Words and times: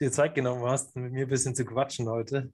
dir 0.00 0.10
Zeit 0.12 0.34
genommen 0.34 0.64
hast, 0.64 0.94
mit 0.96 1.12
mir 1.12 1.26
ein 1.26 1.28
bisschen 1.28 1.54
zu 1.54 1.64
quatschen 1.64 2.08
heute. 2.08 2.52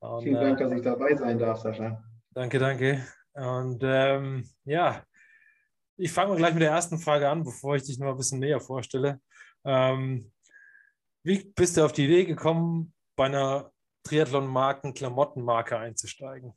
Und, 0.00 0.22
Vielen 0.22 0.40
Dank, 0.40 0.60
äh, 0.60 0.64
dass 0.64 0.72
ich 0.72 0.82
dabei 0.82 1.16
sein 1.16 1.38
darf, 1.38 1.60
Sascha. 1.60 2.02
Danke, 2.32 2.58
danke. 2.58 3.04
Und 3.34 3.80
ähm, 3.82 4.48
ja, 4.64 5.02
ich 5.96 6.12
fange 6.12 6.30
mal 6.30 6.36
gleich 6.36 6.54
mit 6.54 6.62
der 6.62 6.70
ersten 6.70 6.98
Frage 6.98 7.28
an, 7.28 7.44
bevor 7.44 7.76
ich 7.76 7.82
dich 7.82 7.98
noch 7.98 8.10
ein 8.10 8.16
bisschen 8.16 8.38
näher 8.38 8.60
vorstelle. 8.60 9.20
Ähm, 9.64 10.30
wie 11.24 11.52
bist 11.54 11.76
du 11.76 11.84
auf 11.84 11.92
die 11.92 12.04
Idee 12.04 12.24
gekommen, 12.24 12.94
bei 13.16 13.26
einer 13.26 13.72
Triathlon-Marken-Klamottenmarke 14.04 15.76
einzusteigen? 15.76 16.52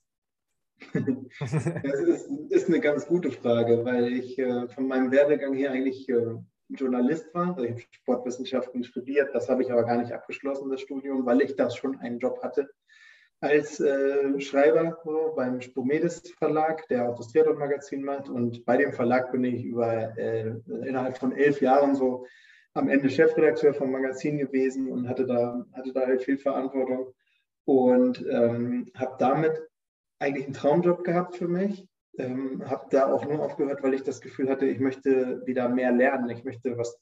das 0.93 1.99
ist, 1.99 2.27
ist, 2.49 2.67
eine 2.67 2.79
ganz 2.79 3.05
gute 3.07 3.31
Frage, 3.31 3.83
weil 3.85 4.13
ich 4.13 4.37
äh, 4.39 4.67
von 4.69 4.87
meinem 4.87 5.11
Werdegang 5.11 5.53
her 5.53 5.71
eigentlich 5.71 6.07
äh, 6.09 6.37
Journalist 6.75 7.33
war. 7.33 7.49
Also 7.49 7.63
ich 7.63 7.71
habe 7.71 7.81
Sportwissenschaften 7.91 8.83
studiert, 8.83 9.33
das 9.33 9.49
habe 9.49 9.63
ich 9.63 9.71
aber 9.71 9.83
gar 9.83 9.97
nicht 9.97 10.11
abgeschlossen, 10.11 10.69
das 10.69 10.81
Studium, 10.81 11.25
weil 11.25 11.41
ich 11.41 11.55
das 11.55 11.75
schon 11.75 11.99
einen 11.99 12.19
Job 12.19 12.41
hatte 12.41 12.69
als 13.41 13.79
äh, 13.79 14.39
Schreiber 14.39 14.99
so, 15.03 15.33
beim 15.35 15.61
Spomedes 15.61 16.31
Verlag, 16.37 16.87
der 16.89 17.09
auch 17.09 17.17
das 17.17 17.29
Triathlon 17.29 17.57
Magazin 17.57 18.03
macht. 18.03 18.29
Und 18.29 18.65
bei 18.65 18.77
dem 18.77 18.93
Verlag 18.93 19.31
bin 19.31 19.43
ich 19.43 19.65
über 19.65 20.15
äh, 20.17 20.53
innerhalb 20.67 21.17
von 21.17 21.31
elf 21.31 21.59
Jahren 21.59 21.95
so 21.95 22.25
am 22.73 22.87
Ende 22.87 23.09
Chefredakteur 23.09 23.73
vom 23.73 23.91
Magazin 23.91 24.37
gewesen 24.37 24.91
und 24.91 25.09
hatte 25.09 25.25
da, 25.25 25.65
hatte 25.73 25.91
da 25.91 26.01
halt 26.01 26.21
viel 26.21 26.37
Verantwortung 26.37 27.13
und 27.65 28.23
ähm, 28.29 28.91
habe 28.95 29.15
damit 29.19 29.59
eigentlich 30.19 30.45
einen 30.45 30.53
Traumjob 30.53 31.03
gehabt 31.03 31.35
für 31.35 31.47
mich 31.47 31.87
ähm, 32.17 32.63
habe 32.69 32.87
da 32.89 33.11
auch 33.11 33.25
nur 33.25 33.41
aufgehört, 33.41 33.83
weil 33.83 33.93
ich 33.93 34.03
das 34.03 34.21
Gefühl 34.21 34.49
hatte, 34.49 34.65
ich 34.65 34.79
möchte 34.79 35.45
wieder 35.45 35.69
mehr 35.69 35.91
lernen. 35.91 36.29
Ich 36.29 36.43
möchte 36.43 36.77
was, 36.77 36.99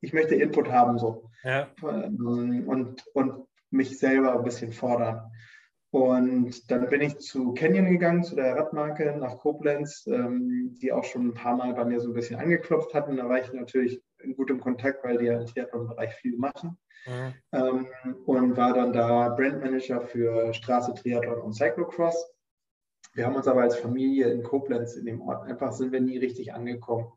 ich 0.00 0.12
möchte 0.12 0.34
Input 0.34 0.70
haben 0.70 0.98
so 0.98 1.30
ja. 1.42 1.68
Ähm, 1.82 2.64
und, 2.66 3.04
und 3.14 3.46
mich 3.70 3.98
selber 3.98 4.34
ein 4.34 4.44
bisschen 4.44 4.72
fordern. 4.72 5.30
Und 5.92 6.70
dann 6.70 6.88
bin 6.88 7.00
ich 7.00 7.18
zu 7.18 7.52
Canyon 7.52 7.86
gegangen, 7.86 8.22
zu 8.22 8.36
der 8.36 8.54
Radmarke 8.54 9.16
nach 9.18 9.38
Koblenz, 9.38 10.06
ähm, 10.06 10.76
die 10.80 10.92
auch 10.92 11.02
schon 11.02 11.28
ein 11.28 11.34
paar 11.34 11.56
Mal 11.56 11.74
bei 11.74 11.84
mir 11.84 11.98
so 11.98 12.10
ein 12.10 12.14
bisschen 12.14 12.38
angeklopft 12.38 12.94
hatten. 12.94 13.16
Da 13.16 13.28
war 13.28 13.40
ich 13.40 13.52
natürlich 13.52 14.00
in 14.22 14.36
gutem 14.36 14.60
Kontakt, 14.60 15.02
weil 15.04 15.18
die 15.18 15.24
ja 15.26 15.40
im 15.40 15.46
Triathlon-Bereich 15.46 16.14
viel 16.14 16.36
machen. 16.36 16.78
Mhm. 17.06 17.34
Ähm, 17.52 17.86
und 18.26 18.56
war 18.56 18.74
dann 18.74 18.92
da 18.92 19.30
Brandmanager 19.30 20.02
für 20.02 20.54
Straße, 20.54 20.94
Triathlon 20.94 21.40
und 21.40 21.54
Cyclocross. 21.54 22.30
Wir 23.12 23.26
haben 23.26 23.36
uns 23.36 23.48
aber 23.48 23.62
als 23.62 23.76
Familie 23.76 24.30
in 24.30 24.42
Koblenz, 24.42 24.94
in 24.94 25.04
dem 25.04 25.20
Ort, 25.20 25.44
einfach 25.44 25.72
sind 25.72 25.92
wir 25.92 26.00
nie 26.00 26.18
richtig 26.18 26.54
angekommen. 26.54 27.12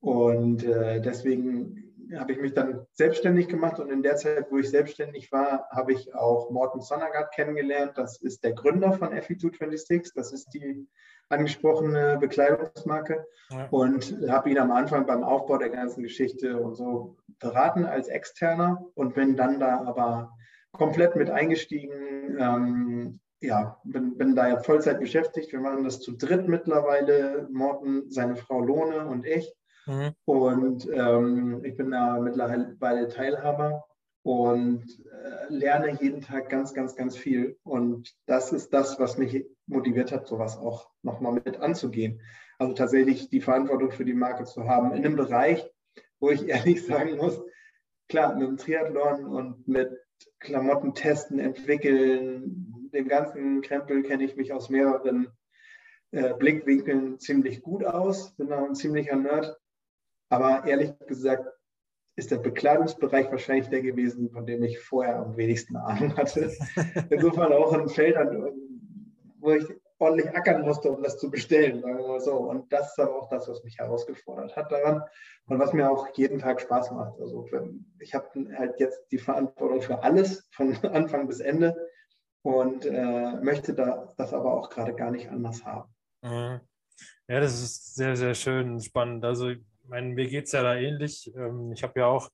Und 0.00 0.64
äh, 0.64 1.00
deswegen 1.00 1.90
habe 2.18 2.32
ich 2.32 2.40
mich 2.40 2.54
dann 2.54 2.86
selbstständig 2.92 3.48
gemacht 3.48 3.78
und 3.78 3.90
in 3.90 4.02
der 4.02 4.16
Zeit, 4.16 4.50
wo 4.50 4.58
ich 4.58 4.70
selbstständig 4.70 5.30
war, 5.30 5.68
habe 5.70 5.92
ich 5.92 6.14
auch 6.14 6.50
Morten 6.50 6.80
Sonnergaard 6.80 7.32
kennengelernt. 7.32 7.92
Das 7.96 8.20
ist 8.20 8.42
der 8.42 8.52
Gründer 8.52 8.92
von 8.92 9.10
FE226. 9.10 10.12
Das 10.14 10.32
ist 10.32 10.48
die 10.48 10.88
angesprochene 11.28 12.18
Bekleidungsmarke 12.18 13.24
ja. 13.50 13.68
und 13.70 14.16
habe 14.28 14.50
ihn 14.50 14.58
am 14.58 14.72
Anfang 14.72 15.06
beim 15.06 15.22
Aufbau 15.22 15.58
der 15.58 15.70
ganzen 15.70 16.02
Geschichte 16.02 16.58
und 16.58 16.74
so 16.74 17.16
beraten 17.38 17.84
als 17.84 18.08
Externer 18.08 18.84
und 18.94 19.14
bin 19.14 19.36
dann 19.36 19.60
da 19.60 19.84
aber 19.84 20.32
komplett 20.72 21.16
mit 21.16 21.30
eingestiegen, 21.30 22.36
ähm, 22.38 23.20
ja, 23.40 23.80
bin, 23.84 24.16
bin 24.16 24.36
da 24.36 24.48
ja 24.48 24.58
Vollzeit 24.58 25.00
beschäftigt. 25.00 25.52
Wir 25.52 25.60
machen 25.60 25.84
das 25.84 26.00
zu 26.00 26.12
dritt 26.12 26.46
mittlerweile, 26.46 27.48
Morten, 27.50 28.10
seine 28.10 28.36
Frau 28.36 28.60
Lohne 28.60 29.06
und 29.06 29.24
ich. 29.24 29.54
Mhm. 29.86 30.12
Und 30.24 30.88
ähm, 30.92 31.64
ich 31.64 31.76
bin 31.76 31.90
da 31.90 32.18
mittlerweile 32.20 33.08
Teilhaber 33.08 33.84
und 34.22 34.84
äh, 35.06 35.52
lerne 35.52 35.98
jeden 36.00 36.20
Tag 36.20 36.50
ganz, 36.50 36.74
ganz, 36.74 36.94
ganz 36.96 37.16
viel. 37.16 37.58
Und 37.62 38.14
das 38.26 38.52
ist 38.52 38.72
das, 38.74 39.00
was 39.00 39.16
mich 39.16 39.46
motiviert 39.66 40.12
hat, 40.12 40.26
sowas 40.26 40.58
auch 40.58 40.90
nochmal 41.02 41.32
mit 41.32 41.58
anzugehen. 41.58 42.20
Also 42.58 42.74
tatsächlich 42.74 43.30
die 43.30 43.40
Verantwortung 43.40 43.90
für 43.90 44.04
die 44.04 44.14
Marke 44.14 44.44
zu 44.44 44.68
haben 44.68 44.92
in 44.92 45.04
einem 45.04 45.16
Bereich, 45.16 45.66
wo 46.18 46.30
ich 46.30 46.46
ehrlich 46.48 46.84
sagen 46.84 47.16
muss, 47.16 47.40
klar, 48.08 48.34
mit 48.34 48.48
dem 48.48 48.56
Triathlon 48.58 49.24
und 49.24 49.66
mit 49.66 49.90
Klamotten 50.40 50.94
testen, 50.94 51.38
entwickeln, 51.38 52.79
dem 52.90 53.08
ganzen 53.08 53.62
Krempel 53.62 54.02
kenne 54.02 54.24
ich 54.24 54.36
mich 54.36 54.52
aus 54.52 54.70
mehreren 54.70 55.28
äh, 56.12 56.34
Blickwinkeln 56.34 57.18
ziemlich 57.18 57.62
gut 57.62 57.84
aus, 57.84 58.34
bin 58.36 58.48
da 58.48 58.64
ein 58.64 58.74
ziemlicher 58.74 59.16
Nerd. 59.16 59.58
Aber 60.28 60.64
ehrlich 60.66 60.92
gesagt 61.06 61.48
ist 62.16 62.30
der 62.30 62.38
Bekleidungsbereich 62.38 63.30
wahrscheinlich 63.30 63.68
der 63.68 63.82
gewesen, 63.82 64.30
von 64.30 64.44
dem 64.44 64.62
ich 64.62 64.78
vorher 64.78 65.16
am 65.16 65.36
wenigsten 65.36 65.76
Ahnung 65.76 66.16
hatte. 66.16 66.52
Insofern 67.10 67.52
auch 67.52 67.72
ein 67.72 67.88
Feld, 67.88 68.16
wo 69.38 69.52
ich 69.52 69.64
ordentlich 69.98 70.34
ackern 70.34 70.62
musste, 70.62 70.90
um 70.90 71.02
das 71.02 71.18
zu 71.18 71.30
bestellen, 71.30 71.80
sagen 71.80 71.98
wir 71.98 72.08
mal 72.08 72.20
so. 72.20 72.34
Und 72.34 72.72
das 72.72 72.90
ist 72.90 72.98
aber 72.98 73.16
auch 73.16 73.28
das, 73.28 73.48
was 73.48 73.62
mich 73.64 73.78
herausgefordert 73.78 74.56
hat 74.56 74.72
daran 74.72 75.02
und 75.46 75.58
was 75.58 75.72
mir 75.72 75.90
auch 75.90 76.08
jeden 76.14 76.38
Tag 76.38 76.60
Spaß 76.60 76.90
macht. 76.92 77.20
Also 77.20 77.46
ich 77.98 78.14
habe 78.14 78.28
halt 78.56 78.80
jetzt 78.80 79.06
die 79.10 79.18
Verantwortung 79.18 79.82
für 79.82 80.02
alles 80.02 80.48
von 80.52 80.74
Anfang 80.84 81.26
bis 81.26 81.40
Ende 81.40 81.76
und 82.42 82.86
äh, 82.86 83.32
möchte 83.42 83.74
da, 83.74 84.12
das 84.16 84.32
aber 84.32 84.52
auch 84.54 84.70
gerade 84.70 84.94
gar 84.94 85.10
nicht 85.10 85.28
anders 85.28 85.64
haben. 85.64 85.92
Mhm. 86.22 86.60
Ja, 87.28 87.40
das 87.40 87.62
ist 87.62 87.94
sehr, 87.94 88.16
sehr 88.16 88.34
schön 88.34 88.80
spannend. 88.80 89.24
Also, 89.24 89.50
ich 89.50 89.60
meine, 89.86 90.08
mir 90.08 90.28
geht 90.28 90.46
es 90.46 90.52
ja 90.52 90.62
da 90.62 90.74
ähnlich. 90.74 91.32
Ähm, 91.34 91.72
ich 91.72 91.82
habe 91.82 92.00
ja 92.00 92.06
auch 92.06 92.30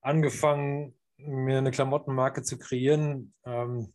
angefangen, 0.00 0.96
mir 1.16 1.58
eine 1.58 1.70
Klamottenmarke 1.70 2.42
zu 2.42 2.58
kreieren. 2.58 3.34
Ähm, 3.44 3.92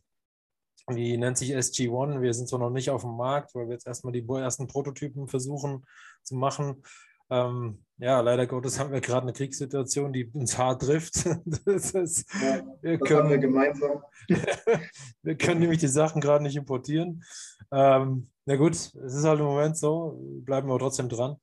die 0.90 1.16
nennt 1.18 1.36
sich 1.36 1.54
SG1. 1.54 2.22
Wir 2.22 2.32
sind 2.32 2.48
zwar 2.48 2.58
noch 2.58 2.70
nicht 2.70 2.90
auf 2.90 3.02
dem 3.02 3.16
Markt, 3.16 3.54
weil 3.54 3.66
wir 3.66 3.74
jetzt 3.74 3.86
erstmal 3.86 4.12
die 4.12 4.26
ersten 4.26 4.66
Prototypen 4.66 5.28
versuchen 5.28 5.84
zu 6.22 6.34
machen. 6.34 6.82
Ähm, 7.30 7.78
ja, 7.98 8.20
leider 8.20 8.46
Gottes 8.46 8.78
haben 8.78 8.92
wir 8.92 9.00
gerade 9.00 9.22
eine 9.22 9.32
Kriegssituation, 9.32 10.12
die 10.12 10.26
uns 10.32 10.56
hart 10.56 10.82
trifft. 10.82 11.24
Das 11.64 11.90
ist, 11.90 12.32
ja, 12.40 12.62
wir 12.80 12.98
können, 12.98 13.24
haben 13.24 13.30
wir 13.30 13.38
gemeinsam. 13.38 14.02
wir 15.22 15.36
können 15.36 15.60
nämlich 15.60 15.80
die 15.80 15.88
Sachen 15.88 16.20
gerade 16.20 16.44
nicht 16.44 16.56
importieren. 16.56 17.24
Ähm, 17.72 18.30
na 18.46 18.56
gut, 18.56 18.72
es 18.72 18.94
ist 18.94 19.24
halt 19.24 19.40
im 19.40 19.46
Moment 19.46 19.76
so, 19.76 20.18
bleiben 20.44 20.68
wir 20.68 20.78
trotzdem 20.78 21.08
dran. 21.08 21.36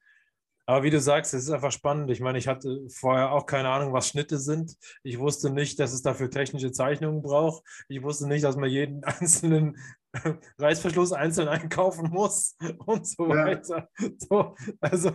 Aber 0.68 0.84
wie 0.84 0.90
du 0.90 1.00
sagst, 1.00 1.34
es 1.34 1.44
ist 1.44 1.52
einfach 1.52 1.72
spannend. 1.72 2.10
Ich 2.10 2.22
meine, 2.22 2.40
ich 2.40 2.48
hatte 2.48 2.88
vorher 2.90 3.32
auch 3.32 3.46
keine 3.46 3.70
Ahnung, 3.70 3.94
was 3.94 4.08
Schnitte 4.08 4.40
sind. 4.40 4.76
Ich 5.04 5.20
wusste 5.20 5.52
nicht, 5.52 5.80
dass 5.80 5.94
es 5.94 6.02
dafür 6.02 6.32
technische 6.32 6.72
Zeichnungen 6.72 7.22
braucht. 7.22 7.64
Ich 7.88 8.02
wusste 8.02 8.28
nicht, 8.28 8.44
dass 8.44 8.56
man 8.56 8.70
jeden 8.70 9.04
einzelnen 9.04 9.78
Reißverschluss 10.60 11.14
einzeln 11.14 11.48
einkaufen 11.48 12.10
muss 12.10 12.58
und 12.86 13.08
so 13.08 13.28
ja. 13.28 13.46
weiter. 13.46 13.90
So, 14.18 14.56
also 14.80 15.12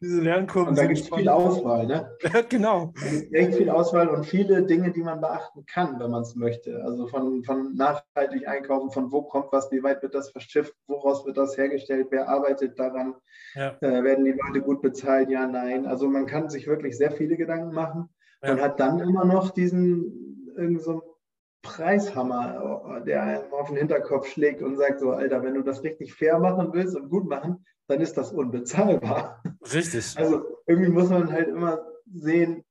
diese 0.00 0.20
Lernkurven. 0.20 0.70
Und 0.70 0.78
da 0.78 0.86
gibt 0.86 1.00
es 1.00 1.08
viel 1.08 1.28
Auswahl, 1.28 1.86
ne? 1.86 2.10
Ja, 2.22 2.42
genau. 2.42 2.92
Echt 3.32 3.54
viel 3.54 3.70
Auswahl 3.70 4.08
und 4.08 4.24
viele 4.24 4.62
Dinge, 4.64 4.90
die 4.92 5.02
man 5.02 5.20
beachten 5.20 5.64
kann, 5.66 5.98
wenn 6.00 6.10
man 6.10 6.22
es 6.22 6.34
möchte. 6.34 6.82
Also 6.84 7.06
von, 7.06 7.44
von 7.44 7.74
nachhaltig 7.74 8.46
einkaufen, 8.46 8.90
von 8.90 9.12
wo 9.12 9.22
kommt 9.22 9.52
was, 9.52 9.70
wie 9.70 9.82
weit 9.82 10.02
wird 10.02 10.14
das 10.14 10.30
verschifft, 10.30 10.74
woraus 10.86 11.26
wird 11.26 11.36
das 11.36 11.56
hergestellt, 11.56 12.08
wer 12.10 12.28
arbeitet 12.28 12.78
daran, 12.78 13.14
ja. 13.54 13.76
äh, 13.80 14.04
werden 14.04 14.24
die 14.24 14.32
Leute 14.32 14.60
gut 14.62 14.82
bezahlt, 14.82 15.30
ja, 15.30 15.46
nein. 15.46 15.86
Also 15.86 16.08
man 16.08 16.26
kann 16.26 16.48
sich 16.48 16.66
wirklich 16.66 16.96
sehr 16.96 17.12
viele 17.12 17.36
Gedanken 17.36 17.74
machen 17.74 18.08
und 18.40 18.60
hat 18.60 18.80
dann 18.80 19.00
immer 19.00 19.24
noch 19.24 19.50
diesen 19.50 20.32
irgend 20.56 20.82
so 20.82 21.11
Preishammer, 21.62 23.02
der 23.06 23.22
einem 23.22 23.52
auf 23.52 23.68
den 23.68 23.76
Hinterkopf 23.76 24.26
schlägt 24.26 24.62
und 24.62 24.76
sagt 24.76 25.00
so, 25.00 25.12
Alter, 25.12 25.42
wenn 25.42 25.54
du 25.54 25.62
das 25.62 25.82
richtig 25.82 26.14
fair 26.14 26.38
machen 26.38 26.72
willst 26.72 26.96
und 26.96 27.08
gut 27.08 27.26
machen, 27.26 27.64
dann 27.86 28.00
ist 28.00 28.16
das 28.16 28.32
unbezahlbar. 28.32 29.42
Richtig. 29.72 30.14
Also 30.18 30.62
irgendwie 30.66 30.90
muss 30.90 31.08
man 31.08 31.32
halt 31.32 31.48
immer 31.48 31.84
sehen, 32.12 32.64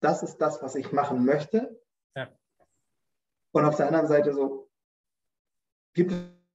das 0.00 0.22
ist 0.22 0.38
das, 0.38 0.62
was 0.62 0.74
ich 0.74 0.92
machen 0.92 1.24
möchte. 1.24 1.80
Ja. 2.16 2.28
Und 3.52 3.64
auf 3.64 3.76
der 3.76 3.86
anderen 3.86 4.08
Seite 4.08 4.32
so, 4.32 4.70
gibt 5.94 6.12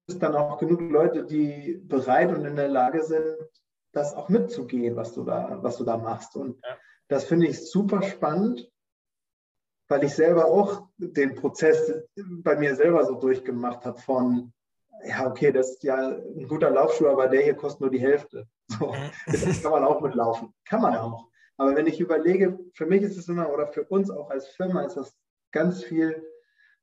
es 0.08 0.20
dann 0.20 0.36
auch 0.36 0.58
genug 0.58 0.81
Leute, 0.81 1.25
die 1.25 1.81
bereit 1.84 2.30
und 2.30 2.46
in 2.46 2.56
der 2.56 2.70
Lage 2.70 3.04
sind, 3.04 3.38
das 3.92 4.13
auch 4.13 4.30
mitzugehen, 4.30 4.96
was 4.96 5.13
du 5.13 5.24
da, 5.24 5.60
was 5.62 5.78
du 5.78 5.84
da 5.84 5.98
machst. 5.98 6.36
Und 6.36 6.62
ja. 6.63 6.78
Das 7.08 7.24
finde 7.24 7.48
ich 7.48 7.70
super 7.70 8.04
spannend, 8.04 8.70
weil 9.88 10.04
ich 10.04 10.13
selber 10.13 10.45
auch 10.45 10.88
den 10.98 11.36
Prozess 11.36 11.94
bei 12.16 12.56
mir 12.56 12.75
selber 12.75 13.06
so 13.06 13.16
durchgemacht 13.16 13.86
habe 13.86 14.00
von, 14.00 14.54
ja, 15.06 15.28
okay, 15.30 15.51
das 15.51 15.72
ist 15.72 15.84
ja 15.84 15.95
ein 15.95 16.48
guter 16.48 16.72
Laufschuh, 16.72 17.07
aber 17.07 17.28
der 17.28 17.42
hier 17.42 17.56
kostet 17.56 17.81
nur 17.81 17.92
die 17.92 18.00
Hälfte. 18.00 18.48
So, 18.68 18.88
mhm. 18.88 19.12
das 19.28 19.62
kann 19.62 19.72
man 19.72 19.86
auch 19.86 20.01
mitlaufen. 20.01 20.54
Kann 20.66 20.81
man 20.81 20.98
auch. 20.98 21.30
Aber 21.57 21.75
wenn 21.75 21.88
ich 21.88 22.00
überlege, 22.00 22.60
für 22.74 22.86
mich 22.86 23.01
ist 23.01 23.18
es 23.18 23.30
immer, 23.30 23.51
oder 23.51 23.68
für 23.68 23.84
uns 23.86 24.10
auch 24.12 24.30
als 24.30 24.48
Firma, 24.48 24.84
ist 24.84 24.98
das 24.98 25.16
ganz 25.51 25.84
viel 25.84 26.24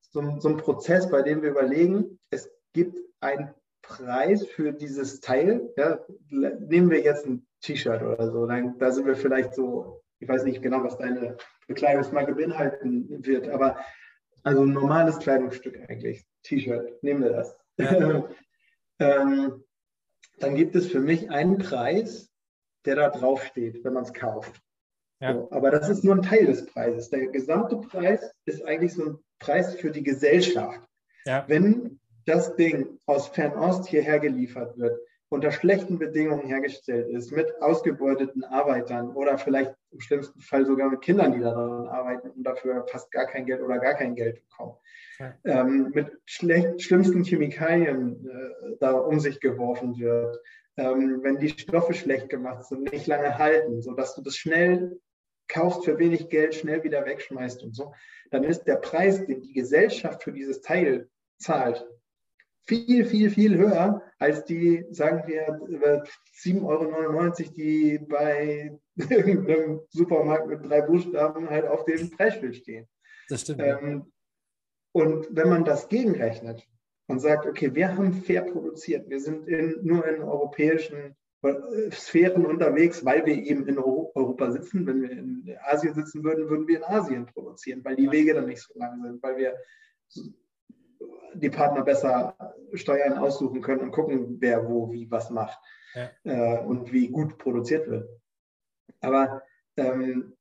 so, 0.01 0.41
so 0.41 0.49
ein 0.49 0.57
Prozess, 0.57 1.11
bei 1.11 1.23
dem 1.23 1.43
wir 1.43 1.51
überlegen, 1.51 2.19
es 2.31 2.51
gibt 2.73 2.99
einen 3.21 3.53
Preis 3.83 4.47
für 4.47 4.73
dieses 4.73 5.21
Teil. 5.21 5.73
Ja, 5.77 6.01
nehmen 6.31 6.91
wir 6.91 7.03
jetzt 7.03 7.27
ein 7.27 7.47
T-Shirt 7.61 8.03
oder 8.03 8.31
so, 8.31 8.47
dann, 8.47 8.79
da 8.79 8.91
sind 8.93 9.07
wir 9.07 9.17
vielleicht 9.17 9.55
so, 9.55 10.03
ich 10.25 10.29
weiß 10.29 10.45
nicht 10.45 10.63
genau, 10.63 10.83
was 10.83 10.97
deine 10.97 11.37
Bekleidungsmarke 11.67 12.35
beinhalten 12.35 13.27
wird, 13.27 13.49
aber 13.49 13.77
also 14.43 14.63
ein 14.63 14.73
normales 14.73 15.19
Kleidungsstück 15.19 15.79
eigentlich, 15.89 16.25
T-Shirt, 16.43 17.03
nehmen 17.03 17.23
wir 17.23 17.31
das. 17.31 17.57
Ja. 17.79 18.27
ähm, 19.01 19.65
dann 20.39 20.55
gibt 20.55 20.77
es 20.77 20.87
für 20.87 21.01
mich 21.01 21.31
einen 21.31 21.59
Preis, 21.59 22.33
der 22.87 22.97
da 22.97 23.11
draufsteht, 23.11 23.85
wenn 23.85 23.93
man 23.93 24.05
es 24.05 24.15
kauft. 24.15 24.63
Ja. 25.21 25.35
So, 25.35 25.51
aber 25.51 25.71
das 25.71 25.91
ist 25.91 26.05
nur 26.05 26.15
ein 26.15 26.23
Teil 26.23 26.47
des 26.47 26.65
Preises. 26.65 27.11
Der 27.11 27.27
gesamte 27.27 27.77
Preis 27.77 28.35
ist 28.47 28.65
eigentlich 28.65 28.95
so 28.95 29.05
ein 29.05 29.19
Preis 29.39 29.75
für 29.75 29.91
die 29.91 30.03
Gesellschaft. 30.03 30.81
Ja. 31.27 31.45
Wenn 31.49 32.01
das 32.25 32.57
Ding 32.57 32.99
aus 33.05 33.29
Fernost 33.29 33.89
hierher 33.89 34.21
geliefert 34.21 34.79
wird, 34.79 34.99
unter 35.29 35.51
schlechten 35.51 35.99
Bedingungen 35.99 36.47
hergestellt 36.47 37.09
ist, 37.09 37.33
mit 37.33 37.61
ausgebeuteten 37.61 38.45
Arbeitern 38.45 39.11
oder 39.15 39.39
vielleicht 39.39 39.75
im 39.91 40.01
schlimmsten 40.01 40.41
Fall 40.41 40.67
sogar 40.67 40.91
mit 40.91 41.01
Kindern, 41.01 41.33
die 41.33 41.41
daran 41.41 41.89
arbeiten 41.89 42.31
und 42.31 42.45
dafür 42.45 42.87
fast 42.87 43.11
gar 43.11 43.27
kein 43.27 43.47
Geld 43.47 43.61
oder 43.61 43.79
gar 43.79 43.95
kein 43.95 44.15
Geld 44.15 44.43
bekommen, 44.49 44.77
ja. 45.19 45.35
ähm, 45.45 45.91
mit 45.95 46.13
schlecht, 46.25 46.83
schlimmsten 46.83 47.25
Chemikalien 47.25 48.29
äh, 48.29 48.77
da 48.81 48.93
um 48.93 49.19
sich 49.19 49.41
geworfen 49.41 49.99
wird, 49.99 50.39
ähm, 50.77 51.21
wenn 51.23 51.39
die 51.39 51.49
Stoffe 51.49 51.95
schlecht 51.95 52.29
gemacht 52.29 52.65
sind, 52.65 52.93
nicht 52.93 53.07
lange 53.07 53.39
halten, 53.39 53.81
sodass 53.83 54.15
du 54.15 54.23
das 54.23 54.37
schnell 54.37 55.01
kaufst 55.49 55.85
für 55.85 55.99
wenig 55.99 56.29
Geld, 56.29 56.55
schnell 56.55 56.83
wieder 56.85 57.05
wegschmeißt 57.05 57.63
und 57.63 57.75
so, 57.75 57.95
dann 58.31 58.45
ist 58.45 58.65
der 58.65 58.77
Preis, 58.77 59.25
den 59.27 59.43
die 59.43 59.53
Gesellschaft 59.53 60.23
für 60.23 60.33
dieses 60.33 60.63
Teil 60.63 61.09
zahlt, 61.39 61.87
viel, 62.67 63.05
viel, 63.05 63.31
viel 63.31 63.57
höher 63.57 64.03
als 64.19 64.45
die, 64.45 64.85
sagen 64.91 65.25
wir, 65.27 66.05
7,99 66.43 66.63
Euro, 66.65 67.33
die 67.57 67.99
bei 67.99 68.79
irgendeinem 68.97 69.81
Supermarkt 69.91 70.49
mit 70.49 70.69
drei 70.69 70.81
Buchstaben 70.83 71.49
halt 71.51 71.67
auf 71.67 71.85
dem 71.85 72.11
Preisschild 72.11 72.57
stehen. 72.57 72.89
Das 73.29 73.43
stimmt. 73.43 73.63
Ähm, 73.63 74.13
und 74.93 75.27
wenn 75.31 75.49
man 75.49 75.65
das 75.65 75.89
gegenrechnet 75.89 76.67
und 77.09 77.21
sagt, 77.21 77.47
okay, 77.47 77.75
wir 77.75 77.97
haben 77.97 78.13
fair 78.13 78.43
produziert, 78.43 79.09
wir 79.09 79.21
sind 79.21 79.49
in, 79.49 79.81
nur 79.83 80.07
in 80.07 80.23
europäischen 80.23 81.17
äh, 81.43 81.91
Sphären 81.91 82.47
unterwegs, 82.47 83.05
weil 83.05 83.27
wir 83.27 83.35
eben 83.35 83.67
in 83.67 83.79
Europa 83.79 84.51
sitzen. 84.53 84.87
Wenn 84.87 85.03
wir 85.03 85.11
in 85.11 85.57
Asien 85.65 85.95
sitzen 85.95 86.25
würden, 86.25 86.49
würden 86.49 86.67
wir 86.67 86.79
in 86.79 86.85
Asien 86.85 87.27
produzieren, 87.27 87.85
weil 87.85 87.97
die 87.97 88.11
Wege 88.11 88.35
dann 88.35 88.47
nicht 88.47 88.63
so 88.63 88.79
lang 88.79 89.03
sind, 89.03 89.23
weil 89.23 89.37
wir 89.37 89.55
die 91.35 91.51
Partner 91.51 91.83
besser 91.83 92.55
Steuern 92.73 93.19
aussuchen 93.19 93.61
können 93.61 93.81
und 93.81 93.93
gucken, 93.93 94.41
wer 94.41 94.69
wo 94.69 94.93
wie 94.93 95.11
was 95.11 95.31
macht 95.31 95.59
ja. 95.95 96.11
äh, 96.25 96.65
und 96.65 96.93
wie 96.93 97.09
gut 97.09 97.39
produziert 97.39 97.89
wird. 97.89 98.09
Aber 99.01 99.43
ähm, 99.77 100.37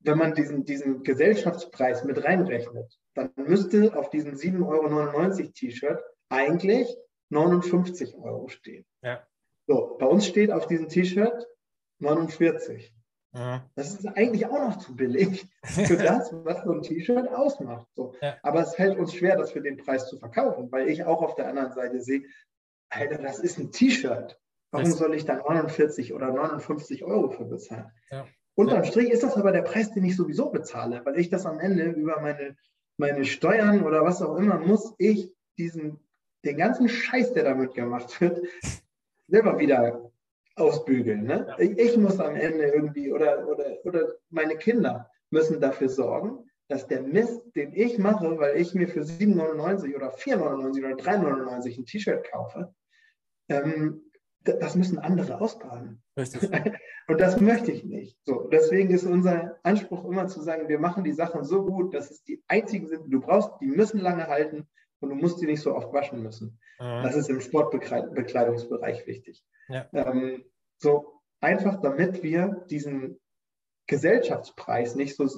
wenn 0.00 0.18
man 0.18 0.34
diesen, 0.34 0.64
diesen 0.64 1.02
Gesellschaftspreis 1.02 2.04
mit 2.04 2.22
reinrechnet, 2.24 2.98
dann 3.14 3.32
müsste 3.36 3.96
auf 3.96 4.10
diesem 4.10 4.34
7,99 4.34 4.64
Euro 4.64 5.52
T-Shirt 5.52 6.02
eigentlich 6.28 6.96
59 7.30 8.16
Euro 8.16 8.48
stehen. 8.48 8.86
Ja. 9.02 9.26
So, 9.66 9.96
bei 9.98 10.06
uns 10.06 10.26
steht 10.26 10.52
auf 10.52 10.66
diesem 10.66 10.88
T-Shirt 10.88 11.46
49. 11.98 12.94
Mhm. 13.36 13.60
Das 13.74 13.92
ist 13.92 14.06
eigentlich 14.16 14.46
auch 14.46 14.58
noch 14.58 14.78
zu 14.78 14.96
billig 14.96 15.46
für 15.62 15.96
das, 15.96 16.32
was 16.44 16.64
so 16.64 16.72
ein 16.72 16.82
T-Shirt 16.82 17.28
ausmacht. 17.28 17.86
So. 17.94 18.14
Ja. 18.22 18.36
Aber 18.42 18.60
es 18.60 18.74
fällt 18.74 18.98
uns 18.98 19.14
schwer, 19.14 19.36
das 19.36 19.52
für 19.52 19.60
den 19.60 19.76
Preis 19.76 20.08
zu 20.08 20.16
verkaufen, 20.18 20.72
weil 20.72 20.88
ich 20.88 21.04
auch 21.04 21.22
auf 21.22 21.34
der 21.34 21.48
anderen 21.48 21.72
Seite 21.72 22.00
sehe, 22.00 22.24
Alter, 22.88 23.18
das 23.18 23.38
ist 23.38 23.58
ein 23.58 23.72
T-Shirt. 23.72 24.40
Warum 24.70 24.90
soll 24.90 25.14
ich 25.14 25.24
da 25.24 25.36
49 25.36 26.12
oder 26.14 26.32
59 26.32 27.04
Euro 27.04 27.30
für 27.30 27.44
bezahlen? 27.44 27.90
Ja. 28.10 28.26
Unterm 28.54 28.84
Strich 28.84 29.10
ist 29.10 29.22
das 29.22 29.36
aber 29.36 29.52
der 29.52 29.62
Preis, 29.62 29.92
den 29.92 30.04
ich 30.04 30.16
sowieso 30.16 30.50
bezahle, 30.50 31.02
weil 31.04 31.18
ich 31.18 31.28
das 31.28 31.44
am 31.44 31.60
Ende 31.60 31.84
über 31.90 32.20
meine, 32.20 32.56
meine 32.96 33.24
Steuern 33.24 33.84
oder 33.84 34.02
was 34.02 34.22
auch 34.22 34.36
immer 34.36 34.58
muss 34.58 34.94
ich 34.98 35.30
diesen, 35.58 36.00
den 36.44 36.56
ganzen 36.56 36.88
Scheiß, 36.88 37.34
der 37.34 37.44
damit 37.44 37.74
gemacht 37.74 38.18
wird, 38.20 38.46
selber 39.28 39.58
wieder 39.58 40.10
ausbügeln. 40.56 41.24
Ne? 41.24 41.54
Ich, 41.58 41.78
ich, 41.78 41.96
muss 41.96 42.18
am 42.18 42.34
Ende 42.34 42.64
irgendwie 42.64 43.12
oder, 43.12 43.46
oder, 43.46 43.76
oder 43.84 44.14
meine 44.30 44.56
Kinder 44.56 45.10
müssen 45.30 45.60
dafür 45.60 45.88
sorgen, 45.88 46.50
dass 46.68 46.86
der 46.88 47.02
Mist, 47.02 47.42
den 47.54 47.72
ich 47.72 47.98
mache, 47.98 48.38
weil 48.38 48.56
ich 48.56 48.74
mir 48.74 48.88
für 48.88 49.02
7,99 49.02 49.94
oder 49.94 50.14
4,99 50.14 50.78
oder 50.78 50.96
3,99 50.96 51.78
ein 51.78 51.86
T-Shirt 51.86 52.30
kaufe, 52.30 52.74
ähm, 53.48 54.02
das 54.42 54.76
müssen 54.76 54.98
andere 54.98 55.40
ausbaden. 55.40 56.02
Und 57.08 57.20
das 57.20 57.40
möchte 57.40 57.72
ich 57.72 57.84
nicht. 57.84 58.18
So, 58.24 58.48
deswegen 58.48 58.90
ist 58.90 59.04
unser 59.04 59.58
Anspruch 59.62 60.04
immer 60.04 60.28
zu 60.28 60.40
sagen, 60.40 60.68
wir 60.68 60.78
machen 60.78 61.04
die 61.04 61.12
Sachen 61.12 61.44
so 61.44 61.64
gut, 61.64 61.94
dass 61.94 62.10
es 62.10 62.22
die 62.24 62.42
einzigen 62.48 62.86
sind, 62.88 63.06
die 63.06 63.10
du 63.10 63.20
brauchst, 63.20 63.50
die 63.60 63.66
müssen 63.66 64.00
lange 64.00 64.26
halten 64.26 64.66
und 65.00 65.10
du 65.10 65.14
musst 65.14 65.40
die 65.40 65.46
nicht 65.46 65.60
so 65.60 65.74
oft 65.74 65.92
waschen 65.92 66.22
müssen. 66.22 66.58
Mhm. 66.78 67.02
Das 67.02 67.16
ist 67.16 67.28
im 67.28 67.40
Sportbekleidungsbereich 67.40 69.06
wichtig. 69.06 69.44
Ja. 69.68 69.88
Ähm, 69.92 70.44
so 70.78 71.20
einfach, 71.40 71.80
damit 71.80 72.22
wir 72.22 72.64
diesen 72.70 73.20
Gesellschaftspreis 73.86 74.94
nicht 74.94 75.16
so, 75.16 75.28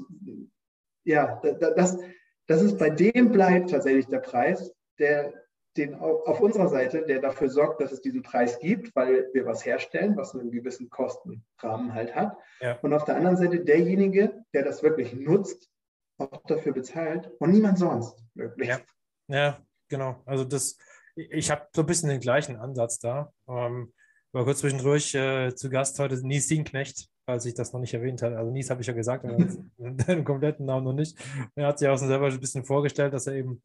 ja, 1.04 1.40
das, 1.42 1.98
das 2.46 2.62
ist 2.62 2.78
bei 2.78 2.90
dem 2.90 3.30
bleibt 3.30 3.70
tatsächlich 3.70 4.06
der 4.06 4.20
Preis, 4.20 4.74
der 4.98 5.32
den 5.76 5.94
auf 5.94 6.40
unserer 6.40 6.68
Seite, 6.68 7.02
der 7.02 7.20
dafür 7.20 7.48
sorgt, 7.48 7.80
dass 7.80 7.92
es 7.92 8.00
diesen 8.00 8.22
Preis 8.22 8.58
gibt, 8.58 8.94
weil 8.96 9.28
wir 9.32 9.46
was 9.46 9.64
herstellen, 9.64 10.16
was 10.16 10.34
einen 10.34 10.50
gewissen 10.50 10.90
Kostenrahmen 10.90 11.94
halt 11.94 12.14
hat. 12.16 12.36
Ja. 12.60 12.78
Und 12.82 12.92
auf 12.92 13.04
der 13.04 13.16
anderen 13.16 13.36
Seite 13.36 13.60
derjenige, 13.60 14.44
der 14.52 14.64
das 14.64 14.82
wirklich 14.82 15.14
nutzt, 15.14 15.70
auch 16.18 16.42
dafür 16.46 16.72
bezahlt 16.72 17.30
und 17.38 17.50
niemand 17.50 17.78
sonst 17.78 18.24
wirklich. 18.34 18.68
Ja, 18.68 18.80
ja 19.28 19.58
genau. 19.88 20.22
Also 20.26 20.44
das, 20.44 20.78
ich 21.16 21.50
habe 21.50 21.66
so 21.74 21.82
ein 21.82 21.86
bisschen 21.86 22.08
den 22.08 22.20
gleichen 22.20 22.56
Ansatz 22.56 22.98
da. 22.98 23.32
Ähm, 23.48 23.92
war 24.32 24.44
kurz 24.44 24.60
zwischendurch 24.60 25.14
äh, 25.14 25.54
zu 25.54 25.70
Gast 25.70 25.98
heute 25.98 26.14
Nies 26.26 26.48
Dienknecht, 26.48 27.08
falls 27.24 27.46
ich 27.46 27.54
das 27.54 27.72
noch 27.72 27.80
nicht 27.80 27.94
erwähnt 27.94 28.22
habe. 28.22 28.36
Also 28.36 28.50
Nies 28.50 28.70
habe 28.70 28.80
ich 28.82 28.86
ja 28.86 28.92
gesagt, 28.92 29.24
aber 29.24 29.36
den 29.78 30.24
kompletten 30.24 30.66
Namen 30.66 30.84
noch 30.84 30.92
nicht. 30.92 31.18
Er 31.54 31.68
hat 31.68 31.78
sich 31.78 31.88
auch 31.88 31.96
selber 31.96 32.26
ein 32.26 32.40
bisschen 32.40 32.64
vorgestellt, 32.64 33.14
dass 33.14 33.26
er 33.26 33.34
eben 33.34 33.62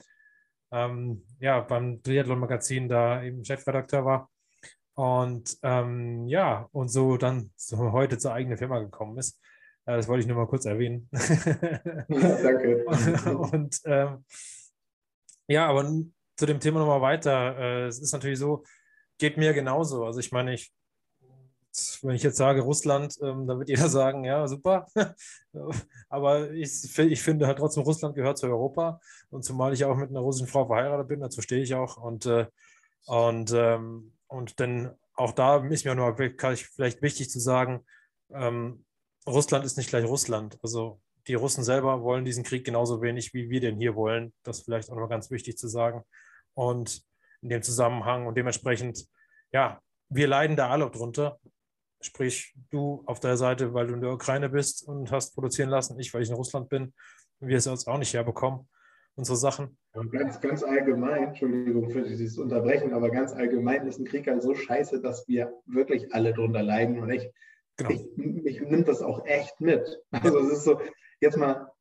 ähm, 0.72 1.24
ja, 1.40 1.60
beim 1.60 2.02
Triathlon-Magazin 2.02 2.88
da 2.88 3.22
eben 3.24 3.44
Chefredakteur 3.44 4.06
war. 4.06 4.30
Und 4.96 5.58
ähm, 5.64 6.28
ja, 6.28 6.68
und 6.72 6.90
so 6.90 7.18
dann 7.18 7.52
so 7.56 7.92
heute 7.92 8.18
zur 8.18 8.34
eigenen 8.34 8.58
Firma 8.58 8.80
gekommen 8.80 9.18
ist. 9.18 9.40
Äh, 9.86 9.98
das 9.98 10.08
wollte 10.08 10.22
ich 10.22 10.28
nur 10.28 10.38
mal 10.38 10.48
kurz 10.48 10.66
erwähnen. 10.66 11.10
Danke. 12.08 12.86
und 13.52 13.80
ähm, 13.86 14.24
ja, 15.48 15.68
aber 15.68 15.84
zu 16.36 16.46
dem 16.46 16.60
Thema 16.60 16.80
nochmal 16.80 17.02
weiter. 17.02 17.58
Äh, 17.58 17.88
es 17.88 18.00
ist 18.00 18.12
natürlich 18.12 18.40
so, 18.40 18.64
geht 19.18 19.38
mir 19.38 19.54
genauso. 19.54 20.06
Also 20.06 20.20
ich 20.20 20.32
meine, 20.32 20.54
ich, 20.54 20.74
wenn 22.02 22.16
ich 22.16 22.24
jetzt 22.24 22.38
sage 22.38 22.62
Russland, 22.62 23.16
ähm, 23.22 23.48
dann 23.48 23.60
wird 23.60 23.70
jeder 23.70 23.90
sagen, 23.90 24.24
ja, 24.24 24.48
super. 24.48 24.88
Aber 26.10 26.52
ich, 26.52 26.98
ich 26.98 27.22
finde 27.22 27.48
halt 27.48 27.58
trotzdem, 27.58 27.84
Russland 27.84 28.16
gehört 28.16 28.38
zu 28.38 28.48
Europa. 28.48 29.00
Und 29.30 29.44
zumal 29.44 29.74
ich 29.74 29.86
auch 29.86 29.96
mit 29.96 30.10
einer 30.10 30.20
russischen 30.20 30.48
Frau 30.48 30.66
verheiratet 30.66 31.08
bin, 31.08 31.22
dazu 31.22 31.42
stehe 31.42 31.64
ich 31.64 31.76
auch. 31.76 31.98
Und, 31.98 32.26
äh, 32.26 32.48
und, 33.06 33.52
ähm, 33.54 34.14
und 34.28 34.60
denn 34.60 34.92
auch 35.16 35.32
da 35.32 35.64
ist 35.68 35.86
mir 35.86 35.96
nur 35.96 36.16
vielleicht 36.18 37.02
wichtig 37.02 37.30
zu 37.30 37.40
sagen, 37.40 37.86
ähm, 38.32 38.84
Russland 39.28 39.66
ist 39.66 39.78
nicht 39.78 39.90
gleich 39.90 40.06
Russland. 40.06 40.58
Also 40.64 41.00
die 41.28 41.36
Russen 41.36 41.64
selber 41.64 42.04
wollen 42.04 42.26
diesen 42.26 42.44
Krieg 42.44 42.66
genauso 42.66 43.02
wenig, 43.02 43.34
wie 43.34 43.50
wir 43.50 43.62
den 43.62 43.78
hier 43.78 43.96
wollen. 43.96 44.34
Das 44.44 44.60
ist 44.60 44.66
vielleicht 44.66 44.90
auch 44.90 44.98
noch 44.98 45.10
ganz 45.10 45.32
wichtig 45.32 45.58
zu 45.58 45.68
sagen. 45.68 46.04
Und 46.54 47.02
in 47.42 47.50
dem 47.50 47.62
Zusammenhang 47.62 48.28
und 48.28 48.36
dementsprechend, 48.38 49.06
ja, 49.52 49.80
wir 50.10 50.28
leiden 50.28 50.56
da 50.56 50.70
alle 50.70 50.90
drunter. 50.90 51.40
Sprich, 52.02 52.54
du 52.70 53.04
auf 53.06 53.20
der 53.20 53.38
Seite, 53.38 53.74
weil 53.74 53.88
du 53.88 53.94
in 53.94 54.02
der 54.02 54.12
Ukraine 54.12 54.50
bist 54.50 54.88
und 54.88 55.12
hast 55.12 55.34
produzieren 55.34 55.70
lassen, 55.70 55.98
ich, 56.00 56.14
weil 56.14 56.22
ich 56.22 56.30
in 56.30 56.36
Russland 56.36 56.70
bin, 56.70 56.94
wir 57.40 57.58
es 57.58 57.68
uns 57.68 57.88
auch 57.88 57.98
nicht 57.98 58.14
herbekommen, 58.14 58.68
unsere 59.16 59.38
Sachen. 59.38 59.78
Und 59.94 60.12
ganz, 60.12 60.40
ganz 60.42 60.64
allgemein, 60.64 61.30
Entschuldigung 61.30 61.90
für 61.90 62.04
dieses 62.04 62.38
Unterbrechen, 62.38 62.94
aber 62.94 63.10
ganz 63.10 63.32
allgemein 63.32 63.88
ist 63.88 64.00
ein 64.00 64.06
Krieg 64.06 64.28
halt 64.28 64.42
so 64.42 64.54
scheiße, 64.54 65.02
dass 65.02 65.28
wir 65.28 65.54
wirklich 65.66 66.14
alle 66.14 66.34
drunter 66.34 66.64
leiden. 66.64 67.00
Und 67.00 67.10
ich 67.10 67.32
genau. 67.78 67.92
ich, 67.92 68.06
mich 68.18 68.62
nimmt 68.62 68.88
das 68.88 69.02
auch 69.02 69.26
echt 69.26 69.60
mit. 69.62 70.02
Also 70.12 70.40
es 70.40 70.52
ist 70.52 70.64
so, 70.64 70.80
jetzt 71.24 71.38
mal 71.38 71.72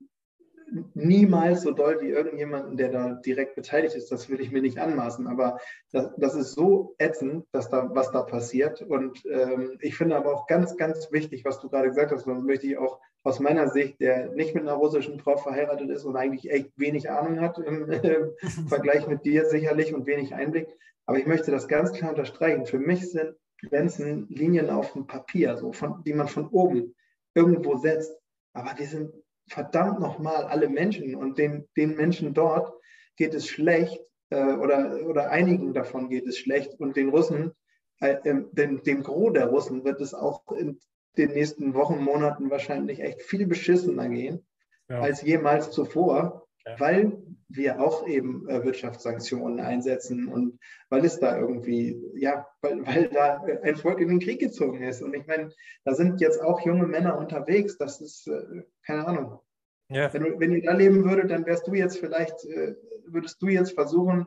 niemals 0.94 1.62
so 1.62 1.72
doll 1.72 2.00
wie 2.00 2.08
irgendjemanden, 2.08 2.76
der 2.76 2.90
da 2.90 3.14
direkt 3.14 3.56
beteiligt 3.56 3.94
ist. 3.94 4.10
Das 4.10 4.30
will 4.30 4.40
ich 4.40 4.50
mir 4.50 4.62
nicht 4.62 4.78
anmaßen. 4.78 5.26
Aber 5.26 5.58
das, 5.90 6.10
das 6.16 6.34
ist 6.34 6.52
so 6.52 6.94
ätzend, 6.98 7.44
dass 7.52 7.68
da, 7.68 7.90
was 7.92 8.10
da 8.10 8.22
passiert. 8.22 8.80
Und 8.80 9.22
ähm, 9.26 9.76
ich 9.80 9.96
finde 9.96 10.16
aber 10.16 10.34
auch 10.34 10.46
ganz, 10.46 10.76
ganz 10.76 11.12
wichtig, 11.12 11.44
was 11.44 11.60
du 11.60 11.68
gerade 11.68 11.88
gesagt 11.88 12.12
hast, 12.12 12.26
und 12.26 12.46
möchte 12.46 12.66
ich 12.66 12.78
auch 12.78 13.00
aus 13.22 13.38
meiner 13.38 13.68
Sicht, 13.68 14.00
der 14.00 14.30
nicht 14.32 14.54
mit 14.54 14.64
einer 14.64 14.74
russischen 14.74 15.20
Frau 15.20 15.36
verheiratet 15.36 15.90
ist 15.90 16.04
und 16.04 16.16
eigentlich 16.16 16.50
echt 16.50 16.70
wenig 16.76 17.10
Ahnung 17.10 17.40
hat 17.40 17.58
im, 17.58 17.90
im 17.90 18.68
Vergleich 18.68 19.06
mit 19.06 19.24
dir 19.24 19.44
sicherlich 19.44 19.94
und 19.94 20.06
wenig 20.06 20.34
Einblick. 20.34 20.68
Aber 21.06 21.18
ich 21.18 21.26
möchte 21.26 21.50
das 21.50 21.68
ganz 21.68 21.92
klar 21.92 22.10
unterstreichen. 22.10 22.66
Für 22.66 22.78
mich 22.78 23.10
sind 23.10 23.34
Grenzen 23.68 24.26
Linien 24.28 24.70
auf 24.70 24.92
dem 24.92 25.06
Papier, 25.06 25.56
so 25.56 25.72
von, 25.72 26.02
die 26.04 26.14
man 26.14 26.28
von 26.28 26.48
oben 26.48 26.94
irgendwo 27.34 27.76
setzt. 27.76 28.18
Aber 28.54 28.74
die 28.74 28.84
sind 28.84 29.12
verdammt 29.52 30.00
nochmal 30.00 30.44
alle 30.44 30.68
Menschen 30.68 31.14
und 31.14 31.38
den, 31.38 31.68
den 31.76 31.94
Menschen 31.94 32.32
dort 32.32 32.72
geht 33.16 33.34
es 33.34 33.46
schlecht 33.46 34.00
äh, 34.30 34.54
oder, 34.54 35.06
oder 35.06 35.30
einigen 35.30 35.74
davon 35.74 36.08
geht 36.08 36.26
es 36.26 36.38
schlecht 36.38 36.80
und 36.80 36.96
den 36.96 37.10
Russen, 37.10 37.52
äh, 38.00 38.16
dem, 38.22 38.48
dem 38.54 39.02
Gros 39.02 39.34
der 39.34 39.46
Russen 39.46 39.84
wird 39.84 40.00
es 40.00 40.14
auch 40.14 40.50
in 40.52 40.78
den 41.18 41.32
nächsten 41.32 41.74
Wochen, 41.74 42.02
Monaten 42.02 42.50
wahrscheinlich 42.50 43.00
echt 43.00 43.20
viel 43.22 43.46
beschissener 43.46 44.08
gehen 44.08 44.46
ja. 44.88 45.00
als 45.00 45.20
jemals 45.20 45.70
zuvor, 45.70 46.48
ja. 46.66 46.78
weil 46.78 47.12
wir 47.48 47.80
auch 47.80 48.06
eben 48.06 48.48
äh, 48.48 48.64
Wirtschaftssanktionen 48.64 49.60
einsetzen 49.60 50.28
und 50.28 50.58
weil 50.88 51.04
es 51.04 51.20
da 51.20 51.38
irgendwie, 51.38 52.00
ja, 52.14 52.46
weil, 52.60 52.86
weil 52.86 53.08
da 53.08 53.42
ein 53.62 53.76
Volk 53.76 54.00
in 54.00 54.08
den 54.08 54.20
Krieg 54.20 54.40
gezogen 54.40 54.82
ist. 54.82 55.02
Und 55.02 55.14
ich 55.14 55.26
meine, 55.26 55.50
da 55.84 55.94
sind 55.94 56.20
jetzt 56.20 56.40
auch 56.40 56.60
junge 56.64 56.86
Männer 56.86 57.18
unterwegs, 57.18 57.76
das 57.78 58.00
ist, 58.00 58.26
äh, 58.26 58.62
keine 58.86 59.06
Ahnung. 59.06 59.40
Ja. 59.88 60.12
Wenn, 60.14 60.40
wenn 60.40 60.54
ihr 60.54 60.62
da 60.62 60.72
leben 60.72 61.04
würdet, 61.04 61.30
dann 61.30 61.44
wärst 61.44 61.66
du 61.66 61.74
jetzt 61.74 61.98
vielleicht, 61.98 62.44
äh, 62.46 62.74
würdest 63.06 63.42
du 63.42 63.48
jetzt 63.48 63.72
versuchen, 63.72 64.26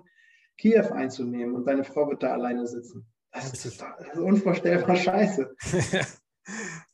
Kiew 0.57 0.93
einzunehmen 0.93 1.55
und 1.55 1.65
deine 1.65 1.83
Frau 1.83 2.07
wird 2.09 2.23
da 2.23 2.33
alleine 2.33 2.67
sitzen. 2.67 3.05
Das 3.31 3.51
ist, 3.51 3.81
das 3.81 4.07
ist 4.13 4.17
unvorstellbar 4.17 4.95
scheiße. 4.95 5.55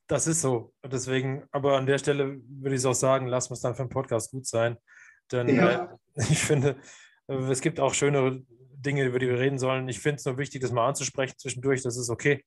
das 0.08 0.28
ist 0.28 0.42
so. 0.42 0.74
Deswegen, 0.84 1.44
aber 1.52 1.78
an 1.78 1.86
der 1.86 2.00
Stelle 2.00 2.42
würde 2.48 2.76
ich 2.76 2.82
es 2.82 2.86
auch 2.86 2.96
sagen, 2.96 3.28
lass 3.28 3.50
uns 3.50 3.62
dann 3.62 3.76
für 3.76 3.84
den 3.84 3.90
Podcast 3.90 4.32
gut 4.32 4.48
sein. 4.48 4.78
Denn 5.32 5.48
ja. 5.50 5.84
äh, 5.84 5.98
ich 6.30 6.40
finde, 6.40 6.78
äh, 7.28 7.36
es 7.52 7.62
gibt 7.62 7.80
auch 7.80 7.94
schönere 7.94 8.42
Dinge, 8.74 9.06
über 9.06 9.20
die 9.20 9.28
wir 9.28 9.40
reden 9.40 9.60
sollen. 9.60 9.88
Ich 9.90 10.00
finde 10.00 10.18
es 10.18 10.26
nur 10.26 10.38
wichtig, 10.38 10.62
das 10.62 10.72
mal 10.72 10.88
anzusprechen 10.88 11.38
zwischendurch. 11.38 11.82
Das 11.84 11.98
ist 11.98 12.10
okay. 12.10 12.44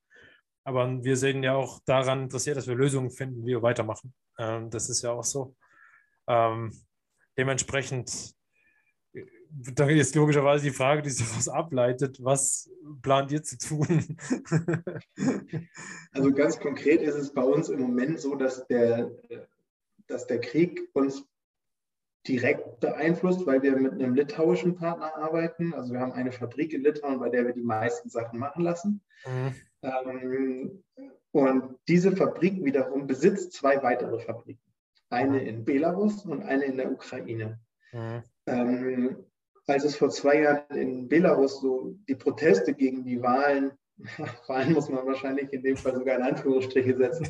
Aber 0.64 1.05
wir 1.05 1.17
sehen 1.17 1.43
ja 1.43 1.55
auch 1.55 1.81
daran 1.85 2.23
interessiert, 2.23 2.57
dass 2.57 2.67
wir 2.67 2.75
Lösungen 2.75 3.11
finden, 3.11 3.43
wie 3.43 3.53
wir 3.53 3.62
weitermachen. 3.62 4.14
Ähm, 4.38 4.71
das 4.71 4.88
ist 4.88 5.03
ja 5.03 5.12
auch 5.12 5.25
so. 5.25 5.55
Ähm, 6.26 6.73
dementsprechend, 7.37 8.35
äh, 9.12 9.25
da 9.53 9.87
ist 9.87 10.14
logischerweise 10.14 10.64
die 10.64 10.75
Frage, 10.75 11.03
die 11.03 11.11
sich 11.11 11.29
daraus 11.29 11.49
ableitet, 11.49 12.19
was 12.25 12.71
plant 13.03 13.31
ihr 13.31 13.43
zu 13.43 13.59
tun? 13.59 14.17
also 16.12 16.33
ganz 16.33 16.59
konkret 16.59 17.03
ist 17.03 17.17
es 17.17 17.33
bei 17.33 17.43
uns 17.43 17.69
im 17.69 17.81
Moment 17.81 18.19
so, 18.19 18.35
dass 18.35 18.67
der, 18.67 19.11
dass 20.07 20.26
der 20.26 20.41
Krieg 20.41 20.81
uns 20.95 21.26
direkt 22.26 22.81
beeinflusst, 22.81 23.47
weil 23.47 23.62
wir 23.62 23.76
mit 23.76 23.93
einem 23.93 24.14
litauischen 24.14 24.76
Partner 24.76 25.14
arbeiten. 25.16 25.75
Also 25.75 25.93
wir 25.93 26.00
haben 26.00 26.12
eine 26.12 26.33
Fabrik 26.33 26.73
in 26.73 26.83
Litauen, 26.83 27.21
bei 27.21 27.28
der 27.28 27.47
wir 27.47 27.52
die 27.52 27.62
meisten 27.62 28.09
Sachen 28.09 28.38
machen 28.38 28.62
lassen. 28.62 29.02
Mhm. 29.26 29.54
Ähm, 29.83 30.85
und 31.33 31.76
diese 31.88 32.16
Fabrik 32.16 32.64
wiederum 32.64 33.07
besitzt 33.07 33.52
zwei 33.52 33.83
weitere 33.83 34.19
Fabriken. 34.21 34.62
Eine 35.11 35.40
mhm. 35.40 35.47
in 35.47 35.64
Belarus 35.64 36.25
und 36.25 36.43
eine 36.43 36.64
in 36.64 36.76
der 36.76 36.90
Ukraine. 36.90 37.61
Mhm. 37.93 38.23
Ähm, 38.47 39.16
als 39.66 39.85
es 39.85 39.97
vor 39.97 40.11
zwei 40.11 40.43
Jahren 40.43 40.76
in 40.76 41.09
Belarus 41.09 41.61
so 41.61 41.97
die 42.09 42.14
Proteste 42.14 42.75
gegen 42.75 43.04
die 43.04 43.23
Wahlen 43.23 43.73
Wahlen 44.49 44.73
muss 44.73 44.89
man 44.89 45.07
wahrscheinlich 45.07 45.53
in 45.53 45.63
dem 45.63 45.77
Fall 45.77 45.95
sogar 45.95 46.17
in 46.17 46.23
Anführungsstriche 46.23 46.97
setzen. 46.97 47.29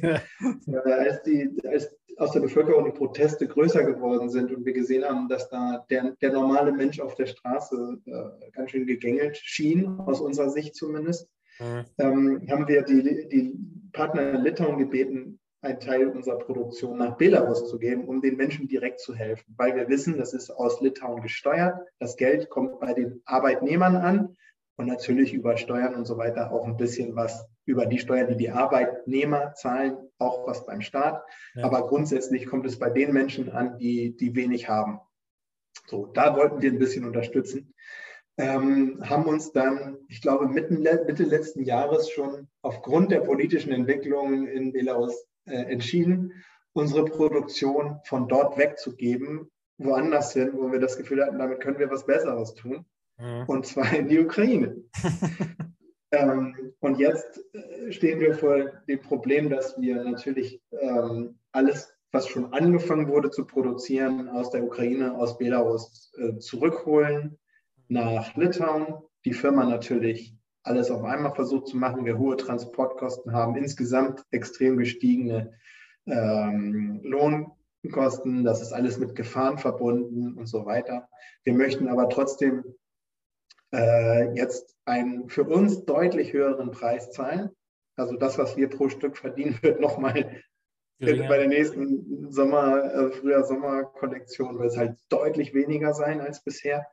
Ja. 0.67 0.81
als, 0.81 1.23
die, 1.23 1.51
als 1.67 1.95
aus 2.17 2.33
der 2.33 2.41
Bevölkerung 2.41 2.85
die 2.85 2.97
Proteste 2.97 3.47
größer 3.47 3.85
geworden 3.85 4.31
sind 4.31 4.53
und 4.53 4.65
wir 4.65 4.73
gesehen 4.73 5.05
haben, 5.05 5.29
dass 5.29 5.49
da 5.49 5.85
der, 5.91 6.13
der 6.21 6.33
normale 6.33 6.73
Mensch 6.73 7.01
auf 7.01 7.15
der 7.17 7.27
Straße 7.27 7.99
äh, 8.07 8.51
ganz 8.53 8.71
schön 8.71 8.87
gegängelt 8.87 9.37
schien, 9.37 9.99
aus 10.01 10.21
unserer 10.21 10.51
Sicht 10.51 10.75
zumindest, 10.75 11.29
mhm. 11.59 11.85
ähm, 11.99 12.47
haben 12.51 12.69
wir 12.69 12.83
die, 12.83 13.29
die 13.29 13.59
Partner 13.93 14.31
in 14.33 14.43
Litauen 14.43 14.79
gebeten, 14.79 15.41
einen 15.61 15.81
Teil 15.81 16.09
unserer 16.09 16.39
Produktion 16.39 16.99
nach 16.99 17.17
Belarus 17.17 17.69
zu 17.69 17.79
geben, 17.79 18.07
um 18.07 18.21
den 18.21 18.37
Menschen 18.37 18.69
direkt 18.69 19.01
zu 19.01 19.15
helfen, 19.15 19.55
weil 19.57 19.75
wir 19.75 19.89
wissen, 19.89 20.19
das 20.19 20.35
ist 20.35 20.51
aus 20.51 20.81
Litauen 20.83 21.23
gesteuert. 21.23 21.75
Das 21.99 22.17
Geld 22.17 22.51
kommt 22.51 22.81
bei 22.81 22.93
den 22.93 23.23
Arbeitnehmern 23.25 23.97
an 23.97 24.37
und 24.77 24.87
natürlich 24.87 25.33
über 25.33 25.57
Steuern 25.57 25.95
und 25.95 26.05
so 26.05 26.19
weiter 26.19 26.53
auch 26.53 26.67
ein 26.67 26.77
bisschen 26.77 27.15
was 27.15 27.47
über 27.65 27.87
die 27.87 27.99
Steuern, 27.99 28.29
die 28.29 28.37
die 28.37 28.51
Arbeitnehmer 28.51 29.55
zahlen, 29.55 29.97
auch 30.19 30.47
was 30.47 30.67
beim 30.67 30.81
Staat. 30.81 31.23
Ja. 31.55 31.65
Aber 31.65 31.87
grundsätzlich 31.87 32.47
kommt 32.47 32.67
es 32.67 32.79
bei 32.79 32.91
den 32.91 33.13
Menschen 33.13 33.51
an, 33.51 33.79
die, 33.79 34.17
die 34.17 34.35
wenig 34.35 34.69
haben. 34.69 35.01
So, 35.87 36.07
da 36.07 36.37
wollten 36.37 36.63
wir 36.63 36.71
ein 36.71 36.79
bisschen 36.79 37.05
unterstützen. 37.05 37.75
Ähm, 38.37 39.01
haben 39.09 39.27
uns 39.27 39.53
dann, 39.53 39.99
ich 40.09 40.21
glaube, 40.21 40.49
Mitte, 40.49 40.75
Mitte 40.75 41.23
letzten 41.23 41.63
Jahres 41.63 42.11
schon 42.11 42.49
aufgrund 42.63 43.13
der 43.13 43.21
politischen 43.21 43.73
Entwicklungen 43.73 44.49
in 44.49 44.73
Belarus 44.73 45.25
äh, 45.47 45.55
entschieden, 45.55 46.33
unsere 46.73 47.05
Produktion 47.05 48.01
von 48.05 48.27
dort 48.27 48.59
wegzugeben, 48.59 49.51
woanders 49.79 50.33
hin, 50.33 50.51
wo 50.55 50.73
wir 50.73 50.81
das 50.81 50.97
Gefühl 50.97 51.25
hatten, 51.25 51.39
damit 51.39 51.61
können 51.61 51.79
wir 51.79 51.91
was 51.91 52.07
Besseres 52.07 52.55
tun. 52.55 52.85
Mhm. 53.19 53.45
Und 53.47 53.67
zwar 53.67 53.93
in 53.95 54.09
die 54.09 54.19
Ukraine. 54.19 54.77
ähm, 56.13 56.75
und 56.81 56.99
jetzt 56.99 57.41
äh, 57.53 57.93
stehen 57.93 58.21
wir 58.21 58.35
vor 58.35 58.73
dem 58.89 59.01
Problem, 59.01 59.51
dass 59.51 59.81
wir 59.81 60.03
natürlich 60.05 60.61
ähm, 60.81 61.39
alles, 61.53 61.95
was 62.13 62.29
schon 62.29 62.53
angefangen 62.53 63.09
wurde 63.09 63.31
zu 63.31 63.47
produzieren, 63.47 64.29
aus 64.29 64.51
der 64.51 64.65
Ukraine, 64.65 65.17
aus 65.17 65.39
Belarus 65.39 66.13
äh, 66.19 66.39
zurückholen 66.39 67.39
nach 67.89 68.35
Litauen. 68.37 68.97
Die 69.25 69.33
Firma 69.33 69.65
natürlich 69.65 70.37
alles 70.63 70.91
auf 70.91 71.05
einmal 71.05 71.35
versucht 71.35 71.69
zu 71.69 71.77
machen, 71.77 72.07
wir 72.07 72.19
hohe 72.19 72.37
Transportkosten 72.37 73.33
haben, 73.33 73.57
insgesamt 73.57 74.25
extrem 74.31 74.79
gestiegene 74.79 75.53
ähm, 76.07 77.01
Lohnkosten, 77.03 78.45
das 78.45 78.63
ist 78.63 78.73
alles 78.73 78.99
mit 78.99 79.15
Gefahren 79.15 79.59
verbunden 79.59 80.35
und 80.35 80.47
so 80.47 80.65
weiter. 80.65 81.09
Wir 81.45 81.53
möchten 81.55 81.89
aber 81.89 82.09
trotzdem 82.09 82.65
äh, 83.75 84.33
jetzt 84.35 84.77
einen 84.85 85.29
für 85.29 85.45
uns 85.45 85.85
deutlich 85.85 86.33
höheren 86.33 86.71
Preis 86.71 87.11
zahlen. 87.11 87.51
Also 87.97 88.17
das, 88.17 88.39
was 88.39 88.57
wir 88.57 88.69
pro 88.69 88.89
Stück 88.89 89.17
verdienen, 89.17 89.59
wird 89.63 89.81
nochmal 89.81 90.43
ja. 90.99 91.29
bei 91.29 91.39
der 91.39 91.49
nächsten 91.49 92.31
Sommer, 92.31 92.93
äh, 92.93 93.11
früher 93.11 93.45
Sommerkollektion 93.45 94.59
wird 94.59 94.71
es 94.71 94.77
halt 94.77 94.99
deutlich 95.09 95.55
weniger 95.55 95.93
sein 95.93 96.21
als 96.21 96.43
bisher. 96.43 96.87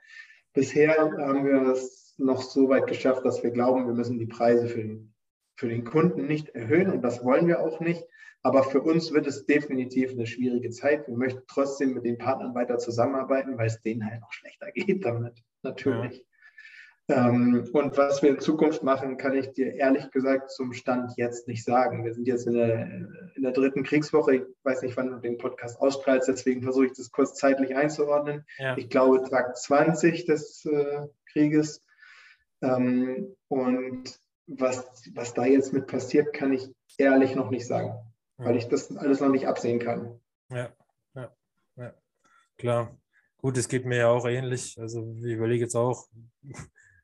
Bisher 0.54 0.98
haben 0.98 1.46
wir 1.46 1.72
es 1.72 2.16
noch 2.18 2.42
so 2.42 2.70
weit 2.70 2.88
geschafft, 2.88 3.26
dass 3.26 3.42
wir 3.42 3.52
glauben, 3.52 3.88
wir 3.88 3.94
müssen 3.94 4.20
die 4.20 4.28
Preise 4.28 4.68
für 4.68 4.82
den, 4.82 5.14
für 5.56 5.70
den 5.70 5.86
Kunden 5.86 6.28
nicht 6.28 6.50
erhöhen 6.50 6.92
und 6.92 7.02
das 7.02 7.24
wollen 7.24 7.48
wir 7.48 7.62
auch 7.62 7.80
nicht. 7.80 8.04
Aber 8.44 8.64
für 8.64 8.82
uns 8.82 9.12
wird 9.14 9.28
es 9.28 9.46
definitiv 9.46 10.12
eine 10.12 10.26
schwierige 10.26 10.72
Zeit. 10.72 11.08
Wir 11.08 11.16
möchten 11.16 11.44
trotzdem 11.48 11.94
mit 11.94 12.06
den 12.06 12.18
Partnern 12.18 12.56
weiter 12.56 12.80
zusammenarbeiten, 12.80 13.58
weil 13.58 13.68
es 13.68 13.82
denen 13.82 14.06
halt 14.06 14.20
noch 14.20 14.34
schlechter 14.34 14.72
geht 14.74 15.06
damit, 15.06 15.44
natürlich. 15.62 16.20
Ähm, 16.20 16.31
und 17.08 17.98
was 17.98 18.22
wir 18.22 18.30
in 18.30 18.40
Zukunft 18.40 18.84
machen, 18.84 19.18
kann 19.18 19.36
ich 19.36 19.52
dir 19.52 19.74
ehrlich 19.74 20.12
gesagt 20.12 20.52
zum 20.52 20.74
Stand 20.74 21.14
jetzt 21.18 21.48
nicht 21.48 21.64
sagen. 21.64 22.06
Wir 22.06 22.14
sind 22.14 22.28
jetzt 22.28 22.48
in 22.48 22.54
der, 22.54 22.86
in 23.36 23.42
der 23.42 23.52
dritten 23.52 23.84
Kriegswoche. 23.84 24.36
Ich 24.36 24.44
weiß 24.64 24.82
nicht, 24.84 24.96
wann 24.98 25.12
du 25.12 25.18
den 25.18 25.38
Podcast 25.38 25.80
ausstrahlst, 25.82 26.30
deswegen 26.30 26.62
versuche 26.64 26.86
ich 26.86 26.94
das 26.94 27.12
kurz 27.12 27.36
zeitlich 27.36 27.76
einzuordnen. 27.76 28.46
Ja. 28.58 28.78
Ich 28.78 28.90
glaube, 28.90 29.28
Tag 29.30 29.58
20 29.58 30.26
des 30.26 30.66
äh, 30.66 31.08
Krieges. 31.32 31.84
Ähm, 32.62 33.36
und 33.48 34.20
was, 34.48 34.86
was 35.14 35.34
da 35.34 35.46
jetzt 35.46 35.74
mit 35.74 35.88
passiert, 35.88 36.34
kann 36.34 36.54
ich 36.54 36.70
ehrlich 36.98 37.36
noch 37.36 37.50
nicht 37.50 37.66
sagen, 37.66 37.94
ja. 38.38 38.46
weil 38.46 38.58
ich 38.58 38.68
das 38.68 38.96
alles 38.96 39.20
noch 39.20 39.30
nicht 39.30 39.48
absehen 39.48 39.80
kann. 39.80 40.20
Ja, 40.50 40.70
ja, 41.16 41.36
ja. 41.78 41.94
Klar. 42.58 42.98
Gut, 43.38 43.58
es 43.58 43.68
geht 43.68 43.86
mir 43.86 43.98
ja 43.98 44.08
auch 44.08 44.28
ähnlich. 44.28 44.78
Also 44.80 45.16
ich 45.18 45.34
überlege 45.34 45.64
jetzt 45.64 45.76
auch, 45.76 46.08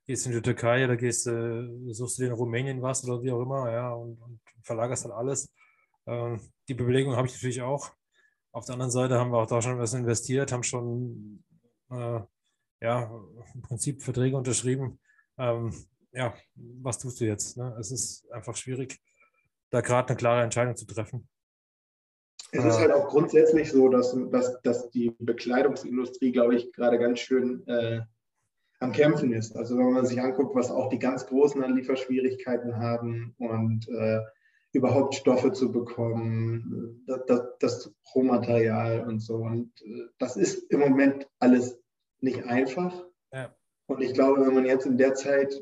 gehst 0.08 0.26
in 0.26 0.32
die 0.32 0.42
Türkei 0.42 0.86
oder 0.86 0.96
gehst, 0.96 1.28
äh, 1.28 1.68
suchst 1.92 2.18
du 2.18 2.24
dir 2.24 2.30
in 2.30 2.34
Rumänien 2.34 2.82
was 2.82 3.04
oder 3.04 3.22
wie 3.22 3.32
auch 3.32 3.42
immer, 3.42 3.72
ja, 3.72 3.94
und, 3.94 4.20
und 4.22 4.40
verlagerst 4.64 5.06
dann 5.06 5.12
alles. 5.12 5.54
Ähm, 6.08 6.40
die 6.68 6.74
Überlegung 6.74 7.16
habe 7.16 7.28
ich 7.28 7.34
natürlich 7.34 7.62
auch. 7.62 7.92
Auf 8.54 8.66
der 8.66 8.74
anderen 8.74 8.92
Seite 8.92 9.20
haben 9.20 9.32
wir 9.32 9.40
auch 9.40 9.48
da 9.48 9.62
schon 9.62 9.78
was 9.78 9.94
investiert, 9.94 10.52
haben 10.52 10.64
schon 10.64 11.44
äh, 11.92 12.22
ja, 12.82 13.12
im 13.54 13.62
Prinzip 13.62 14.02
Verträge 14.02 14.38
unterschrieben. 14.38 15.00
Ähm, 15.38 15.74
ja, 16.14 16.34
was 16.56 17.00
tust 17.00 17.20
du 17.20 17.26
jetzt? 17.26 17.58
Ne? 17.58 17.76
Es 17.80 17.92
ist 17.92 18.32
einfach 18.32 18.56
schwierig. 18.56 19.00
da 19.70 19.82
gerade 19.82 20.10
eine 20.10 20.18
klare 20.18 20.44
Entscheidung 20.44 20.76
zu 20.76 20.86
treffen. 20.86 21.28
Es 22.52 22.64
ist 22.64 22.80
halt 22.80 22.94
auch 22.94 23.10
grundsätzlich 23.10 23.70
so, 23.70 23.90
dass, 23.90 24.16
dass, 24.32 24.62
dass 24.62 24.90
die 24.92 25.14
Bekleidungsindustrie, 25.20 26.32
glaube 26.32 26.56
ich, 26.56 26.72
gerade 26.72 26.98
ganz 26.98 27.20
schön 27.20 27.68
äh, 27.68 28.02
am 28.80 28.92
Kämpfen 28.92 29.34
ist. 29.34 29.56
Also 29.56 29.78
wenn 29.78 29.94
man 29.94 30.06
sich 30.06 30.22
anguckt, 30.22 30.56
was 30.56 30.72
auch 30.72 30.90
die 30.90 31.00
ganz 31.00 31.26
Großen 31.28 31.64
an 31.64 31.76
Lieferschwierigkeiten 31.76 32.78
haben 32.78 33.36
und 33.40 33.88
äh, 33.90 34.22
überhaupt 34.72 35.16
Stoffe 35.16 35.52
zu 35.52 35.72
bekommen, 35.72 37.04
das, 37.08 37.26
das, 37.26 37.42
das 37.60 37.96
Rohmaterial 38.14 39.08
und 39.08 39.20
so. 39.20 39.38
Und 39.38 39.72
äh, 39.82 40.08
das 40.20 40.38
ist 40.38 40.72
im 40.72 40.80
Moment 40.80 41.28
alles 41.40 41.80
nicht 42.20 42.44
einfach. 42.46 43.04
Ja. 43.32 43.56
Und 43.88 44.02
ich 44.02 44.14
glaube, 44.14 44.46
wenn 44.46 44.54
man 44.54 44.66
jetzt 44.66 44.86
in 44.86 44.98
der 44.98 45.16
Zeit, 45.16 45.54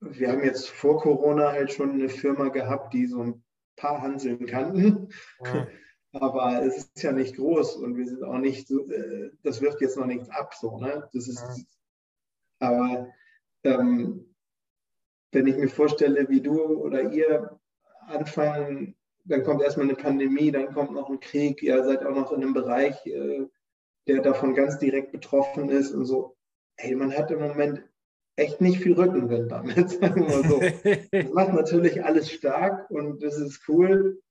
wir 0.00 0.30
haben 0.30 0.44
jetzt 0.44 0.68
vor 0.68 1.00
Corona 1.00 1.52
halt 1.52 1.72
schon 1.72 1.90
eine 1.90 2.08
Firma 2.08 2.48
gehabt, 2.48 2.92
die 2.94 3.06
so 3.06 3.20
ein 3.22 3.44
paar 3.76 4.02
Hanseln 4.02 4.46
kannten. 4.46 5.08
Ja. 5.44 5.66
Aber 6.14 6.62
es 6.62 6.76
ist 6.76 7.02
ja 7.02 7.12
nicht 7.12 7.36
groß 7.36 7.76
und 7.76 7.96
wir 7.96 8.06
sind 8.06 8.22
auch 8.22 8.36
nicht 8.36 8.68
so, 8.68 8.86
äh, 8.90 9.30
das 9.42 9.62
wirft 9.62 9.80
jetzt 9.80 9.96
noch 9.96 10.04
nichts 10.04 10.28
ab, 10.28 10.52
so, 10.54 10.78
ne? 10.78 11.08
Das 11.14 11.26
ist, 11.26 11.40
ja. 11.40 11.64
Aber 12.62 13.12
ähm, 13.64 14.34
wenn 15.32 15.46
ich 15.46 15.56
mir 15.56 15.68
vorstelle, 15.68 16.28
wie 16.28 16.40
du 16.40 16.62
oder 16.62 17.10
ihr 17.12 17.58
anfangen, 18.06 18.94
dann 19.24 19.42
kommt 19.42 19.62
erstmal 19.62 19.86
eine 19.86 19.96
Pandemie, 19.96 20.52
dann 20.52 20.72
kommt 20.72 20.92
noch 20.92 21.10
ein 21.10 21.20
Krieg, 21.20 21.62
ihr 21.62 21.82
seid 21.84 22.04
auch 22.04 22.14
noch 22.14 22.32
in 22.32 22.42
einem 22.42 22.54
Bereich, 22.54 23.04
äh, 23.06 23.46
der 24.06 24.22
davon 24.22 24.54
ganz 24.54 24.78
direkt 24.78 25.10
betroffen 25.10 25.70
ist 25.70 25.92
und 25.92 26.04
so. 26.04 26.36
Hey, 26.76 26.94
man 26.94 27.16
hat 27.16 27.30
im 27.30 27.40
Moment 27.40 27.82
echt 28.36 28.60
nicht 28.60 28.80
viel 28.80 28.94
Rückenwind 28.94 29.50
damit, 29.50 29.90
sagen 30.00 30.28
wir 30.28 30.48
so. 30.48 30.60
das 31.10 31.32
macht 31.32 31.52
natürlich 31.54 32.04
alles 32.04 32.30
stark 32.30 32.88
und 32.90 33.22
das 33.22 33.38
ist 33.38 33.68
cool. 33.68 34.22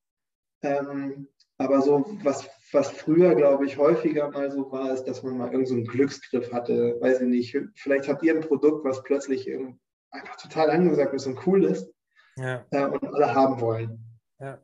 Ähm, 0.64 1.28
aber 1.58 1.82
so, 1.82 2.06
was, 2.24 2.50
was 2.74 2.90
früher, 2.92 3.36
glaube 3.36 3.66
ich, 3.66 3.78
häufiger 3.78 4.30
mal 4.30 4.52
so 4.52 4.72
war, 4.72 4.94
ist, 4.94 5.06
dass 5.06 5.24
man 5.24 5.38
mal 5.38 5.52
irgendeinen 5.52 5.86
so 5.86 5.92
Glücksgriff 5.92 6.52
hatte. 6.52 6.98
Weiß 7.00 7.22
ich 7.22 7.28
nicht, 7.28 7.58
vielleicht 7.76 8.08
habt 8.08 8.24
ihr 8.24 8.34
ein 8.34 8.42
Produkt, 8.42 8.86
was 8.86 9.04
plötzlich 9.04 9.50
einfach 10.12 10.36
total 10.38 10.70
angesagt 10.70 11.14
ist 11.14 11.28
und 11.28 11.46
cool 11.48 11.66
ist 11.66 11.92
ja. 12.38 12.66
äh, 12.72 12.86
und 12.86 13.04
alle 13.04 13.34
haben 13.34 13.60
wollen. 13.62 14.20
Ja. 14.40 14.60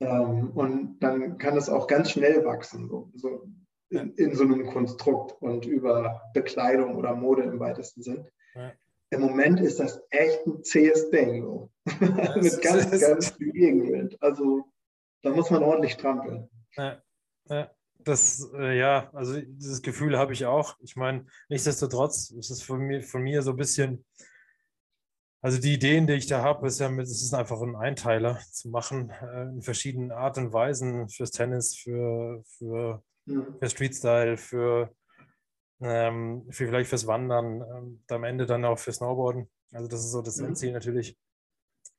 Ähm, 0.00 0.50
und 0.50 0.98
dann 1.00 1.38
kann 1.38 1.56
es 1.56 1.68
auch 1.68 1.86
ganz 1.86 2.10
schnell 2.10 2.44
wachsen, 2.44 2.88
so, 2.88 3.10
so 3.14 3.46
in, 3.90 4.12
in, 4.14 4.34
so 4.34 4.44
einem 4.44 4.66
Konstrukt 4.66 5.40
und 5.40 5.64
über 5.64 6.22
Bekleidung 6.34 6.96
oder 6.96 7.14
Mode 7.14 7.44
im 7.44 7.60
weitesten 7.60 8.02
Sinn. 8.02 8.28
Ja. 8.54 8.72
Im 9.10 9.20
Moment 9.20 9.60
ist 9.60 9.78
das 9.78 10.02
echt 10.10 10.46
ein 10.46 10.62
zähes 10.64 11.10
Ding, 11.10 11.42
so. 11.42 11.70
mit 12.00 12.60
ganz, 12.60 13.00
ganz 13.00 13.30
viel 13.30 13.52
Gegenwind. 13.52 14.20
Also 14.20 14.64
da 15.22 15.30
muss 15.30 15.50
man 15.50 15.62
ordentlich 15.62 15.96
trampeln. 15.96 16.50
Ja, 16.76 17.00
ja. 17.48 17.70
Das, 17.98 18.48
äh, 18.54 18.78
ja, 18.78 19.10
also 19.14 19.40
dieses 19.40 19.82
Gefühl 19.82 20.16
habe 20.16 20.32
ich 20.32 20.46
auch. 20.46 20.76
Ich 20.80 20.94
meine, 20.94 21.26
nichtsdestotrotz 21.48 22.30
ist 22.30 22.50
es 22.50 22.62
von 22.62 22.78
mir, 22.78 23.02
von 23.02 23.22
mir 23.22 23.42
so 23.42 23.50
ein 23.50 23.56
bisschen, 23.56 24.04
also 25.42 25.60
die 25.60 25.74
Ideen, 25.74 26.06
die 26.06 26.12
ich 26.12 26.28
da 26.28 26.40
habe, 26.40 26.68
ist 26.68 26.78
ja, 26.78 26.88
es 27.00 27.22
ist 27.22 27.34
einfach 27.34 27.60
ein 27.60 27.74
Einteiler 27.74 28.38
zu 28.52 28.68
machen, 28.68 29.10
äh, 29.10 29.42
in 29.48 29.62
verschiedenen 29.62 30.12
Arten 30.12 30.46
und 30.46 30.52
Weisen 30.52 31.08
fürs 31.08 31.32
Tennis, 31.32 31.74
für, 31.76 32.44
für, 32.46 33.02
mhm. 33.24 33.56
für 33.58 33.68
Street-Style, 33.68 34.36
für, 34.36 34.94
ähm, 35.80 36.46
für 36.50 36.68
vielleicht 36.68 36.90
fürs 36.90 37.08
Wandern, 37.08 37.62
ähm, 37.62 38.02
am 38.08 38.22
Ende 38.22 38.46
dann 38.46 38.64
auch 38.64 38.78
für 38.78 38.92
Snowboarden. 38.92 39.50
Also 39.72 39.88
das 39.88 40.04
ist 40.04 40.12
so 40.12 40.22
das 40.22 40.36
mhm. 40.36 40.48
Endziel 40.48 40.72
natürlich. 40.72 41.18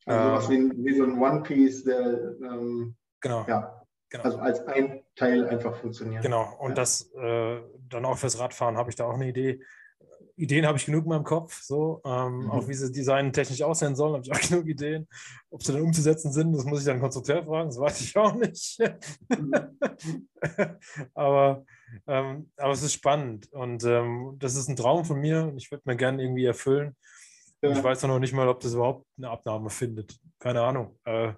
Also 0.06 0.54
ähm, 0.54 0.72
wie, 0.72 0.86
wie, 0.86 0.98
so 0.98 1.04
ein 1.04 1.20
One-Piece, 1.20 1.84
der 1.84 2.38
ähm, 2.42 2.96
Genau. 3.22 3.46
Ja. 3.48 3.87
Genau. 4.10 4.24
Also 4.24 4.38
als 4.40 4.66
ein 4.68 5.04
Teil 5.16 5.48
einfach 5.48 5.76
funktionieren. 5.76 6.22
Genau. 6.22 6.56
Und 6.60 6.70
ja. 6.70 6.76
das 6.76 7.12
äh, 7.14 7.62
dann 7.90 8.06
auch 8.06 8.18
fürs 8.18 8.40
Radfahren 8.40 8.78
habe 8.78 8.90
ich 8.90 8.96
da 8.96 9.06
auch 9.06 9.16
eine 9.16 9.28
Idee. 9.28 9.62
Ideen 10.38 10.68
habe 10.68 10.78
ich 10.78 10.86
genug 10.86 11.06
in 11.06 11.10
meinem 11.10 11.24
Kopf, 11.24 11.64
so 11.64 12.00
ähm, 12.06 12.44
mhm. 12.44 12.52
auch 12.52 12.68
wie 12.68 12.74
sie 12.76 12.92
designtechnisch 12.92 13.64
aussehen 13.64 13.96
sollen, 13.96 14.14
habe 14.14 14.24
ich 14.24 14.32
auch 14.32 14.40
genug 14.50 14.68
Ideen. 14.68 15.08
Ob 15.50 15.64
sie 15.64 15.74
dann 15.74 15.82
umzusetzen 15.82 16.32
sind, 16.32 16.54
das 16.54 16.64
muss 16.64 16.80
ich 16.80 16.86
dann 16.86 17.00
Konstrukteur 17.00 17.44
fragen, 17.44 17.70
das 17.70 17.80
weiß 17.80 18.02
ich 18.02 18.16
auch 18.16 18.36
nicht. 18.36 18.80
Mhm. 19.30 19.52
aber, 21.16 21.66
ähm, 22.06 22.52
aber 22.56 22.72
es 22.72 22.84
ist 22.84 22.94
spannend 22.94 23.52
und 23.52 23.84
ähm, 23.84 24.36
das 24.38 24.56
ist 24.56 24.70
ein 24.70 24.76
Traum 24.76 25.06
von 25.06 25.20
mir 25.20 25.46
und 25.46 25.58
ich 25.58 25.72
würde 25.72 25.84
mir 25.86 25.98
gerne 25.98 26.22
irgendwie 26.22 26.46
erfüllen. 26.46 26.96
Ja. 27.64 27.72
Ich 27.72 27.84
weiß 27.84 28.04
noch 28.04 28.20
nicht 28.20 28.34
mal, 28.34 28.48
ob 28.48 28.60
das 28.60 28.76
überhaupt 28.76 29.08
eine 29.18 29.32
Abnahme 29.32 29.72
findet. 29.72 30.20
Keine 30.38 30.62
Ahnung. 30.62 31.00
Äh, 31.06 31.34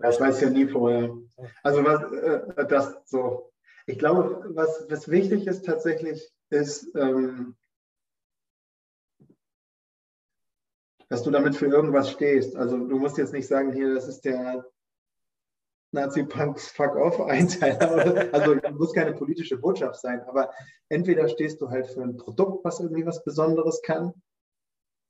das 0.00 0.20
weiß 0.20 0.40
ja 0.40 0.50
nie 0.50 0.66
vorher. 0.66 1.16
Also 1.62 1.84
was, 1.84 2.12
äh, 2.12 2.66
das 2.66 2.96
so. 3.06 3.52
Ich 3.86 3.98
glaube, 3.98 4.44
was, 4.54 4.86
was 4.88 5.08
wichtig 5.08 5.46
ist 5.46 5.66
tatsächlich, 5.66 6.32
ist, 6.50 6.94
ähm, 6.94 7.56
dass 11.08 11.22
du 11.22 11.30
damit 11.30 11.54
für 11.56 11.66
irgendwas 11.66 12.10
stehst. 12.10 12.56
Also 12.56 12.78
du 12.78 12.98
musst 12.98 13.18
jetzt 13.18 13.32
nicht 13.32 13.46
sagen, 13.46 13.72
hier, 13.72 13.94
das 13.94 14.08
ist 14.08 14.24
der 14.24 14.64
Nazi-Punks 15.92 16.68
Fuck-Off-Einteiler. 16.68 18.28
also 18.32 18.54
muss 18.72 18.92
keine 18.92 19.12
politische 19.12 19.58
Botschaft 19.58 20.00
sein, 20.00 20.22
aber 20.22 20.50
entweder 20.88 21.28
stehst 21.28 21.60
du 21.60 21.70
halt 21.70 21.86
für 21.86 22.02
ein 22.02 22.16
Produkt, 22.16 22.64
was 22.64 22.80
irgendwie 22.80 23.06
was 23.06 23.22
Besonderes 23.22 23.82
kann. 23.82 24.14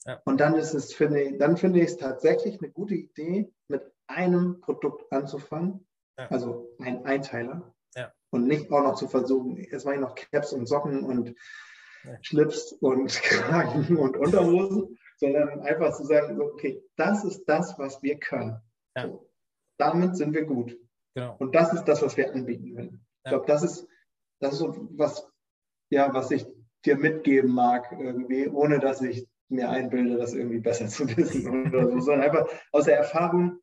Ja. 0.04 0.20
Und 0.24 0.38
dann 0.38 0.54
ist 0.54 0.74
es, 0.74 0.92
finde 0.92 1.38
dann 1.38 1.56
finde 1.56 1.80
ich 1.80 1.86
es 1.86 1.96
tatsächlich 1.96 2.60
eine 2.60 2.70
gute 2.70 2.94
Idee, 2.94 3.50
mit 3.68 3.93
einem 4.06 4.60
Produkt 4.60 5.10
anzufangen, 5.12 5.86
ja. 6.18 6.26
also 6.28 6.70
ein 6.80 7.04
Einteiler, 7.04 7.74
ja. 7.94 8.12
und 8.30 8.46
nicht 8.46 8.70
auch 8.70 8.82
noch 8.82 8.96
zu 8.96 9.08
versuchen, 9.08 9.56
jetzt 9.56 9.84
mache 9.84 9.96
ich 9.96 10.00
noch 10.00 10.14
Caps 10.14 10.52
und 10.52 10.66
Socken 10.66 11.04
und 11.04 11.34
ja. 12.04 12.18
Schlips 12.22 12.72
und 12.72 13.10
Kragen 13.22 13.96
und 13.96 14.16
Unterhosen, 14.16 14.98
sondern 15.16 15.60
einfach 15.60 15.94
zu 15.94 16.04
sagen, 16.04 16.40
okay, 16.40 16.82
das 16.96 17.24
ist 17.24 17.44
das, 17.46 17.78
was 17.78 18.02
wir 18.02 18.18
können. 18.18 18.60
So, 18.96 19.28
damit 19.78 20.16
sind 20.16 20.34
wir 20.34 20.44
gut. 20.44 20.78
Genau. 21.14 21.36
Und 21.38 21.54
das 21.54 21.72
ist 21.72 21.84
das, 21.84 22.02
was 22.02 22.16
wir 22.16 22.32
anbieten 22.32 22.74
können. 22.74 23.06
Ich 23.24 23.30
glaube, 23.30 23.46
das 23.46 23.62
ist, 23.62 23.88
das 24.40 24.54
ist 24.54 24.58
so 24.58 24.88
was, 24.92 25.28
ja, 25.90 26.12
was 26.12 26.30
ich 26.30 26.46
dir 26.84 26.96
mitgeben 26.96 27.50
mag, 27.52 27.90
irgendwie, 27.92 28.48
ohne 28.48 28.78
dass 28.78 29.00
ich 29.00 29.26
mir 29.48 29.70
einbilde, 29.70 30.16
das 30.16 30.34
irgendwie 30.34 30.60
besser 30.60 30.88
zu 30.88 31.08
wissen 31.16 31.66
oder 31.68 31.88
so, 31.90 32.00
sondern 32.00 32.24
einfach 32.24 32.48
aus 32.72 32.84
der 32.84 32.98
Erfahrung 32.98 33.60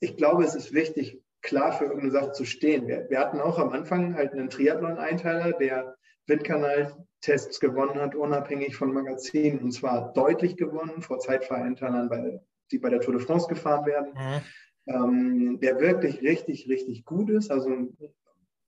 ich 0.00 0.16
glaube, 0.16 0.44
es 0.44 0.54
ist 0.54 0.72
wichtig, 0.72 1.22
klar 1.42 1.72
für 1.72 1.84
irgendeine 1.84 2.12
Sache 2.12 2.32
zu 2.32 2.44
stehen. 2.44 2.86
Wir, 2.86 3.06
wir 3.08 3.18
hatten 3.18 3.40
auch 3.40 3.58
am 3.58 3.70
Anfang 3.70 4.14
halt 4.14 4.32
einen 4.32 4.50
Triathlon-Einteiler, 4.50 5.52
der 5.52 5.96
Windkanal-Tests 6.26 7.60
gewonnen 7.60 8.00
hat, 8.00 8.14
unabhängig 8.14 8.76
von 8.76 8.92
Magazinen, 8.92 9.60
und 9.60 9.72
zwar 9.72 10.12
deutlich 10.12 10.56
gewonnen 10.56 11.02
vor 11.02 11.18
Zeitfahreinteilern, 11.18 12.40
die 12.70 12.78
bei 12.78 12.90
der 12.90 13.00
Tour 13.00 13.16
de 13.16 13.24
France 13.24 13.48
gefahren 13.48 13.86
werden, 13.86 14.12
mhm. 14.14 14.40
ähm, 14.86 15.60
der 15.60 15.80
wirklich 15.80 16.22
richtig, 16.22 16.68
richtig 16.68 17.04
gut 17.04 17.30
ist, 17.30 17.50
also 17.50 17.70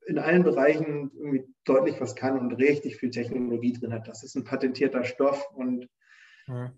in 0.06 0.18
allen 0.18 0.42
Bereichen 0.42 1.12
irgendwie 1.14 1.44
deutlich 1.64 2.00
was 2.00 2.16
kann 2.16 2.38
und 2.38 2.52
richtig 2.54 2.96
viel 2.96 3.10
Technologie 3.10 3.74
drin 3.74 3.92
hat. 3.92 4.08
Das 4.08 4.24
ist 4.24 4.34
ein 4.34 4.44
patentierter 4.44 5.04
Stoff 5.04 5.46
und 5.54 5.88
mhm. 6.48 6.70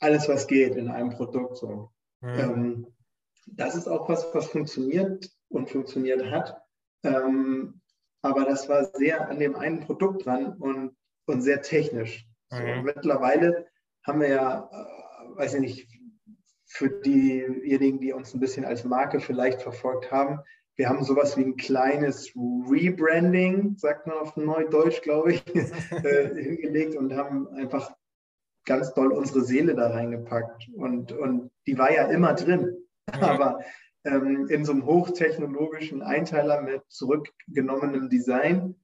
alles, 0.00 0.28
was 0.28 0.48
geht 0.48 0.74
in 0.74 0.88
einem 0.88 1.10
Produkt 1.10 1.56
so. 1.56 1.92
Mhm. 2.20 2.38
Ähm, 2.38 2.86
das 3.46 3.74
ist 3.74 3.88
auch 3.88 4.08
was, 4.08 4.26
was 4.34 4.48
funktioniert 4.48 5.30
und 5.48 5.70
funktioniert 5.70 6.30
hat. 6.30 6.60
Ähm, 7.02 7.80
aber 8.22 8.44
das 8.44 8.68
war 8.68 8.84
sehr 8.84 9.28
an 9.28 9.38
dem 9.38 9.56
einen 9.56 9.80
Produkt 9.80 10.26
dran 10.26 10.54
und, 10.58 10.96
und 11.26 11.40
sehr 11.42 11.62
technisch. 11.62 12.26
So, 12.50 12.58
mhm. 12.58 12.82
Mittlerweile 12.84 13.66
haben 14.06 14.20
wir 14.20 14.28
ja, 14.28 14.70
äh, 14.72 15.38
weiß 15.38 15.54
ich 15.54 15.60
nicht, 15.60 15.88
für 16.66 16.90
diejenigen, 16.90 18.00
die 18.00 18.12
uns 18.12 18.34
ein 18.34 18.40
bisschen 18.40 18.64
als 18.64 18.84
Marke 18.84 19.20
vielleicht 19.20 19.62
verfolgt 19.62 20.10
haben, 20.12 20.40
wir 20.78 20.88
haben 20.88 21.02
sowas 21.02 21.36
wie 21.36 21.42
ein 21.42 21.56
kleines 21.56 22.32
Rebranding, 22.36 23.76
sagt 23.76 24.06
man 24.06 24.16
auf 24.18 24.36
Neudeutsch, 24.36 25.02
glaube 25.02 25.32
ich, 25.32 25.44
äh, 26.04 26.34
hingelegt 26.34 26.94
und 26.94 27.14
haben 27.14 27.48
einfach 27.48 27.92
ganz 28.68 28.94
doll 28.94 29.10
unsere 29.10 29.42
Seele 29.44 29.74
da 29.74 29.90
reingepackt. 29.90 30.68
Und, 30.76 31.10
und 31.10 31.50
die 31.66 31.76
war 31.76 31.92
ja 31.92 32.04
immer 32.04 32.34
drin. 32.34 32.86
Mhm. 33.12 33.22
Aber 33.22 33.60
ähm, 34.04 34.46
in 34.48 34.64
so 34.64 34.72
einem 34.72 34.86
hochtechnologischen 34.86 36.02
Einteiler 36.02 36.62
mit 36.62 36.82
zurückgenommenem 36.88 38.08
Design 38.08 38.76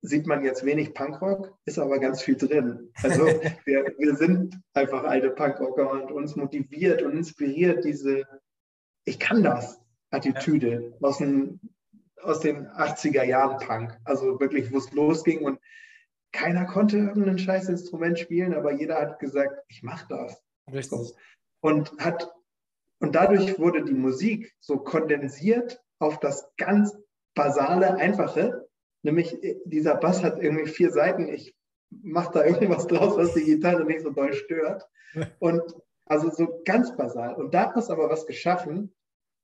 sieht 0.00 0.26
man 0.26 0.44
jetzt 0.44 0.64
wenig 0.64 0.94
Punkrock, 0.94 1.56
ist 1.64 1.78
aber 1.78 1.98
ganz 1.98 2.22
viel 2.22 2.36
drin. 2.36 2.90
Also 3.02 3.26
wir, 3.64 3.94
wir 3.98 4.16
sind 4.16 4.58
einfach 4.72 5.04
alte 5.04 5.30
Punkrocker 5.30 5.90
und 5.90 6.10
uns 6.10 6.34
motiviert 6.34 7.02
und 7.02 7.16
inspiriert 7.16 7.84
diese 7.84 8.24
Ich 9.04 9.18
kann 9.18 9.42
das 9.42 9.80
Attitüde 10.10 10.96
aus, 11.02 11.18
den, 11.18 11.60
aus 12.22 12.40
den 12.40 12.66
80er 12.68 13.24
Jahren 13.24 13.58
Punk. 13.58 13.98
Also 14.04 14.40
wirklich, 14.40 14.72
wo 14.72 14.78
es 14.78 14.90
losging 14.92 15.44
und 15.44 15.58
keiner 16.32 16.66
konnte 16.66 16.98
irgendein 16.98 17.38
scheiß 17.38 17.68
Instrument 17.68 18.18
spielen, 18.18 18.54
aber 18.54 18.72
jeder 18.72 19.00
hat 19.00 19.18
gesagt, 19.18 19.64
ich 19.68 19.82
mache 19.82 20.06
das. 20.08 20.42
Richtig. 20.70 21.14
Und 21.60 21.92
hat 21.98 22.32
und 23.00 23.14
dadurch 23.14 23.58
wurde 23.58 23.84
die 23.84 23.94
Musik 23.94 24.54
so 24.60 24.78
kondensiert 24.78 25.80
auf 25.98 26.18
das 26.18 26.50
ganz 26.56 26.96
basale, 27.34 27.94
einfache. 27.94 28.68
Nämlich 29.02 29.42
äh, 29.42 29.56
dieser 29.64 29.94
Bass 29.94 30.22
hat 30.22 30.42
irgendwie 30.42 30.66
vier 30.66 30.90
Seiten. 30.90 31.28
Ich 31.28 31.54
mache 31.90 32.32
da 32.32 32.44
irgendwas 32.44 32.86
draus, 32.86 33.16
was 33.16 33.34
die 33.34 33.44
Gitarre 33.44 33.84
nicht 33.84 34.02
so 34.02 34.10
doll 34.10 34.32
stört. 34.32 34.88
Und 35.38 35.62
also 36.06 36.30
so 36.30 36.62
ganz 36.64 36.96
basal. 36.96 37.34
Und 37.34 37.54
da 37.54 37.72
ist 37.74 37.90
aber 37.90 38.08
was 38.08 38.26
geschaffen, 38.26 38.94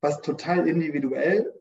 was 0.01 0.21
total 0.21 0.67
individuell 0.67 1.53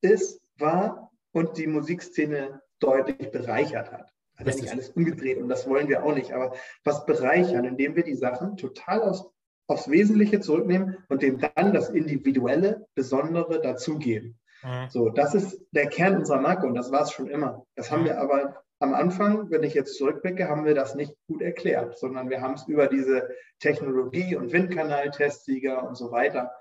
ist, 0.00 0.40
war 0.58 1.12
und 1.32 1.56
die 1.58 1.66
Musikszene 1.66 2.60
deutlich 2.80 3.30
bereichert 3.30 3.92
hat. 3.92 4.12
Also 4.38 4.60
nicht 4.60 4.72
alles 4.72 4.90
umgedreht 4.90 5.38
und 5.38 5.48
das 5.48 5.68
wollen 5.68 5.88
wir 5.88 6.04
auch 6.04 6.14
nicht, 6.14 6.32
aber 6.32 6.54
was 6.84 7.04
bereichern, 7.06 7.64
indem 7.64 7.96
wir 7.96 8.04
die 8.04 8.14
Sachen 8.14 8.56
total 8.56 9.02
aus, 9.02 9.28
aufs 9.66 9.90
Wesentliche 9.90 10.40
zurücknehmen 10.40 10.98
und 11.08 11.22
dem 11.22 11.38
dann 11.38 11.72
das 11.72 11.90
Individuelle, 11.90 12.86
Besondere 12.94 13.60
dazugeben. 13.60 14.38
Mhm. 14.62 14.88
So, 14.90 15.10
das 15.10 15.34
ist 15.34 15.60
der 15.72 15.88
Kern 15.88 16.16
unserer 16.16 16.40
Marke 16.40 16.66
und 16.66 16.74
das 16.74 16.92
war 16.92 17.02
es 17.02 17.12
schon 17.12 17.28
immer. 17.28 17.66
Das 17.74 17.90
haben 17.90 18.02
mhm. 18.02 18.06
wir 18.06 18.20
aber 18.20 18.62
am 18.80 18.94
Anfang, 18.94 19.50
wenn 19.50 19.64
ich 19.64 19.74
jetzt 19.74 19.96
zurückblicke, 19.96 20.48
haben 20.48 20.64
wir 20.64 20.74
das 20.74 20.94
nicht 20.94 21.14
gut 21.26 21.42
erklärt, 21.42 21.98
sondern 21.98 22.30
wir 22.30 22.40
haben 22.40 22.54
es 22.54 22.68
über 22.68 22.86
diese 22.86 23.28
Technologie 23.58 24.36
und 24.36 24.52
Windkanal-Testsieger 24.52 25.86
und 25.86 25.96
so 25.96 26.12
weiter. 26.12 26.52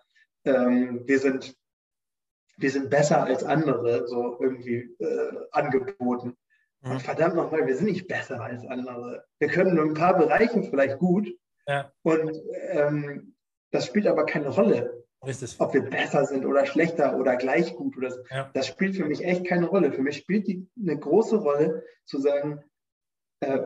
Ähm, 0.46 1.02
wir 1.06 1.20
sind 1.20 1.56
wir 2.58 2.72
sind 2.72 2.90
besser 2.90 3.24
als 3.24 3.44
andere, 3.44 4.08
so 4.08 4.38
irgendwie 4.40 4.96
äh, 5.00 5.32
angeboten. 5.52 6.36
Mhm. 6.82 6.92
Und 6.92 7.02
verdammt 7.02 7.36
nochmal, 7.36 7.66
wir 7.66 7.76
sind 7.76 7.88
nicht 7.88 8.08
besser 8.08 8.40
als 8.42 8.66
andere. 8.68 9.26
Wir 9.40 9.48
können 9.50 9.76
nur 9.76 9.86
ein 9.86 9.94
paar 9.94 10.18
Bereiche 10.18 10.64
vielleicht 10.64 11.00
gut. 11.00 11.28
Ja. 11.68 11.92
Und 12.04 12.32
ähm, 12.70 13.36
das 13.72 13.86
spielt 13.86 14.08
aber 14.08 14.26
keine 14.26 14.50
Rolle. 14.50 15.04
Ob 15.20 15.74
wir 15.74 15.82
besser 15.82 16.26
sind 16.26 16.46
oder 16.46 16.66
schlechter 16.66 17.18
oder 17.18 17.36
gleich 17.36 17.76
gut 17.76 17.98
oder 17.98 18.12
so. 18.12 18.20
Ja. 18.30 18.50
Das 18.54 18.68
spielt 18.68 18.96
für 18.96 19.06
mich 19.06 19.24
echt 19.24 19.46
keine 19.46 19.66
Rolle. 19.66 19.92
Für 19.92 20.04
mich 20.04 20.18
spielt 20.18 20.48
die 20.48 20.70
eine 20.80 20.98
große 20.98 21.38
Rolle 21.38 21.84
zu 22.06 22.20
sagen, 22.20 22.64
äh, 23.42 23.60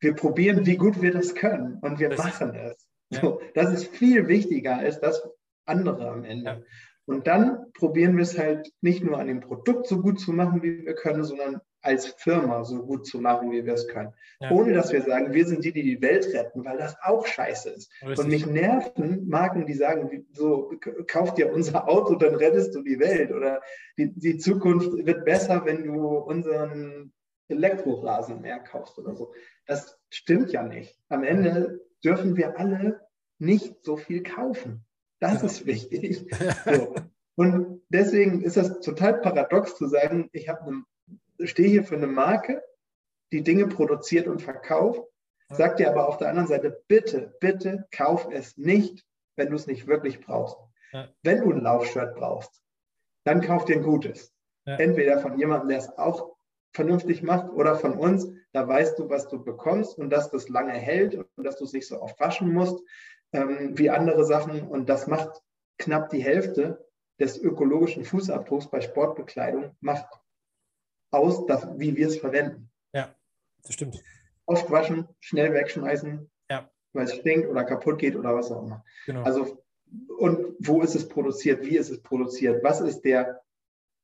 wir 0.00 0.14
probieren, 0.14 0.66
wie 0.66 0.76
gut 0.76 1.00
wir 1.02 1.12
das 1.12 1.34
können 1.34 1.78
und 1.80 1.98
wir 1.98 2.10
Richtig. 2.10 2.24
machen 2.24 2.54
es. 2.54 2.88
Ja. 3.10 3.20
So, 3.20 3.40
das 3.54 3.72
ist 3.72 3.88
viel 3.88 4.28
wichtiger 4.28 4.76
als 4.76 5.00
das 5.00 5.22
andere 5.66 6.08
am 6.08 6.24
Ende. 6.24 6.64
Und 7.06 7.26
dann 7.26 7.72
probieren 7.74 8.16
wir 8.16 8.22
es 8.22 8.38
halt 8.38 8.72
nicht 8.80 9.04
nur 9.04 9.18
an 9.18 9.26
dem 9.26 9.40
Produkt 9.40 9.86
so 9.86 10.00
gut 10.00 10.18
zu 10.18 10.32
machen, 10.32 10.62
wie 10.62 10.84
wir 10.84 10.94
können, 10.94 11.24
sondern 11.24 11.60
als 11.82 12.06
Firma 12.06 12.64
so 12.64 12.82
gut 12.82 13.06
zu 13.06 13.20
machen, 13.20 13.52
wie 13.52 13.66
wir 13.66 13.74
es 13.74 13.86
können. 13.88 14.14
Ja. 14.40 14.50
Ohne 14.50 14.72
dass 14.72 14.90
wir 14.90 15.02
sagen, 15.02 15.34
wir 15.34 15.46
sind 15.46 15.64
die, 15.64 15.72
die 15.72 15.82
die 15.82 16.00
Welt 16.00 16.26
retten, 16.32 16.64
weil 16.64 16.78
das 16.78 16.96
auch 17.02 17.26
scheiße 17.26 17.70
ist. 17.70 17.92
Richtig. 18.00 18.18
Und 18.18 18.30
mich 18.30 18.46
nerven 18.46 19.28
Marken, 19.28 19.66
die 19.66 19.74
sagen, 19.74 20.26
so, 20.32 20.72
kauf 21.06 21.34
dir 21.34 21.52
unser 21.52 21.86
Auto, 21.86 22.14
dann 22.14 22.36
rettest 22.36 22.74
du 22.74 22.82
die 22.82 22.98
Welt. 22.98 23.32
Oder 23.32 23.60
die, 23.98 24.12
die 24.18 24.38
Zukunft 24.38 24.92
wird 24.92 25.26
besser, 25.26 25.66
wenn 25.66 25.84
du 25.84 26.16
unseren 26.16 27.12
Elektrorasenmäher 27.48 28.60
kaufst 28.60 28.98
oder 28.98 29.14
so. 29.14 29.34
Das 29.66 29.98
stimmt 30.08 30.52
ja 30.52 30.62
nicht. 30.62 30.98
Am 31.10 31.22
Ende 31.22 31.80
dürfen 32.02 32.36
wir 32.36 32.58
alle 32.58 33.00
nicht 33.38 33.84
so 33.84 33.98
viel 33.98 34.22
kaufen. 34.22 34.86
Das 35.24 35.40
genau. 35.40 35.46
ist 35.46 35.66
wichtig. 35.66 36.26
So. 36.66 36.94
Und 37.36 37.82
deswegen 37.88 38.42
ist 38.42 38.58
das 38.58 38.80
total 38.80 39.22
paradox 39.22 39.74
zu 39.76 39.88
sagen, 39.88 40.28
ich 40.32 40.50
eine, 40.50 40.84
stehe 41.42 41.68
hier 41.68 41.84
für 41.84 41.96
eine 41.96 42.06
Marke, 42.06 42.62
die 43.32 43.42
Dinge 43.42 43.66
produziert 43.66 44.28
und 44.28 44.42
verkauft, 44.42 45.02
sagt 45.48 45.80
dir 45.80 45.88
aber 45.88 46.08
auf 46.08 46.18
der 46.18 46.28
anderen 46.28 46.46
Seite, 46.46 46.84
bitte, 46.88 47.34
bitte 47.40 47.88
kauf 47.90 48.28
es 48.30 48.58
nicht, 48.58 49.04
wenn 49.36 49.48
du 49.48 49.56
es 49.56 49.66
nicht 49.66 49.86
wirklich 49.86 50.20
brauchst. 50.20 50.58
Ja. 50.92 51.08
Wenn 51.22 51.40
du 51.40 51.52
ein 51.52 51.62
Laufshirt 51.62 52.14
brauchst, 52.14 52.62
dann 53.24 53.40
kauf 53.40 53.64
dir 53.64 53.76
ein 53.76 53.82
gutes. 53.82 54.30
Ja. 54.66 54.76
Entweder 54.76 55.20
von 55.20 55.38
jemandem, 55.38 55.70
der 55.70 55.78
es 55.78 55.98
auch 55.98 56.36
vernünftig 56.74 57.22
macht 57.22 57.50
oder 57.50 57.76
von 57.76 57.94
uns, 57.94 58.28
da 58.52 58.68
weißt 58.68 58.98
du, 58.98 59.08
was 59.08 59.28
du 59.28 59.42
bekommst 59.42 59.96
und 59.96 60.10
dass 60.10 60.30
das 60.30 60.50
lange 60.50 60.72
hält 60.72 61.14
und 61.14 61.44
dass 61.44 61.56
du 61.56 61.64
es 61.64 61.72
nicht 61.72 61.88
so 61.88 62.00
oft 62.02 62.20
waschen 62.20 62.52
musst 62.52 62.84
ähm, 63.34 63.76
wie 63.76 63.90
andere 63.90 64.24
Sachen. 64.24 64.66
Und 64.66 64.88
das 64.88 65.06
macht 65.06 65.42
knapp 65.78 66.08
die 66.10 66.22
Hälfte 66.22 66.86
des 67.20 67.38
ökologischen 67.38 68.04
Fußabdrucks 68.04 68.70
bei 68.70 68.80
Sportbekleidung, 68.80 69.76
macht 69.80 70.06
aus, 71.10 71.46
dass, 71.46 71.68
wie 71.78 71.96
wir 71.96 72.08
es 72.08 72.18
verwenden. 72.18 72.70
Ja, 72.92 73.14
das 73.62 73.74
stimmt. 73.74 74.02
Oft 74.46 74.70
waschen, 74.70 75.08
schnell 75.20 75.52
wegschmeißen, 75.52 76.30
ja. 76.50 76.70
weil 76.92 77.04
es 77.04 77.14
stinkt 77.14 77.48
oder 77.48 77.64
kaputt 77.64 77.98
geht 77.98 78.16
oder 78.16 78.34
was 78.34 78.50
auch 78.50 78.62
immer. 78.62 78.84
Genau. 79.06 79.22
Also, 79.22 79.64
und 80.18 80.56
wo 80.58 80.82
ist 80.82 80.94
es 80.94 81.08
produziert? 81.08 81.64
Wie 81.64 81.76
ist 81.76 81.90
es 81.90 82.02
produziert? 82.02 82.64
Was 82.64 82.80
ist 82.80 83.02
der 83.02 83.42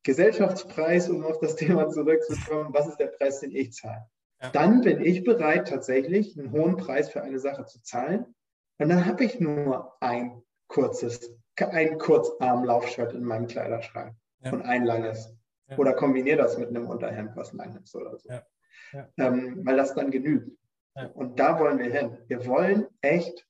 Gesellschaftspreis, 0.05 1.09
um 1.11 1.25
auf 1.25 1.40
das 1.40 1.57
Thema 1.57 1.88
zurückzukommen? 1.88 2.73
Was 2.73 2.88
ist 2.88 2.99
der 2.99 3.09
Preis, 3.09 3.40
den 3.40 3.55
ich 3.55 3.73
zahle? 3.73 4.07
Ja. 4.40 4.51
Dann 4.51 4.81
bin 4.81 5.01
ich 5.01 5.25
bereit, 5.25 5.69
tatsächlich 5.69 6.38
einen 6.38 6.53
hohen 6.53 6.77
Preis 6.77 7.11
für 7.11 7.23
eine 7.23 7.38
Sache 7.38 7.66
zu 7.66 7.83
zahlen, 7.83 8.35
und 8.81 8.88
dann 8.88 9.05
habe 9.05 9.25
ich 9.25 9.38
nur 9.38 9.95
ein 10.01 10.43
kurzes, 10.66 11.31
ein 11.57 11.99
Kurzarm-Laufshirt 11.99 13.12
in 13.12 13.25
meinem 13.25 13.47
Kleiderschrank 13.47 14.16
ja. 14.43 14.53
und 14.53 14.62
ein 14.62 14.85
langes. 14.85 15.37
Ja. 15.69 15.77
Oder 15.77 15.93
kombiniere 15.93 16.38
das 16.38 16.57
mit 16.57 16.71
einem 16.71 16.88
Unterhemd, 16.88 17.37
was 17.37 17.53
lang 17.53 17.77
ist 17.83 17.95
oder 17.95 18.16
so. 18.19 18.29
Ähm, 19.19 19.64
weil 19.66 19.77
das 19.77 19.95
dann 19.95 20.11
genügt. 20.11 20.51
Und 21.14 21.38
da 21.38 21.61
wollen 21.61 21.79
wir 21.79 21.90
hin. 21.90 22.19
Wir 22.27 22.47
wollen 22.47 22.87
echt 23.03 23.47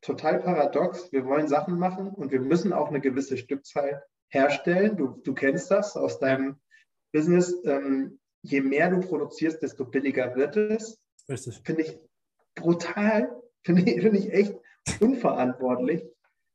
total 0.00 0.40
paradox. 0.40 1.12
Wir 1.12 1.26
wollen 1.26 1.46
Sachen 1.46 1.78
machen 1.78 2.08
und 2.08 2.32
wir 2.32 2.40
müssen 2.40 2.72
auch 2.72 2.88
eine 2.88 3.00
gewisse 3.00 3.36
Stückzahl 3.36 4.02
herstellen. 4.28 4.96
Du, 4.96 5.20
du 5.22 5.34
kennst 5.34 5.70
das 5.70 5.96
aus 5.96 6.18
deinem 6.18 6.60
Business. 7.12 7.54
Ähm, 7.64 8.18
je 8.42 8.62
mehr 8.62 8.90
du 8.90 9.00
produzierst, 9.00 9.62
desto 9.62 9.84
billiger 9.84 10.34
wird 10.34 10.56
es. 10.56 10.98
Finde 11.64 11.82
ich 11.82 12.00
brutal, 12.54 13.41
Finde 13.64 13.82
ich, 13.82 14.00
find 14.00 14.16
ich 14.16 14.32
echt 14.32 14.54
unverantwortlich. 15.00 16.04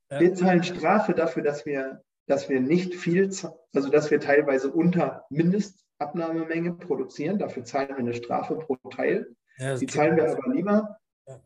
Ja. 0.10 0.20
Wir 0.20 0.34
zahlen 0.34 0.64
Strafe 0.64 1.14
dafür, 1.14 1.44
dass 1.44 1.66
wir, 1.66 2.04
dass 2.28 2.50
wir 2.50 2.60
nicht 2.60 2.96
viel, 2.96 3.30
also 3.74 3.90
dass 3.90 4.12
wir 4.12 4.20
teilweise 4.20 4.72
unter 4.72 5.26
Mindestabnahmemenge 5.30 6.74
produzieren. 6.74 7.40
Dafür 7.40 7.64
zahlen 7.64 7.90
wir 7.90 7.98
eine 7.98 8.14
Strafe 8.14 8.56
pro 8.56 8.76
Teil. 8.90 9.36
Ja, 9.58 9.76
Die 9.76 9.88
zahlen 9.88 10.16
wir 10.16 10.32
aber 10.32 10.54
lieber, 10.54 10.98
ja. 11.26 11.42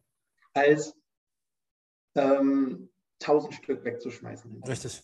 als 0.53 0.95
ähm, 2.15 2.89
1000 3.21 3.53
Stück 3.53 3.83
wegzuschmeißen. 3.83 4.63
Richtig. 4.63 5.03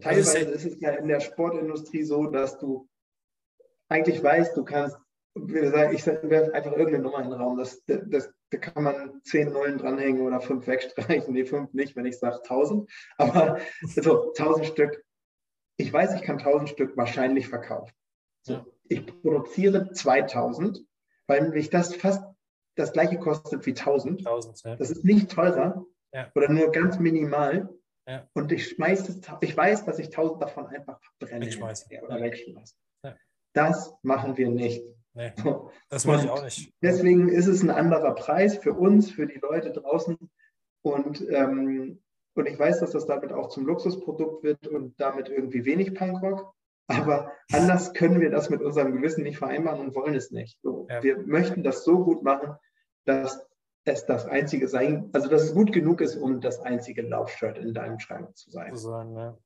Teilweise 0.00 0.38
ist 0.38 0.66
es 0.66 0.80
ja 0.80 0.90
in 0.90 1.08
der 1.08 1.20
Sportindustrie 1.20 2.02
so, 2.02 2.26
dass 2.26 2.58
du 2.58 2.88
eigentlich 3.88 4.22
weißt, 4.22 4.56
du 4.56 4.64
kannst 4.64 4.96
ich 5.34 6.06
werfe 6.06 6.54
einfach 6.54 6.72
irgendeine 6.72 7.02
Nummer 7.04 7.22
in 7.22 7.30
den 7.30 7.40
Raum. 7.40 7.56
Das, 7.56 7.82
das, 7.86 8.32
da 8.50 8.58
kann 8.58 8.84
man 8.84 9.22
zehn 9.24 9.52
Nullen 9.52 9.78
dranhängen 9.78 10.22
oder 10.22 10.40
fünf 10.40 10.66
wegstreichen. 10.66 11.32
Nee, 11.32 11.44
fünf 11.44 11.72
nicht, 11.72 11.96
wenn 11.96 12.06
ich 12.06 12.18
sage 12.18 12.36
1000. 12.36 12.90
Aber 13.16 13.58
so 13.82 14.32
1000 14.32 14.66
Stück. 14.66 15.04
Ich 15.78 15.92
weiß, 15.92 16.14
ich 16.14 16.22
kann 16.22 16.38
1000 16.38 16.68
Stück 16.68 16.96
wahrscheinlich 16.96 17.48
verkaufen. 17.48 17.92
So, 18.42 18.54
ja. 18.54 18.66
Ich 18.88 19.06
produziere 19.06 19.90
2000, 19.90 20.84
weil 21.26 21.48
mich 21.48 21.70
das 21.70 21.94
fast 21.94 22.22
das 22.74 22.92
gleiche 22.92 23.18
kostet 23.18 23.64
wie 23.66 23.70
1000. 23.70 24.26
1000 24.26 24.62
ja. 24.64 24.76
Das 24.76 24.90
ist 24.90 25.04
nicht 25.04 25.30
teurer 25.30 25.84
ja. 26.12 26.30
oder 26.34 26.50
nur 26.50 26.70
ganz 26.72 26.98
minimal. 26.98 27.68
Und 28.34 28.50
ich 28.50 28.68
schmeiße, 28.70 29.20
ich 29.40 29.56
weiß, 29.56 29.84
dass 29.84 29.98
ich 29.98 30.06
1000 30.06 30.42
davon 30.42 30.66
einfach 30.66 31.00
verbrenne 31.18 31.46
oder 32.02 32.20
wegschmeiße. 32.20 32.74
Das 33.54 33.94
machen 34.02 34.36
wir 34.36 34.48
nicht. 34.48 34.84
Nee, 35.14 35.32
das 35.90 36.06
mache 36.06 36.24
ich 36.24 36.30
auch 36.30 36.42
nicht. 36.42 36.72
Deswegen 36.82 37.28
ist 37.28 37.46
es 37.46 37.62
ein 37.62 37.70
anderer 37.70 38.14
Preis 38.14 38.56
für 38.56 38.72
uns, 38.72 39.10
für 39.10 39.26
die 39.26 39.38
Leute 39.40 39.70
draußen. 39.70 40.16
Und, 40.82 41.28
ähm, 41.30 42.02
und 42.34 42.46
ich 42.46 42.58
weiß, 42.58 42.80
dass 42.80 42.90
das 42.92 43.06
damit 43.06 43.32
auch 43.32 43.48
zum 43.48 43.66
Luxusprodukt 43.66 44.42
wird 44.42 44.66
und 44.66 44.98
damit 45.00 45.28
irgendwie 45.28 45.64
wenig 45.64 45.94
Punkrock. 45.94 46.54
Aber 46.86 47.32
anders 47.52 47.94
können 47.94 48.20
wir 48.20 48.30
das 48.30 48.50
mit 48.50 48.62
unserem 48.62 48.92
Gewissen 48.92 49.22
nicht 49.22 49.38
vereinbaren 49.38 49.80
und 49.80 49.94
wollen 49.94 50.14
es 50.14 50.30
nicht. 50.30 50.58
So, 50.62 50.86
ja. 50.90 51.02
Wir 51.02 51.18
möchten 51.18 51.62
das 51.62 51.84
so 51.84 52.04
gut 52.04 52.22
machen, 52.22 52.56
dass 53.04 53.46
es 53.84 54.06
das 54.06 54.26
einzige 54.26 54.68
sein, 54.68 55.10
also 55.12 55.28
dass 55.28 55.42
es 55.42 55.54
gut 55.54 55.72
genug 55.72 56.00
ist, 56.00 56.16
um 56.16 56.40
das 56.40 56.60
einzige 56.60 57.02
Laufshirt 57.02 57.58
in 57.58 57.74
deinem 57.74 57.98
Schrank 57.98 58.36
zu 58.36 58.50
sein. 58.50 58.74
Zu 58.74 58.88
sein 58.88 59.16
ja. 59.16 59.38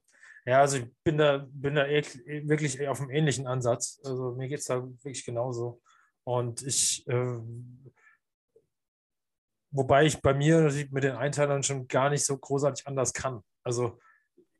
Ja, 0.47 0.61
also 0.61 0.79
ich 0.79 0.87
bin 1.03 1.19
da, 1.19 1.45
bin 1.51 1.75
da 1.75 1.87
wirklich 1.89 2.87
auf 2.89 3.01
einem 3.01 3.11
ähnlichen 3.11 3.49
Ansatz. 3.49 4.01
Also 4.05 4.37
mir 4.37 4.49
geht 4.49 4.61
es 4.61 4.67
da 4.67 4.81
wirklich 4.81 5.25
genauso. 5.25 5.83
Und 6.23 6.63
ich, 6.63 7.07
äh, 7.09 7.39
wobei 9.73 10.07
ich 10.07 10.23
bei 10.23 10.35
mir 10.35 10.73
mit 10.91 11.03
den 11.03 11.17
Einteilern 11.17 11.65
schon 11.65 11.89
gar 11.89 12.11
nicht 12.11 12.25
so 12.25 12.39
großartig 12.39 12.87
anders 12.87 13.13
kann. 13.13 13.43
Also 13.65 13.99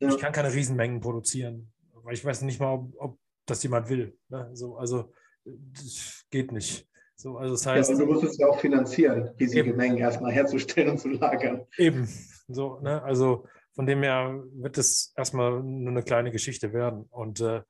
ja. 0.01 0.09
ich 0.09 0.19
kann 0.19 0.33
keine 0.33 0.53
Riesenmengen 0.53 1.01
produzieren, 1.01 1.73
weil 1.93 2.15
ich 2.15 2.25
weiß 2.25 2.43
nicht 2.43 2.61
mal, 2.61 2.75
ob, 2.75 2.93
ob 2.99 3.19
das 3.47 3.63
jemand 3.63 3.89
will. 3.89 4.19
Ne? 4.29 4.51
So, 4.55 4.77
also 4.77 5.13
das 5.45 6.25
geht 6.31 6.51
nicht. 6.51 6.89
So, 7.15 7.39
also 7.39 7.55
das 7.55 7.65
heißt, 7.65 7.91
ja, 7.91 7.97
du 7.97 8.07
musst 8.07 8.25
es 8.25 8.37
ja 8.39 8.49
auch 8.49 8.59
finanzieren, 8.59 9.29
riesige 9.41 9.71
eben. 9.71 9.77
Mengen 9.77 9.99
erstmal 9.99 10.33
herzustellen 10.33 10.91
und 10.91 10.99
zu 10.99 11.09
lagern. 11.09 11.65
Eben. 11.79 12.09
So, 12.49 12.79
ne? 12.81 13.03
Also 13.03 13.47
von 13.77 13.87
dem 13.87 14.03
her 14.03 14.43
wird 14.55 14.79
es 14.79 15.13
erstmal 15.17 15.63
nur 15.63 15.91
eine 15.91 16.03
kleine 16.03 16.33
Geschichte 16.33 16.73
werden. 16.73 17.05
Und 17.11 17.41
äh, 17.41 17.63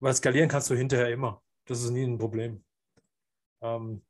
weil 0.00 0.14
skalieren 0.14 0.48
kannst 0.48 0.70
du 0.70 0.74
hinterher 0.74 1.10
immer. 1.10 1.42
Das 1.66 1.82
ist 1.82 1.90
nie 1.90 2.04
ein 2.04 2.18
Problem. 2.18 2.64
Ähm, 3.60 4.02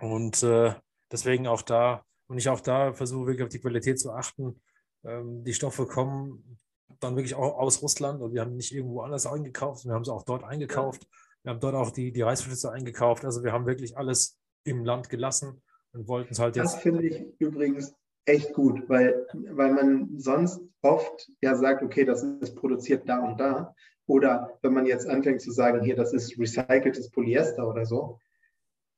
und 0.00 0.42
äh, 0.42 0.74
deswegen 1.10 1.46
auch 1.46 1.62
da, 1.62 2.04
und 2.26 2.38
ich 2.38 2.48
auch 2.48 2.60
da 2.60 2.92
versuche 2.92 3.28
wirklich 3.28 3.44
auf 3.44 3.50
die 3.50 3.60
Qualität 3.60 4.00
zu 4.00 4.12
achten. 4.12 4.60
Ähm, 5.04 5.44
die 5.44 5.54
Stoffe 5.54 5.86
kommen 5.86 6.58
dann 6.98 7.14
wirklich 7.14 7.36
auch 7.36 7.58
aus 7.58 7.80
Russland 7.80 8.20
und 8.20 8.34
wir 8.34 8.40
haben 8.40 8.56
nicht 8.56 8.72
irgendwo 8.72 9.00
anders 9.02 9.26
eingekauft, 9.26 9.84
wir 9.84 9.92
haben 9.92 10.04
sie 10.04 10.12
auch 10.12 10.24
dort 10.24 10.44
eingekauft. 10.44 11.06
Wir 11.42 11.50
haben 11.50 11.60
dort 11.60 11.74
auch 11.74 11.90
die, 11.90 12.12
die 12.12 12.22
Reißverschlüsse 12.22 12.70
eingekauft. 12.70 13.24
Also 13.24 13.42
wir 13.42 13.52
haben 13.52 13.66
wirklich 13.66 13.96
alles 13.96 14.38
im 14.64 14.84
Land 14.84 15.08
gelassen 15.08 15.62
und 15.92 16.06
wollten 16.08 16.32
es 16.32 16.38
halt 16.38 16.56
jetzt. 16.56 16.74
Das 16.74 16.82
finde 16.82 17.06
ich 17.06 17.40
übrigens 17.40 17.94
echt 18.24 18.52
gut, 18.52 18.88
weil, 18.88 19.26
weil 19.32 19.72
man 19.72 20.18
sonst 20.18 20.60
oft 20.82 21.30
ja 21.40 21.54
sagt, 21.54 21.82
okay, 21.82 22.04
das 22.04 22.22
ist 22.22 22.56
produziert 22.56 23.08
da 23.08 23.18
und 23.18 23.38
da. 23.38 23.74
Oder 24.06 24.58
wenn 24.62 24.74
man 24.74 24.86
jetzt 24.86 25.06
anfängt 25.06 25.40
zu 25.40 25.52
sagen, 25.52 25.82
hier, 25.82 25.96
das 25.96 26.12
ist 26.12 26.38
recyceltes 26.38 27.10
Polyester 27.10 27.68
oder 27.68 27.86
so, 27.86 28.18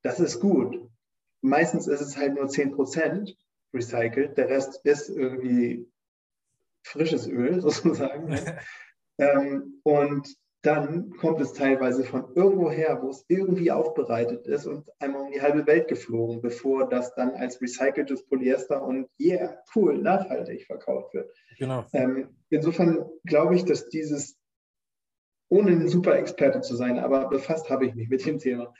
das 0.02 0.20
ist 0.20 0.40
gut. 0.40 0.80
Meistens 1.40 1.86
ist 1.86 2.00
es 2.00 2.16
halt 2.16 2.34
nur 2.34 2.46
10% 2.46 3.36
recycelt, 3.72 4.38
der 4.38 4.48
Rest 4.48 4.80
ist 4.84 5.08
irgendwie 5.08 5.86
frisches 6.82 7.26
Öl 7.26 7.60
sozusagen. 7.60 8.38
Ähm, 9.16 9.80
und 9.84 10.26
dann 10.64 11.10
kommt 11.18 11.42
es 11.42 11.52
teilweise 11.52 12.04
von 12.04 12.34
irgendwoher, 12.34 13.02
wo 13.02 13.10
es 13.10 13.26
irgendwie 13.28 13.70
aufbereitet 13.70 14.46
ist 14.46 14.66
und 14.66 14.90
einmal 14.98 15.26
um 15.26 15.30
die 15.30 15.42
halbe 15.42 15.66
Welt 15.66 15.88
geflogen, 15.88 16.40
bevor 16.40 16.88
das 16.88 17.14
dann 17.14 17.32
als 17.32 17.60
recyceltes 17.60 18.24
Polyester 18.26 18.82
und 18.82 19.08
yeah, 19.20 19.58
cool, 19.76 19.98
nachhaltig 19.98 20.64
verkauft 20.64 21.12
wird. 21.12 21.30
Genau. 21.58 21.84
Ähm, 21.92 22.34
insofern 22.48 23.04
glaube 23.24 23.56
ich, 23.56 23.66
dass 23.66 23.90
dieses, 23.90 24.38
ohne 25.50 25.72
ein 25.72 25.88
super 25.88 26.16
Experte 26.16 26.62
zu 26.62 26.76
sein, 26.76 26.98
aber 26.98 27.28
befasst 27.28 27.68
habe 27.68 27.84
ich 27.86 27.94
mich 27.94 28.08
mit 28.08 28.24
dem 28.24 28.38
Thema, 28.38 28.72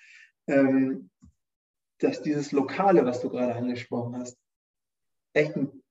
ähm, 0.47 1.11
dass 1.99 2.23
dieses 2.23 2.51
Lokale, 2.53 3.05
was 3.05 3.21
du 3.21 3.29
gerade 3.29 3.55
angesprochen 3.55 4.17
hast, 4.17 4.39
echt 5.35 5.55
einen 5.55 5.83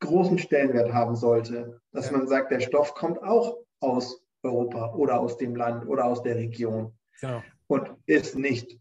großen 0.00 0.38
Stellenwert 0.38 0.94
haben 0.94 1.16
sollte. 1.16 1.82
Dass 1.92 2.10
ja. 2.10 2.16
man 2.16 2.28
sagt, 2.28 2.50
der 2.50 2.60
Stoff 2.60 2.94
kommt 2.94 3.22
auch 3.22 3.58
aus 3.80 4.23
Europa 4.44 4.94
oder 4.94 5.20
aus 5.20 5.36
dem 5.36 5.56
Land 5.56 5.86
oder 5.86 6.04
aus 6.04 6.22
der 6.22 6.36
Region 6.36 6.92
genau. 7.20 7.42
und 7.66 7.90
ist 8.06 8.36
nicht 8.36 8.78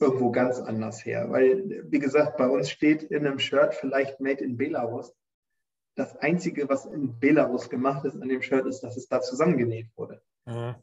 irgendwo 0.00 0.30
ganz 0.30 0.60
anders 0.60 1.04
her. 1.04 1.30
Weil, 1.30 1.84
wie 1.88 1.98
gesagt, 1.98 2.36
bei 2.36 2.48
uns 2.48 2.70
steht 2.70 3.04
in 3.04 3.26
einem 3.26 3.38
Shirt 3.38 3.74
vielleicht 3.74 4.20
Made 4.20 4.42
in 4.42 4.56
Belarus. 4.56 5.14
Das 5.96 6.16
Einzige, 6.16 6.68
was 6.68 6.86
in 6.86 7.18
Belarus 7.18 7.70
gemacht 7.70 8.04
ist 8.04 8.20
an 8.20 8.28
dem 8.28 8.42
Shirt, 8.42 8.66
ist, 8.66 8.80
dass 8.80 8.96
es 8.96 9.08
da 9.08 9.20
zusammengenäht 9.20 9.88
wurde. 9.96 10.20
Mhm. 10.46 10.74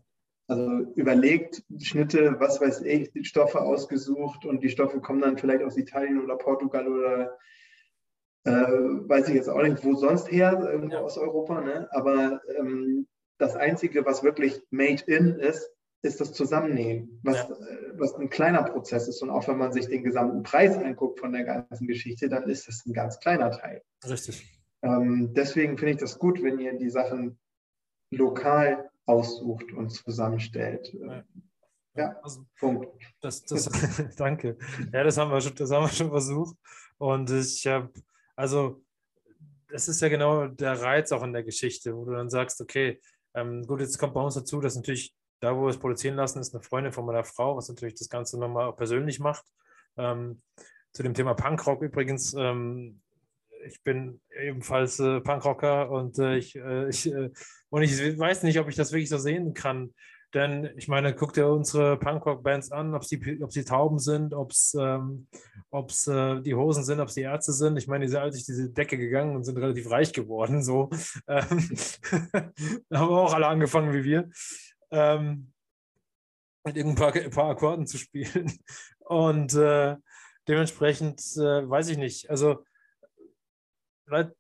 Also 0.48 0.70
überlegt, 0.96 1.64
Schnitte, 1.80 2.36
was 2.40 2.60
weiß 2.60 2.82
ich, 2.82 3.12
die 3.12 3.24
Stoffe 3.24 3.62
ausgesucht 3.62 4.46
und 4.46 4.62
die 4.64 4.70
Stoffe 4.70 5.00
kommen 5.00 5.22
dann 5.22 5.38
vielleicht 5.38 5.64
aus 5.64 5.78
Italien 5.78 6.22
oder 6.22 6.36
Portugal 6.36 6.88
oder 6.88 7.38
äh, 8.44 8.52
weiß 8.52 9.30
ich 9.30 9.36
jetzt 9.36 9.50
auch 9.50 9.62
nicht, 9.62 9.84
wo 9.86 9.96
sonst 9.96 10.32
her, 10.32 10.60
irgendwo 10.72 10.96
ja. 10.96 11.02
aus 11.02 11.18
Europa, 11.18 11.62
ne? 11.62 11.88
aber 11.92 12.42
ähm, 12.58 13.08
das 13.42 13.56
Einzige, 13.56 14.06
was 14.06 14.24
wirklich 14.24 14.62
made 14.70 15.04
in 15.08 15.36
ist, 15.36 15.70
ist 16.04 16.20
das 16.20 16.34
Zusammennähen, 16.34 17.20
was, 17.24 17.38
ja. 17.38 17.56
Äh, 17.56 17.94
was 17.94 18.16
ein 18.16 18.30
kleiner 18.30 18.64
Prozess 18.64 19.08
ist. 19.08 19.22
Und 19.22 19.30
auch 19.30 19.48
wenn 19.48 19.58
man 19.58 19.72
sich 19.72 19.88
den 19.88 20.04
gesamten 20.04 20.44
Preis 20.44 20.78
anguckt 20.78 21.20
von 21.20 21.32
der 21.32 21.44
ganzen 21.44 21.88
Geschichte, 21.88 22.30
dann 22.30 22.50
ist 22.50 22.68
das 22.68 22.86
ein 22.86 22.94
ganz 22.94 23.20
kleiner 23.20 23.52
Teil. 23.52 23.84
Richtig. 24.08 24.60
Ähm, 24.82 25.34
deswegen 25.34 25.78
finde 25.78 25.94
ich 25.94 26.00
das 26.00 26.18
gut, 26.18 26.42
wenn 26.42 26.60
ihr 26.60 26.74
die 26.74 26.90
Sachen 26.90 27.40
lokal 28.12 28.90
aussucht 29.06 29.72
und 29.74 29.90
zusammenstellt. 29.90 30.92
Ja, 30.94 31.24
ja 31.96 32.20
also, 32.24 32.46
Punkt. 32.60 32.88
Das, 33.22 33.44
das, 33.46 33.70
danke. 34.18 34.58
Ja, 34.92 35.04
das 35.04 35.18
haben, 35.18 35.32
wir 35.32 35.42
schon, 35.42 35.56
das 35.56 35.70
haben 35.70 35.84
wir 35.84 35.90
schon 35.90 36.10
versucht. 36.10 36.56
Und 36.98 37.30
ich 37.30 37.68
habe 37.68 37.92
also, 38.36 38.84
das 39.70 39.88
ist 39.88 40.02
ja 40.02 40.10
genau 40.10 40.48
der 40.48 40.82
Reiz 40.82 41.12
auch 41.12 41.24
in 41.24 41.34
der 41.34 41.44
Geschichte, 41.44 41.96
wo 41.96 42.06
du 42.06 42.14
dann 42.14 42.30
sagst, 42.30 42.60
okay, 42.60 43.00
ähm, 43.34 43.66
gut, 43.66 43.82
jetzt 43.82 43.98
kommt 43.98 44.14
bei 44.14 44.22
uns 44.22 44.36
dazu, 44.36 44.60
dass 44.60 44.76
natürlich 44.76 45.14
da, 45.40 45.56
wo 45.56 45.64
wir 45.64 45.70
es 45.70 45.80
produzieren 45.80 46.16
lassen, 46.16 46.40
ist 46.40 46.54
eine 46.54 46.64
Freundin 46.64 46.94
von 46.94 47.06
meiner 47.06 47.24
Frau, 47.24 47.58
was 47.58 47.68
natürlich 47.68 47.96
das 47.96 48.10
Ganze 48.10 48.40
nochmal 48.40 48.74
persönlich 48.74 49.20
macht. 49.20 49.46
Ähm, 49.98 50.42
zu 50.94 51.04
dem 51.04 51.14
Thema 51.14 51.34
Punkrock 51.34 51.82
übrigens, 51.82 52.34
ähm, 52.34 53.02
ich 53.66 53.82
bin 53.84 54.22
ebenfalls 54.40 55.00
äh, 55.00 55.22
Punkrocker 55.22 55.90
und 55.90 56.18
äh, 56.20 56.38
ich, 56.38 56.56
äh, 56.56 56.90
ich 56.90 57.12
äh, 57.12 57.30
und 57.70 57.84
ich 57.84 58.20
weiß 58.20 58.44
nicht, 58.44 58.60
ob 58.60 58.68
ich 58.70 58.76
das 58.76 58.92
wirklich 58.92 59.10
so 59.10 59.18
sehen 59.18 59.54
kann, 59.54 59.94
denn 60.34 60.70
ich 60.78 60.88
meine, 60.88 61.14
guck 61.14 61.34
dir 61.34 61.48
unsere 61.48 61.98
Punkrock-Bands 61.98 62.72
an, 62.72 62.96
ob 62.96 63.04
sie, 63.04 63.42
ob 63.44 63.52
sie 63.52 63.66
Tauben 63.66 64.00
sind, 64.00 64.34
ob 64.34 64.52
es 64.52 64.76
ähm, 64.80 65.28
äh, 65.72 66.42
die 66.42 66.56
Hosen 66.56 66.84
sind, 66.84 67.00
ob 67.00 67.10
es 67.10 67.16
die 67.16 67.22
Ärzte 67.22 67.52
sind. 67.52 67.78
Ich 67.78 67.88
meine, 67.88 68.06
die 68.06 68.12
sind 68.12 68.20
alle 68.20 68.32
durch 68.32 68.46
diese 68.46 68.70
Decke 68.70 68.98
gegangen 68.98 69.36
und 69.36 69.44
sind 69.44 69.58
relativ 69.58 69.90
reich 69.90 70.14
geworden. 70.14 70.64
So. 70.64 70.90
Ähm, 71.28 71.70
haben 72.94 73.10
auch 73.10 73.34
alle 73.34 73.48
angefangen 73.48 73.94
wie 73.94 74.04
wir. 74.04 74.30
Ähm, 74.92 75.52
mit 76.64 76.78
irgendein 76.78 77.12
paar, 77.14 77.30
paar 77.30 77.50
Akkorden 77.52 77.88
zu 77.88 77.98
spielen. 77.98 78.60
Und 79.00 79.54
äh, 79.54 79.96
dementsprechend 80.48 81.22
äh, 81.38 81.70
weiß 81.70 81.90
ich 81.90 81.98
nicht. 81.98 82.30
Also 82.30 82.64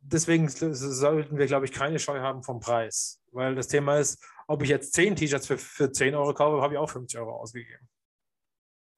deswegen 0.01 0.49
sollten 0.49 1.37
wir, 1.37 1.45
glaube 1.45 1.65
ich, 1.65 1.71
keine 1.71 1.99
Scheu 1.99 2.19
haben 2.19 2.43
vom 2.43 2.59
Preis. 2.59 3.21
Weil 3.31 3.55
das 3.55 3.67
Thema 3.67 3.97
ist, 3.99 4.21
ob 4.51 4.63
ich 4.63 4.69
jetzt 4.69 4.93
10 4.93 5.15
T-Shirts 5.15 5.47
für, 5.47 5.57
für 5.57 5.91
10 5.91 6.13
Euro 6.15 6.33
kaufe, 6.33 6.61
habe 6.61 6.73
ich 6.73 6.77
auch 6.77 6.89
50 6.89 7.19
Euro 7.19 7.31
ausgegeben. 7.31 7.87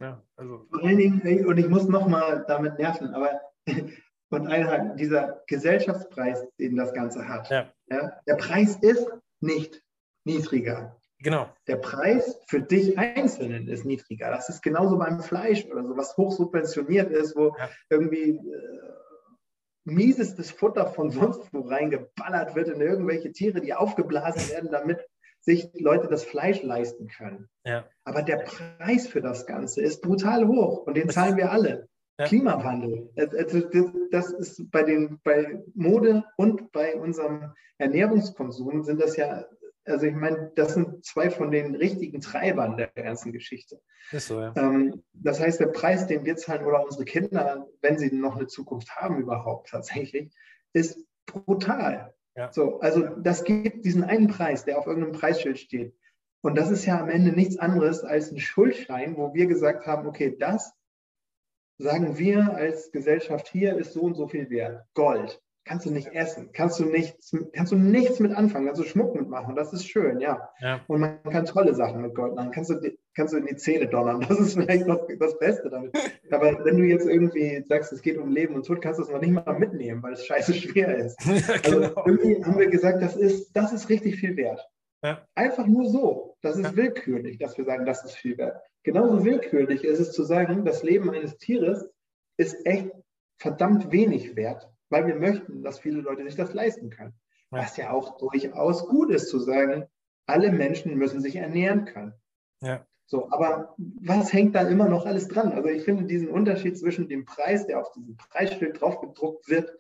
Ja, 0.01 0.21
also. 0.35 0.65
Vor 0.69 0.83
allen 0.83 0.97
Dingen, 0.97 1.45
und 1.45 1.57
ich 1.57 1.69
muss 1.69 1.87
nochmal 1.87 2.43
damit 2.47 2.77
nerven, 2.79 3.13
aber 3.13 3.39
und 4.29 4.47
einhaken, 4.47 4.97
dieser 4.97 5.43
Gesellschaftspreis, 5.47 6.43
den 6.59 6.75
das 6.75 6.93
Ganze 6.93 7.27
hat, 7.27 7.49
ja. 7.49 7.71
ja. 7.87 8.11
der 8.27 8.35
Preis 8.35 8.77
ist 8.81 9.07
nicht 9.41 9.81
niedriger. 10.25 10.99
Genau. 11.19 11.47
Der 11.67 11.77
Preis 11.77 12.37
für 12.47 12.61
dich 12.61 12.97
Einzelnen 12.97 13.69
ist 13.69 13.85
niedriger. 13.85 14.29
Das 14.29 14.49
ist 14.49 14.61
genauso 14.61 14.97
beim 14.97 15.21
Fleisch 15.21 15.65
oder 15.65 15.87
so, 15.87 15.95
was 15.95 16.17
hochsubventioniert 16.17 17.11
ist, 17.11 17.35
wo 17.37 17.55
ja. 17.57 17.69
irgendwie 17.89 18.31
äh, 18.31 18.93
miesestes 19.85 20.51
Futter 20.51 20.87
von 20.87 21.11
sonst 21.11 21.53
wo 21.53 21.61
reingeballert 21.61 22.55
wird 22.55 22.69
in 22.69 22.81
irgendwelche 22.81 23.31
Tiere, 23.31 23.61
die 23.61 23.73
aufgeblasen 23.73 24.49
werden, 24.49 24.69
damit 24.71 25.07
sich 25.43 25.69
Leute 25.73 26.07
das 26.07 26.23
Fleisch 26.23 26.63
leisten 26.63 27.07
können. 27.07 27.49
Ja. 27.65 27.85
Aber 28.05 28.21
der 28.21 28.37
Preis 28.37 29.07
für 29.07 29.21
das 29.21 29.45
Ganze 29.45 29.81
ist 29.81 30.01
brutal 30.01 30.47
hoch 30.47 30.87
und 30.87 30.95
den 30.95 31.09
zahlen 31.09 31.37
wir 31.37 31.51
alle. 31.51 31.89
Ja. 32.17 32.25
Klimawandel. 32.25 33.09
Das 34.11 34.31
ist 34.31 34.71
bei, 34.71 34.83
den, 34.83 35.19
bei 35.23 35.61
Mode 35.73 36.23
und 36.37 36.71
bei 36.71 36.95
unserem 36.95 37.53
Ernährungskonsum 37.77 38.83
sind 38.83 39.01
das 39.01 39.17
ja, 39.17 39.45
also 39.85 40.05
ich 40.05 40.13
meine, 40.13 40.51
das 40.55 40.75
sind 40.75 41.03
zwei 41.03 41.29
von 41.29 41.51
den 41.51 41.75
richtigen 41.75 42.21
Treibern 42.21 42.77
der 42.77 42.87
ganzen 42.87 43.33
Geschichte. 43.33 43.81
Ist 44.11 44.27
so, 44.27 44.39
ja. 44.39 44.53
Ähm, 44.55 45.03
das 45.13 45.39
heißt, 45.39 45.59
der 45.59 45.67
Preis, 45.67 46.07
den 46.07 46.23
wir 46.23 46.37
zahlen 46.37 46.65
oder 46.65 46.85
unsere 46.85 47.03
Kinder, 47.03 47.67
wenn 47.81 47.97
sie 47.97 48.13
noch 48.13 48.37
eine 48.37 48.47
Zukunft 48.47 48.95
haben 48.95 49.17
überhaupt 49.19 49.69
tatsächlich, 49.69 50.31
ist 50.71 50.99
brutal. 51.25 52.13
Ja. 52.35 52.51
So, 52.51 52.79
also 52.79 53.07
das 53.17 53.43
gibt 53.43 53.85
diesen 53.85 54.03
einen 54.03 54.27
Preis, 54.27 54.65
der 54.65 54.79
auf 54.79 54.87
irgendeinem 54.87 55.13
Preisschild 55.13 55.59
steht. 55.59 55.95
Und 56.41 56.55
das 56.55 56.71
ist 56.71 56.85
ja 56.85 56.99
am 56.99 57.09
Ende 57.09 57.31
nichts 57.31 57.57
anderes 57.57 58.03
als 58.03 58.31
ein 58.31 58.39
Schuldschein, 58.39 59.17
wo 59.17 59.33
wir 59.33 59.45
gesagt 59.45 59.85
haben, 59.85 60.07
okay, 60.07 60.35
das 60.37 60.73
sagen 61.77 62.17
wir 62.17 62.55
als 62.55 62.91
Gesellschaft 62.91 63.47
hier 63.47 63.77
ist 63.77 63.93
so 63.93 64.01
und 64.01 64.15
so 64.15 64.27
viel 64.27 64.49
wert. 64.49 64.85
Gold. 64.93 65.42
Kannst 65.65 65.85
du 65.85 65.91
nicht 65.91 66.09
essen, 66.13 66.49
kannst 66.51 66.77
du 66.79 66.85
nichts, 66.85 67.33
kannst 67.53 67.71
du 67.71 67.77
nichts 67.77 68.19
mit 68.19 68.33
anfangen, 68.33 68.65
kannst 68.65 68.81
du 68.81 68.85
Schmuck 68.85 69.15
mitmachen, 69.15 69.55
das 69.55 69.71
ist 69.71 69.87
schön, 69.87 70.19
ja. 70.19 70.49
ja. 70.59 70.81
Und 70.87 70.99
man 70.99 71.23
kann 71.23 71.45
tolle 71.45 71.73
Sachen 71.73 72.01
mit 72.01 72.15
Gold 72.15 72.35
machen, 72.35 72.51
kannst 72.51 72.69
du, 72.69 72.97
kannst 73.15 73.33
du 73.33 73.37
in 73.37 73.45
die 73.45 73.55
Zähne 73.55 73.87
donnern, 73.87 74.25
das 74.27 74.41
ist 74.41 74.55
vielleicht 74.55 74.87
noch 74.87 75.07
das 75.19 75.39
Beste 75.39 75.69
damit. 75.69 75.97
Aber 76.29 76.65
wenn 76.65 76.77
du 76.77 76.83
jetzt 76.83 77.07
irgendwie 77.07 77.63
sagst, 77.65 77.93
es 77.93 78.01
geht 78.01 78.17
um 78.17 78.29
Leben 78.29 78.55
und 78.55 78.65
Tod, 78.65 78.81
kannst 78.81 78.99
du 78.99 79.03
es 79.03 79.09
noch 79.09 79.21
nicht 79.21 79.31
mal 79.31 79.57
mitnehmen, 79.57 80.03
weil 80.03 80.13
es 80.13 80.25
scheiße 80.25 80.53
schwer 80.53 80.97
ist. 80.97 81.17
Ja, 81.33 81.53
also 81.63 81.79
genau. 81.79 82.01
Also 82.01 82.09
irgendwie 82.09 82.45
haben 82.45 82.59
wir 82.59 82.69
gesagt, 82.69 83.01
das 83.01 83.15
ist, 83.15 83.55
das 83.55 83.71
ist 83.71 83.89
richtig 83.89 84.17
viel 84.17 84.35
wert. 84.35 84.69
Ja. 85.01 85.25
Einfach 85.35 85.65
nur 85.65 85.85
so. 85.85 86.35
Das 86.41 86.57
ist 86.57 86.75
willkürlich, 86.75 87.37
dass 87.37 87.57
wir 87.57 87.65
sagen, 87.65 87.85
das 87.85 88.03
ist 88.03 88.15
viel 88.15 88.37
wert. 88.37 88.61
Genauso 88.83 89.23
willkürlich 89.23 89.83
ist 89.83 89.99
es 89.99 90.11
zu 90.11 90.23
sagen, 90.23 90.65
das 90.65 90.83
Leben 90.83 91.09
eines 91.11 91.37
Tieres 91.37 91.89
ist 92.37 92.65
echt 92.65 92.91
verdammt 93.37 93.91
wenig 93.91 94.35
wert 94.35 94.72
weil 94.93 95.07
wir 95.07 95.15
möchten, 95.15 95.63
dass 95.63 95.79
viele 95.79 96.01
Leute 96.01 96.23
sich 96.23 96.35
das 96.35 96.53
leisten 96.53 96.91
können. 96.91 97.13
Was 97.49 97.77
ja 97.77 97.91
auch 97.91 98.17
durchaus 98.17 98.87
gut 98.87 99.09
ist 99.11 99.29
zu 99.29 99.39
sagen, 99.39 99.85
alle 100.25 100.51
Menschen 100.51 100.95
müssen 100.97 101.19
sich 101.19 101.35
ernähren 101.35 101.85
können. 101.85 102.13
Ja. 102.61 102.85
So, 103.05 103.29
aber 103.31 103.75
was 103.77 104.31
hängt 104.31 104.55
da 104.55 104.61
immer 104.61 104.87
noch 104.87 105.05
alles 105.05 105.27
dran? 105.27 105.51
Also 105.51 105.67
ich 105.69 105.83
finde 105.83 106.05
diesen 106.05 106.29
Unterschied 106.29 106.77
zwischen 106.77 107.09
dem 107.09 107.25
Preis, 107.25 107.67
der 107.67 107.81
auf 107.81 107.91
diesem 107.91 108.15
Preisschild 108.15 108.79
draufgedruckt 108.79 109.49
wird, 109.49 109.77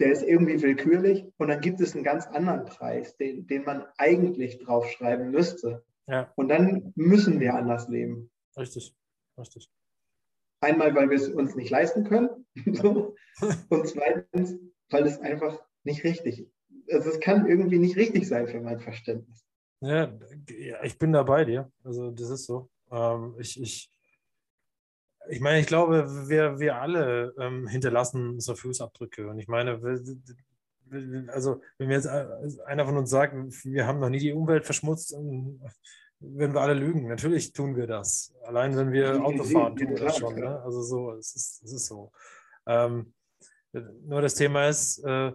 der 0.00 0.12
ist 0.12 0.22
irgendwie 0.22 0.60
willkürlich 0.60 1.26
und 1.36 1.48
dann 1.48 1.60
gibt 1.60 1.80
es 1.80 1.94
einen 1.94 2.04
ganz 2.04 2.26
anderen 2.26 2.64
Preis, 2.64 3.16
den, 3.16 3.46
den 3.46 3.64
man 3.64 3.84
eigentlich 3.96 4.58
draufschreiben 4.58 5.30
müsste. 5.30 5.84
Ja. 6.06 6.32
Und 6.36 6.48
dann 6.48 6.92
müssen 6.96 7.40
wir 7.40 7.54
anders 7.54 7.88
leben. 7.88 8.30
Richtig, 8.56 8.94
richtig. 9.38 9.70
Einmal, 10.60 10.94
weil 10.94 11.10
wir 11.10 11.16
es 11.16 11.28
uns 11.28 11.54
nicht 11.54 11.70
leisten 11.70 12.04
können. 12.04 12.46
Und 13.68 13.88
zweitens, 13.88 14.56
weil 14.90 15.06
es 15.06 15.20
einfach 15.20 15.60
nicht 15.84 16.04
richtig 16.04 16.40
ist. 16.40 16.52
Also 16.92 17.10
es 17.10 17.20
kann 17.20 17.46
irgendwie 17.46 17.78
nicht 17.78 17.96
richtig 17.96 18.26
sein 18.26 18.48
für 18.48 18.60
mein 18.60 18.80
Verständnis. 18.80 19.44
Ja, 19.80 20.12
ich 20.82 20.98
bin 20.98 21.12
da 21.12 21.22
bei 21.22 21.44
dir. 21.44 21.70
Also 21.84 22.10
das 22.10 22.30
ist 22.30 22.46
so. 22.46 22.70
Ähm, 22.90 23.36
ich, 23.38 23.60
ich, 23.60 23.90
ich 25.28 25.40
meine, 25.40 25.60
ich 25.60 25.66
glaube, 25.66 26.28
wir, 26.28 26.58
wir 26.58 26.76
alle 26.76 27.34
ähm, 27.38 27.68
hinterlassen 27.68 28.40
so 28.40 28.54
Fußabdrücke. 28.54 29.28
Und 29.28 29.38
ich 29.38 29.48
meine, 29.48 29.72
also 31.28 31.60
wenn 31.76 31.88
wir 31.88 31.96
jetzt 31.96 32.06
äh, 32.06 32.26
einer 32.66 32.86
von 32.86 32.96
uns 32.96 33.10
sagt, 33.10 33.34
wir 33.64 33.86
haben 33.86 34.00
noch 34.00 34.08
nie 34.08 34.18
die 34.18 34.32
Umwelt 34.32 34.64
verschmutzt, 34.64 35.14
wenn 36.20 36.52
wir 36.52 36.60
alle 36.60 36.74
lügen. 36.74 37.08
Natürlich 37.08 37.52
tun 37.52 37.76
wir 37.76 37.86
das. 37.86 38.34
Allein 38.44 38.76
wenn 38.76 38.92
wir 38.92 39.24
Auto 39.24 39.44
fahren, 39.44 39.76
tun 39.76 39.90
wir 39.90 39.96
das 39.96 40.16
schon. 40.16 40.34
Ne? 40.34 40.60
Also 40.62 40.82
so, 40.82 41.12
es 41.12 41.34
ist, 41.34 41.62
es 41.62 41.72
ist 41.72 41.86
so. 41.86 42.12
Ähm, 42.66 43.14
nur 43.72 44.22
das 44.22 44.34
Thema 44.34 44.68
ist, 44.68 44.98
äh, 45.04 45.32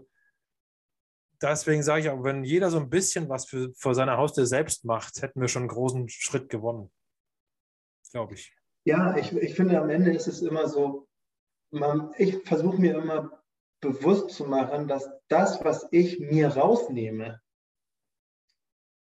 deswegen 1.42 1.84
sage 1.84 2.02
ich 2.02 2.10
auch, 2.10 2.24
wenn 2.24 2.44
jeder 2.44 2.70
so 2.70 2.78
ein 2.78 2.90
bisschen 2.90 3.30
was 3.30 3.46
für, 3.46 3.72
vor 3.76 3.96
seiner 3.96 4.18
Haustür 4.18 4.46
selbst 4.46 4.86
macht, 4.86 5.22
hätten 5.22 5.40
wir 5.40 5.48
schon 5.48 5.64
einen 5.64 5.70
großen 5.70 6.10
Schritt 6.10 6.50
gewonnen. 6.50 6.92
Glaube 8.12 8.34
ich. 8.36 8.56
Ja, 8.86 9.16
ich, 9.16 9.32
ich 9.34 9.56
finde, 9.56 9.80
am 9.82 9.90
Ende 9.90 10.12
ist 10.12 10.28
es 10.28 10.42
immer 10.42 10.68
so, 10.68 11.08
man, 11.72 12.14
ich 12.18 12.44
versuche 12.44 12.80
mir 12.80 12.98
immer 12.98 13.44
bewusst 13.82 14.32
zu 14.32 14.46
machen, 14.46 14.88
dass 14.88 15.10
das, 15.28 15.64
was 15.64 15.88
ich 15.92 16.20
mir 16.20 16.50
rausnehme, 16.50 17.42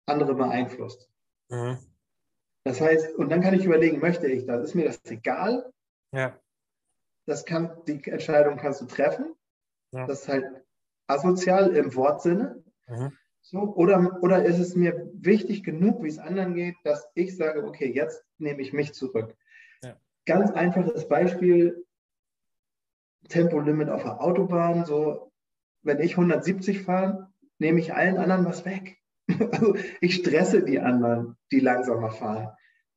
andere 0.05 0.35
beeinflusst. 0.35 1.12
Mhm. 1.49 1.77
Das 2.63 2.79
heißt, 2.79 3.15
und 3.15 3.29
dann 3.29 3.41
kann 3.41 3.53
ich 3.53 3.65
überlegen, 3.65 3.99
möchte 3.99 4.27
ich 4.27 4.45
das? 4.45 4.63
Ist 4.63 4.75
mir 4.75 4.85
das 4.85 5.01
egal? 5.05 5.71
Ja. 6.11 6.39
Das 7.25 7.45
kann, 7.45 7.71
die 7.87 8.03
Entscheidung 8.05 8.57
kannst 8.57 8.81
du 8.81 8.85
treffen. 8.85 9.33
Ja. 9.91 10.07
Das 10.07 10.21
ist 10.21 10.27
halt 10.29 10.45
asozial 11.07 11.75
im 11.75 11.93
Wortsinne. 11.95 12.63
Mhm. 12.87 13.17
So, 13.41 13.59
oder, 13.75 14.19
oder 14.21 14.45
ist 14.45 14.59
es 14.59 14.75
mir 14.75 15.09
wichtig 15.13 15.63
genug, 15.63 16.01
wie 16.01 16.07
es 16.07 16.17
anderen 16.17 16.55
geht, 16.55 16.75
dass 16.85 17.09
ich 17.13 17.35
sage, 17.35 17.65
okay, 17.65 17.91
jetzt 17.93 18.23
nehme 18.37 18.61
ich 18.61 18.71
mich 18.71 18.93
zurück. 18.93 19.35
Ja. 19.83 19.97
Ganz 20.25 20.51
einfaches 20.51 21.07
Beispiel, 21.09 21.85
Tempolimit 23.27 23.89
auf 23.89 24.03
der 24.03 24.21
Autobahn, 24.21 24.85
so, 24.85 25.31
wenn 25.81 25.99
ich 25.99 26.11
170 26.11 26.83
fahre, 26.83 27.31
nehme 27.59 27.79
ich 27.79 27.93
allen 27.93 28.17
anderen 28.17 28.45
was 28.45 28.63
weg. 28.63 28.97
Also 29.51 29.75
ich 30.01 30.15
stresse 30.15 30.63
die 30.63 30.79
anderen, 30.79 31.37
die 31.51 31.59
langsamer 31.59 32.11
fahren. 32.11 32.49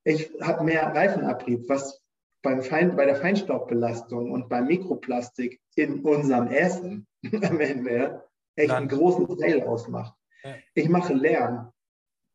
Ich 0.05 0.31
habe 0.41 0.65
mehr 0.65 0.95
Reifenabrieb, 0.95 1.69
was 1.69 2.01
beim 2.43 2.63
Fein, 2.63 2.95
bei 2.97 3.07
der 3.07 3.17
Feinstaubbelastung 3.17 4.31
und 4.31 4.49
beim 4.49 4.67
Mikroplastik 4.67 5.61
in 5.75 6.03
unserem 6.05 6.49
Essen 6.49 7.07
am 7.43 7.61
Ende 7.61 8.23
echt 8.55 8.71
einen 8.71 8.89
großen 8.89 9.39
Teil 9.39 9.63
ausmacht. 9.65 10.15
Ja. 10.45 10.55
Ich 10.75 10.89
mache 10.89 11.13
Lärm. 11.13 11.73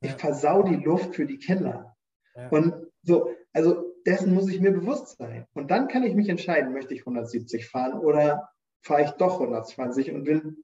Ich 0.01 0.11
versau 0.13 0.63
die 0.63 0.75
Luft 0.75 1.15
für 1.15 1.25
die 1.25 1.37
Kinder. 1.37 1.95
Ja. 2.35 2.49
Und 2.49 2.73
so, 3.03 3.29
also 3.53 3.93
dessen 4.05 4.33
muss 4.33 4.49
ich 4.49 4.59
mir 4.59 4.71
bewusst 4.71 5.17
sein. 5.17 5.47
Und 5.53 5.71
dann 5.71 5.87
kann 5.87 6.03
ich 6.03 6.15
mich 6.15 6.29
entscheiden, 6.29 6.73
möchte 6.73 6.93
ich 6.93 7.01
170 7.01 7.67
fahren 7.67 7.99
oder 7.99 8.49
fahre 8.83 9.03
ich 9.03 9.11
doch 9.11 9.39
120 9.39 10.11
und 10.11 10.23
bin 10.23 10.63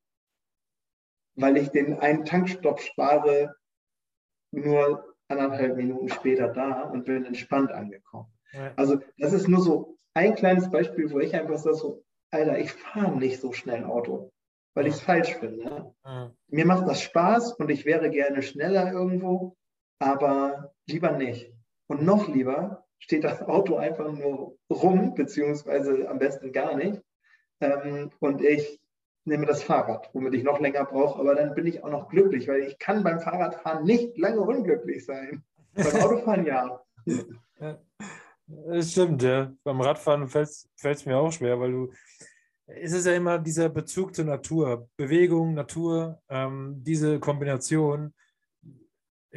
weil 1.38 1.58
ich 1.58 1.70
den 1.70 2.00
einen 2.00 2.26
Tankstopp 2.26 2.82
spare, 2.82 3.56
nur 4.52 5.16
anderthalb 5.30 5.76
Minuten 5.78 6.10
später 6.10 6.50
da 6.50 6.84
und 6.84 7.06
bin 7.06 7.26
entspannt 7.26 7.72
angekommen. 7.72 8.32
Ja. 8.54 8.74
Also 8.76 9.00
das 9.18 9.34
ist 9.34 9.48
nur 9.48 9.62
so 9.62 9.98
ein 10.14 10.36
kleines 10.36 10.70
Beispiel, 10.72 11.12
wo 11.12 11.20
ich 11.20 11.36
einfach 11.36 11.58
sage, 11.58 11.76
so, 11.76 12.04
Alter, 12.32 12.58
ich 12.60 12.72
fahre 12.72 13.18
nicht 13.18 13.40
so 13.40 13.54
schnell 13.54 13.84
Auto, 13.84 14.32
weil 14.74 14.88
ich 14.88 14.96
es 14.96 15.02
falsch 15.02 15.36
finde. 15.36 15.94
Ja. 16.04 16.34
Mir 16.48 16.66
macht 16.66 16.88
das 16.88 17.02
Spaß 17.02 17.54
und 17.54 17.70
ich 17.70 17.86
wäre 17.86 18.10
gerne 18.10 18.42
schneller 18.42 18.92
irgendwo, 18.92 19.56
aber 20.00 20.74
lieber 20.88 21.12
nicht. 21.12 21.54
Und 21.88 22.04
noch 22.04 22.28
lieber 22.28 22.86
steht 23.00 23.24
das 23.24 23.42
Auto 23.44 23.76
einfach 23.76 24.12
nur 24.12 24.58
rum, 24.72 25.14
beziehungsweise 25.14 26.10
am 26.10 26.20
besten 26.20 26.52
gar 26.52 26.76
nicht. 26.76 27.02
Ähm, 27.62 28.12
und 28.20 28.42
ich 28.42 28.80
nehme 29.28 29.46
das 29.46 29.64
Fahrrad, 29.64 30.10
womit 30.14 30.34
ich 30.34 30.44
noch 30.44 30.60
länger 30.60 30.86
brauche, 30.86 31.20
aber 31.20 31.36
dann 31.36 31.54
bin 31.54 31.68
ich 31.68 31.84
auch 31.84 31.92
noch 31.92 32.10
glücklich, 32.10 32.48
weil 32.48 32.62
ich 32.62 32.80
kann 32.80 33.04
beim 33.04 33.20
Fahrradfahren 33.20 33.86
nicht 33.86 34.18
lange 34.18 34.40
unglücklich 34.42 35.06
sein. 35.06 35.44
Beim 35.74 36.02
Autofahren 36.02 36.46
ja. 36.46 36.82
ja. 37.60 37.78
Das 38.48 38.92
stimmt, 38.92 39.22
ja. 39.24 39.54
Beim 39.64 39.82
Radfahren 39.82 40.28
fällt 40.28 40.50
es 40.82 41.06
mir 41.06 41.18
auch 41.18 41.32
schwer, 41.32 41.60
weil 41.60 41.72
du, 41.72 41.92
es 42.66 42.94
ist 42.94 43.06
ja 43.06 43.14
immer 43.14 43.38
dieser 43.38 43.70
Bezug 43.70 44.16
zur 44.16 44.26
Natur, 44.26 44.90
Bewegung, 44.96 45.54
Natur, 45.54 46.22
ähm, 46.30 46.76
diese 46.80 47.20
Kombination, 47.20 48.14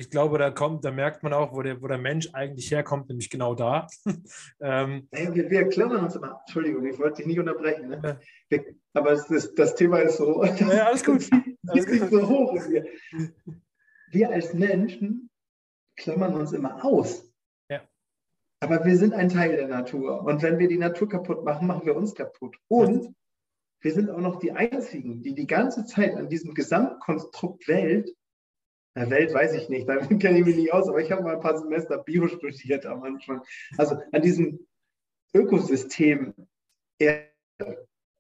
ich 0.01 0.09
glaube, 0.09 0.39
da 0.39 0.51
kommt, 0.51 0.85
da 0.85 0.91
merkt 0.91 1.23
man 1.23 1.35
auch, 1.35 1.53
wo 1.53 1.61
der, 1.61 1.83
wo 1.83 1.87
der 1.87 1.99
Mensch 1.99 2.31
eigentlich 2.33 2.71
herkommt, 2.71 3.09
nämlich 3.09 3.29
genau 3.29 3.55
da. 3.55 3.87
ähm, 4.61 5.07
wir, 5.13 5.51
wir 5.51 5.69
klammern 5.69 6.05
uns 6.05 6.17
immer, 6.17 6.41
Entschuldigung, 6.41 6.87
ich 6.87 6.99
wollte 6.99 7.19
dich 7.19 7.27
nicht 7.27 7.39
unterbrechen, 7.39 7.91
ne? 7.91 8.19
wir, 8.49 8.65
aber 8.95 9.13
ist, 9.13 9.59
das 9.59 9.75
Thema 9.75 9.99
ist 9.99 10.17
so, 10.17 10.43
ja, 10.43 10.87
alles 10.87 11.05
gut. 11.05 11.29
alles 11.67 11.87
gut. 11.87 12.11
so 12.11 12.29
hoch. 12.29 12.55
Wir, 12.69 12.87
wir 14.11 14.31
als 14.31 14.55
Menschen 14.55 15.31
klammern 15.97 16.35
uns 16.35 16.53
immer 16.53 16.83
aus. 16.83 17.31
Ja. 17.69 17.83
Aber 18.61 18.83
wir 18.87 18.97
sind 18.97 19.13
ein 19.13 19.29
Teil 19.29 19.55
der 19.55 19.69
Natur. 19.69 20.25
Und 20.25 20.43
wenn 20.43 20.59
wir 20.59 20.69
die 20.69 20.79
Natur 20.79 21.11
kaputt 21.11 21.45
machen, 21.45 21.67
machen 21.67 21.85
wir 21.85 21.95
uns 21.95 22.15
kaputt. 22.15 22.57
Und 22.69 23.15
wir 23.83 23.93
sind 23.93 24.09
auch 24.09 24.21
noch 24.21 24.39
die 24.39 24.53
Einzigen, 24.53 25.23
die 25.23 25.35
die 25.35 25.47
ganze 25.47 25.85
Zeit 25.85 26.15
an 26.15 26.31
diesem 26.31 26.55
Gesamtkonstrukt 26.55 27.69
Welt 27.69 28.11
Welt 28.95 29.33
weiß 29.33 29.55
ich 29.55 29.69
nicht, 29.69 29.89
da 29.89 29.97
kenne 29.97 30.39
ich 30.39 30.45
mich 30.45 30.57
nicht 30.57 30.73
aus, 30.73 30.89
aber 30.89 31.01
ich 31.01 31.11
habe 31.13 31.23
mal 31.23 31.37
ein 31.37 31.41
paar 31.41 31.59
Semester 31.59 31.99
Bio 31.99 32.29
studiert 32.29 32.87
am 32.87 33.03
Anfang. 33.03 33.43
Also 33.79 33.97
an 34.13 34.23
diesem 34.23 34.67
Ökosystem 35.33 36.35
Erde 36.99 37.31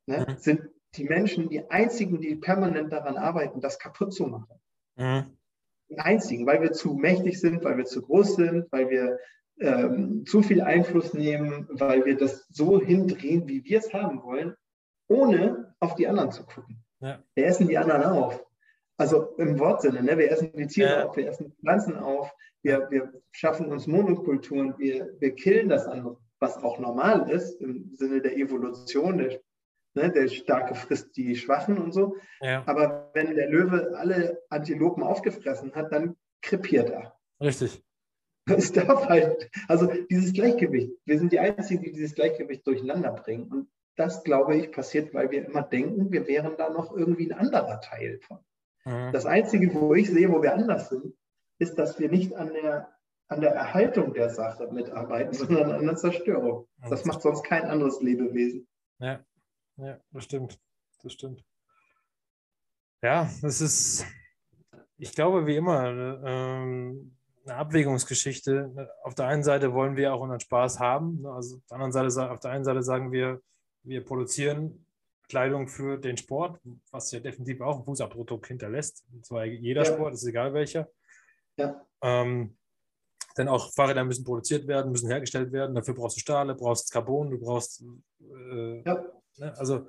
ne, 0.06 0.26
mhm. 0.28 0.38
sind 0.38 0.60
die 0.94 1.04
Menschen 1.04 1.48
die 1.48 1.68
einzigen, 1.70 2.20
die 2.20 2.36
permanent 2.36 2.92
daran 2.92 3.16
arbeiten, 3.16 3.60
das 3.60 3.78
kaputt 3.78 4.12
zu 4.12 4.26
machen. 4.26 4.60
Mhm. 4.96 5.36
Die 5.88 5.98
einzigen, 5.98 6.46
weil 6.46 6.62
wir 6.62 6.72
zu 6.72 6.94
mächtig 6.94 7.40
sind, 7.40 7.64
weil 7.64 7.76
wir 7.76 7.84
zu 7.84 8.02
groß 8.02 8.36
sind, 8.36 8.70
weil 8.70 8.90
wir 8.90 9.18
ähm, 9.60 10.24
zu 10.24 10.42
viel 10.42 10.60
Einfluss 10.60 11.14
nehmen, 11.14 11.68
weil 11.70 12.04
wir 12.04 12.16
das 12.16 12.46
so 12.48 12.80
hindrehen, 12.80 13.48
wie 13.48 13.64
wir 13.64 13.78
es 13.78 13.92
haben 13.92 14.22
wollen, 14.22 14.54
ohne 15.08 15.74
auf 15.80 15.96
die 15.96 16.06
anderen 16.06 16.30
zu 16.30 16.44
gucken. 16.44 16.84
Ja. 17.00 17.22
Wir 17.34 17.46
essen 17.46 17.68
die 17.68 17.76
anderen 17.76 18.02
auf. 18.04 18.46
Also 19.00 19.34
im 19.38 19.58
Wortsinne, 19.58 20.02
ne? 20.02 20.18
wir 20.18 20.30
essen 20.30 20.52
die 20.54 20.66
Tiere 20.66 20.90
ja. 20.90 21.06
auf, 21.06 21.16
wir 21.16 21.26
essen 21.26 21.54
Pflanzen 21.58 21.96
auf, 21.96 22.30
wir, 22.60 22.90
wir 22.90 23.10
schaffen 23.32 23.72
uns 23.72 23.86
Monokulturen, 23.86 24.74
wir, 24.76 25.16
wir 25.18 25.34
killen 25.34 25.70
das 25.70 25.86
andere, 25.86 26.18
was 26.38 26.58
auch 26.58 26.78
normal 26.78 27.30
ist 27.30 27.62
im 27.62 27.94
Sinne 27.94 28.20
der 28.20 28.36
Evolution. 28.36 29.16
Der, 29.16 29.40
ne? 29.94 30.12
der 30.12 30.28
Starke 30.28 30.74
frisst 30.74 31.16
die 31.16 31.34
Schwachen 31.34 31.78
und 31.78 31.92
so. 31.92 32.18
Ja. 32.42 32.62
Aber 32.66 33.10
wenn 33.14 33.34
der 33.34 33.48
Löwe 33.48 33.96
alle 33.96 34.42
Antilopen 34.50 35.02
aufgefressen 35.02 35.74
hat, 35.74 35.90
dann 35.92 36.16
krepiert 36.42 36.90
er. 36.90 37.16
Richtig. 37.40 37.82
Es 38.54 38.70
darf 38.70 39.08
halt, 39.08 39.50
also 39.66 39.90
dieses 40.10 40.34
Gleichgewicht, 40.34 40.92
wir 41.06 41.18
sind 41.18 41.32
die 41.32 41.38
Einzigen, 41.38 41.82
die 41.82 41.92
dieses 41.92 42.14
Gleichgewicht 42.14 42.66
durcheinander 42.66 43.12
bringen. 43.12 43.50
Und 43.50 43.70
das, 43.96 44.24
glaube 44.24 44.56
ich, 44.58 44.70
passiert, 44.70 45.14
weil 45.14 45.30
wir 45.30 45.46
immer 45.46 45.62
denken, 45.62 46.12
wir 46.12 46.26
wären 46.26 46.58
da 46.58 46.68
noch 46.68 46.94
irgendwie 46.94 47.32
ein 47.32 47.38
anderer 47.38 47.80
Teil 47.80 48.20
von. 48.20 48.40
Mhm. 48.84 49.12
Das 49.12 49.26
Einzige, 49.26 49.74
wo 49.74 49.94
ich 49.94 50.10
sehe, 50.10 50.30
wo 50.30 50.42
wir 50.42 50.54
anders 50.54 50.88
sind, 50.88 51.14
ist, 51.58 51.78
dass 51.78 51.98
wir 51.98 52.10
nicht 52.10 52.34
an 52.34 52.52
der, 52.52 52.88
an 53.28 53.40
der 53.40 53.52
Erhaltung 53.52 54.14
der 54.14 54.30
Sache 54.30 54.68
mitarbeiten, 54.72 55.32
sondern 55.34 55.72
an 55.72 55.86
der 55.86 55.96
Zerstörung. 55.96 56.66
Das 56.88 57.04
macht 57.04 57.22
sonst 57.22 57.44
kein 57.44 57.64
anderes 57.64 58.00
Lebewesen. 58.00 58.66
Ja, 58.98 59.24
ja 59.76 59.98
das 60.10 60.24
stimmt. 60.24 60.58
Das 61.02 61.12
stimmt. 61.12 61.44
Ja, 63.02 63.30
das 63.40 63.60
ist, 63.62 64.04
ich 64.98 65.14
glaube, 65.14 65.46
wie 65.46 65.56
immer, 65.56 65.86
ähm, 66.24 67.16
eine 67.46 67.56
Abwägungsgeschichte. 67.56 68.90
Auf 69.02 69.14
der 69.14 69.26
einen 69.26 69.42
Seite 69.42 69.72
wollen 69.72 69.96
wir 69.96 70.12
auch 70.12 70.20
unseren 70.20 70.40
Spaß 70.40 70.78
haben. 70.78 71.22
Ne? 71.22 71.32
Also 71.32 71.56
auf 71.56 71.66
der 71.66 71.74
anderen 71.76 71.92
Seite, 72.10 72.30
auf 72.30 72.40
der 72.40 72.50
einen 72.50 72.64
Seite 72.64 72.82
sagen 72.82 73.10
wir, 73.12 73.40
wir 73.82 74.04
produzieren 74.04 74.84
Kleidung 75.30 75.68
für 75.68 75.96
den 75.96 76.16
Sport, 76.16 76.60
was 76.90 77.10
ja 77.12 77.20
definitiv 77.20 77.60
auch 77.60 77.78
ein 77.78 77.84
Fußabdruck 77.84 78.46
hinterlässt. 78.46 79.04
Und 79.12 79.24
zwar 79.24 79.44
jeder 79.44 79.84
ja. 79.84 79.92
Sport, 79.92 80.14
ist 80.14 80.26
egal 80.26 80.52
welcher. 80.52 80.88
Ja. 81.56 81.86
Ähm, 82.02 82.56
denn 83.38 83.48
auch 83.48 83.72
Fahrräder 83.72 84.04
müssen 84.04 84.24
produziert 84.24 84.66
werden, 84.66 84.92
müssen 84.92 85.08
hergestellt 85.08 85.52
werden. 85.52 85.74
Dafür 85.74 85.94
brauchst 85.94 86.16
du 86.16 86.20
Stahl, 86.20 86.48
du 86.48 86.54
brauchst 86.54 86.92
Carbon, 86.92 87.30
du 87.30 87.38
brauchst 87.38 87.84
äh, 88.20 88.82
ja. 88.82 89.04
Ne? 89.38 89.56
Also 89.56 89.88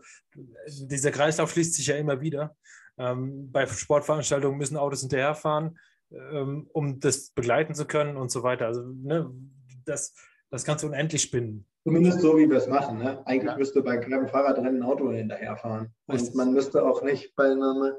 dieser 0.68 1.12
Kreislauf 1.12 1.52
schließt 1.52 1.76
sich 1.76 1.88
ja 1.88 1.96
immer 1.96 2.22
wieder. 2.22 2.56
Ähm, 2.98 3.52
bei 3.52 3.66
Sportveranstaltungen 3.68 4.58
müssen 4.58 4.78
Autos 4.78 5.02
hinterherfahren, 5.02 5.78
ähm, 6.12 6.70
um 6.74 7.00
das 7.00 7.30
begleiten 7.32 7.76
zu 7.76 7.86
können 7.86 8.18
und 8.18 8.32
so 8.32 8.44
weiter. 8.44 8.68
Also 8.68 8.82
ne, 8.82 9.32
das, 9.86 10.16
das 10.50 10.64
kannst 10.64 10.84
du 10.84 10.88
unendlich 10.88 11.22
spinnen. 11.22 11.68
Zumindest 11.84 12.22
so, 12.22 12.38
wie 12.38 12.50
wir 12.50 12.58
es 12.58 12.68
machen. 12.68 13.00
Ne? 13.00 13.22
Eigentlich 13.26 13.52
ja. 13.52 13.58
müsste 13.58 13.82
bei 13.82 13.98
keinem 13.98 14.28
Fahrradrennen 14.28 14.78
ein 14.78 14.84
Auto 14.84 15.12
hinterherfahren. 15.12 15.94
Und 16.06 16.36
man 16.36 16.54
müsste 16.54 16.86
auch 16.86 17.02
nicht 17.02 17.36
bei 17.36 17.46
einem 17.46 17.94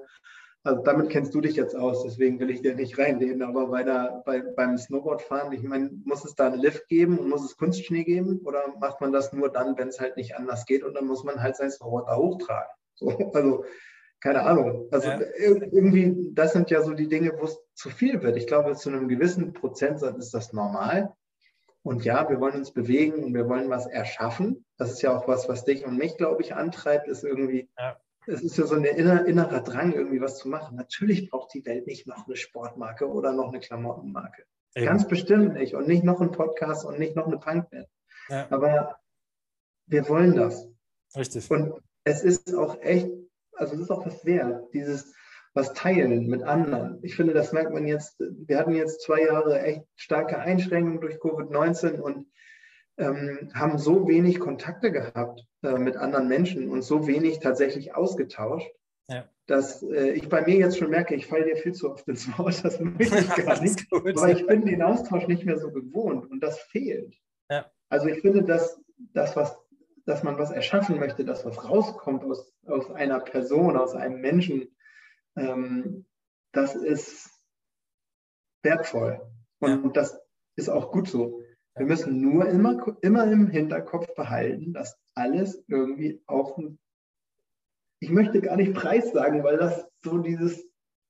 also 0.64 0.80
damit 0.82 1.10
kennst 1.10 1.34
du 1.34 1.40
dich 1.40 1.56
jetzt 1.56 1.74
aus, 1.74 2.04
deswegen 2.04 2.38
will 2.38 2.50
ich 2.50 2.62
dir 2.62 2.76
nicht 2.76 2.96
reinreden, 2.96 3.42
aber 3.42 3.66
bei 3.66 3.82
der, 3.82 4.22
bei, 4.24 4.40
beim 4.40 4.78
Snowboardfahren, 4.78 5.52
ich 5.52 5.62
meine, 5.64 5.90
muss 6.04 6.24
es 6.24 6.36
da 6.36 6.46
einen 6.46 6.60
Lift 6.60 6.86
geben 6.86 7.18
und 7.18 7.28
muss 7.28 7.44
es 7.44 7.56
Kunstschnee 7.56 8.04
geben 8.04 8.40
oder 8.44 8.62
macht 8.78 9.00
man 9.00 9.12
das 9.12 9.32
nur 9.32 9.48
dann, 9.48 9.76
wenn 9.76 9.88
es 9.88 9.98
halt 9.98 10.16
nicht 10.16 10.36
anders 10.36 10.64
geht 10.64 10.84
und 10.84 10.94
dann 10.94 11.06
muss 11.06 11.24
man 11.24 11.42
halt 11.42 11.56
sein 11.56 11.72
Snowboard 11.72 12.08
da 12.08 12.16
hochtragen? 12.16 12.70
So, 12.94 13.08
also 13.34 13.64
keine 14.20 14.42
Ahnung. 14.42 14.86
Also 14.92 15.08
ja. 15.08 15.20
irgendwie, 15.36 16.30
das 16.32 16.52
sind 16.52 16.70
ja 16.70 16.82
so 16.82 16.94
die 16.94 17.08
Dinge, 17.08 17.32
wo 17.40 17.44
es 17.44 17.58
zu 17.74 17.90
viel 17.90 18.22
wird. 18.22 18.36
Ich 18.36 18.46
glaube, 18.46 18.76
zu 18.76 18.88
einem 18.88 19.08
gewissen 19.08 19.52
Prozentsatz 19.52 20.16
ist 20.16 20.32
das 20.32 20.52
normal. 20.52 21.12
Und 21.82 22.04
ja, 22.04 22.28
wir 22.28 22.40
wollen 22.40 22.54
uns 22.54 22.72
bewegen 22.72 23.24
und 23.24 23.34
wir 23.34 23.48
wollen 23.48 23.68
was 23.68 23.86
erschaffen. 23.86 24.64
Das 24.76 24.92
ist 24.92 25.02
ja 25.02 25.16
auch 25.16 25.26
was, 25.26 25.48
was 25.48 25.64
dich 25.64 25.84
und 25.84 25.96
mich, 25.96 26.16
glaube 26.16 26.42
ich, 26.42 26.54
antreibt, 26.54 27.08
ist 27.08 27.24
irgendwie 27.24 27.68
ja 27.78 27.96
es 28.26 28.42
ist 28.42 28.56
ja 28.56 28.66
so 28.66 28.76
ein 28.76 28.84
inner, 28.84 29.26
innerer 29.26 29.60
Drang, 29.60 29.92
irgendwie 29.92 30.20
was 30.20 30.38
zu 30.38 30.48
machen. 30.48 30.76
Natürlich 30.76 31.30
braucht 31.30 31.52
die 31.54 31.64
Welt 31.66 31.86
nicht 31.86 32.06
noch 32.06 32.26
eine 32.26 32.36
Sportmarke 32.36 33.08
oder 33.08 33.32
noch 33.32 33.48
eine 33.48 33.60
Klamottenmarke. 33.60 34.44
Eben. 34.74 34.86
Ganz 34.86 35.08
bestimmt 35.08 35.54
nicht. 35.54 35.74
Und 35.74 35.88
nicht 35.88 36.04
noch 36.04 36.20
ein 36.20 36.30
Podcast 36.30 36.84
und 36.84 36.98
nicht 36.98 37.16
noch 37.16 37.26
eine 37.26 37.38
Punkband. 37.38 37.88
Ja. 38.28 38.46
Aber 38.50 38.96
wir 39.86 40.08
wollen 40.08 40.36
das. 40.36 40.68
Richtig. 41.16 41.50
Und 41.50 41.74
es 42.04 42.22
ist 42.22 42.54
auch 42.54 42.80
echt, 42.80 43.10
also 43.54 43.74
es 43.74 43.80
ist 43.80 43.90
auch 43.90 44.06
was 44.06 44.24
wert, 44.24 44.72
dieses 44.72 45.14
was 45.54 45.72
teilen 45.74 46.26
mit 46.28 46.42
anderen. 46.42 46.98
Ich 47.02 47.14
finde, 47.14 47.34
das 47.34 47.52
merkt 47.52 47.72
man 47.72 47.86
jetzt. 47.86 48.18
Wir 48.18 48.58
hatten 48.58 48.74
jetzt 48.74 49.02
zwei 49.02 49.22
Jahre 49.22 49.60
echt 49.60 49.82
starke 49.96 50.38
Einschränkungen 50.38 51.00
durch 51.00 51.16
Covid-19 51.16 52.00
und 52.00 52.26
ähm, 52.98 53.50
haben 53.54 53.78
so 53.78 54.08
wenig 54.08 54.40
Kontakte 54.40 54.92
gehabt 54.92 55.44
äh, 55.62 55.78
mit 55.78 55.96
anderen 55.96 56.28
Menschen 56.28 56.70
und 56.70 56.82
so 56.82 57.06
wenig 57.06 57.40
tatsächlich 57.40 57.94
ausgetauscht, 57.94 58.70
ja. 59.08 59.24
dass 59.46 59.82
äh, 59.82 60.10
ich 60.10 60.28
bei 60.28 60.42
mir 60.42 60.56
jetzt 60.56 60.78
schon 60.78 60.90
merke, 60.90 61.14
ich 61.14 61.26
falle 61.26 61.44
dir 61.44 61.56
viel 61.56 61.72
zu 61.72 61.90
oft 61.90 62.06
ins 62.08 62.26
Wort, 62.38 62.64
das 62.64 62.80
möchte 62.80 63.18
ich 63.18 63.34
gar 63.44 63.60
nicht. 63.60 63.86
aber 63.92 64.30
ich 64.30 64.46
bin 64.46 64.64
den 64.64 64.82
Austausch 64.82 65.26
nicht 65.26 65.44
mehr 65.44 65.58
so 65.58 65.70
gewohnt 65.70 66.30
und 66.30 66.42
das 66.42 66.60
fehlt. 66.60 67.16
Ja. 67.50 67.70
Also 67.88 68.06
ich 68.06 68.20
finde, 68.20 68.42
dass 68.42 68.80
das, 69.12 69.36
was 69.36 69.58
dass 70.04 70.22
man 70.22 70.38
was 70.38 70.50
erschaffen 70.50 70.98
möchte, 70.98 71.24
dass 71.24 71.44
was 71.44 71.68
rauskommt 71.68 72.24
aus, 72.24 72.52
aus 72.66 72.90
einer 72.90 73.20
Person, 73.20 73.76
aus 73.76 73.94
einem 73.94 74.20
Menschen, 74.20 74.68
ähm, 75.36 76.06
das 76.52 76.74
ist 76.74 77.30
wertvoll. 78.62 79.20
Und 79.58 79.84
ja. 79.84 79.90
das 79.90 80.18
ist 80.56 80.68
auch 80.68 80.92
gut 80.92 81.08
so. 81.08 81.42
Wir 81.74 81.86
müssen 81.86 82.20
nur 82.20 82.46
immer, 82.48 82.96
immer 83.00 83.24
im 83.24 83.48
Hinterkopf 83.48 84.14
behalten, 84.14 84.74
dass 84.74 84.98
alles 85.14 85.64
irgendwie 85.68 86.22
auch 86.26 86.58
ein, 86.58 86.78
ich 88.00 88.10
möchte 88.10 88.40
gar 88.40 88.56
nicht 88.56 88.74
Preis 88.74 89.12
sagen, 89.12 89.42
weil 89.42 89.56
das 89.56 89.88
so 90.02 90.18
dieses 90.18 90.66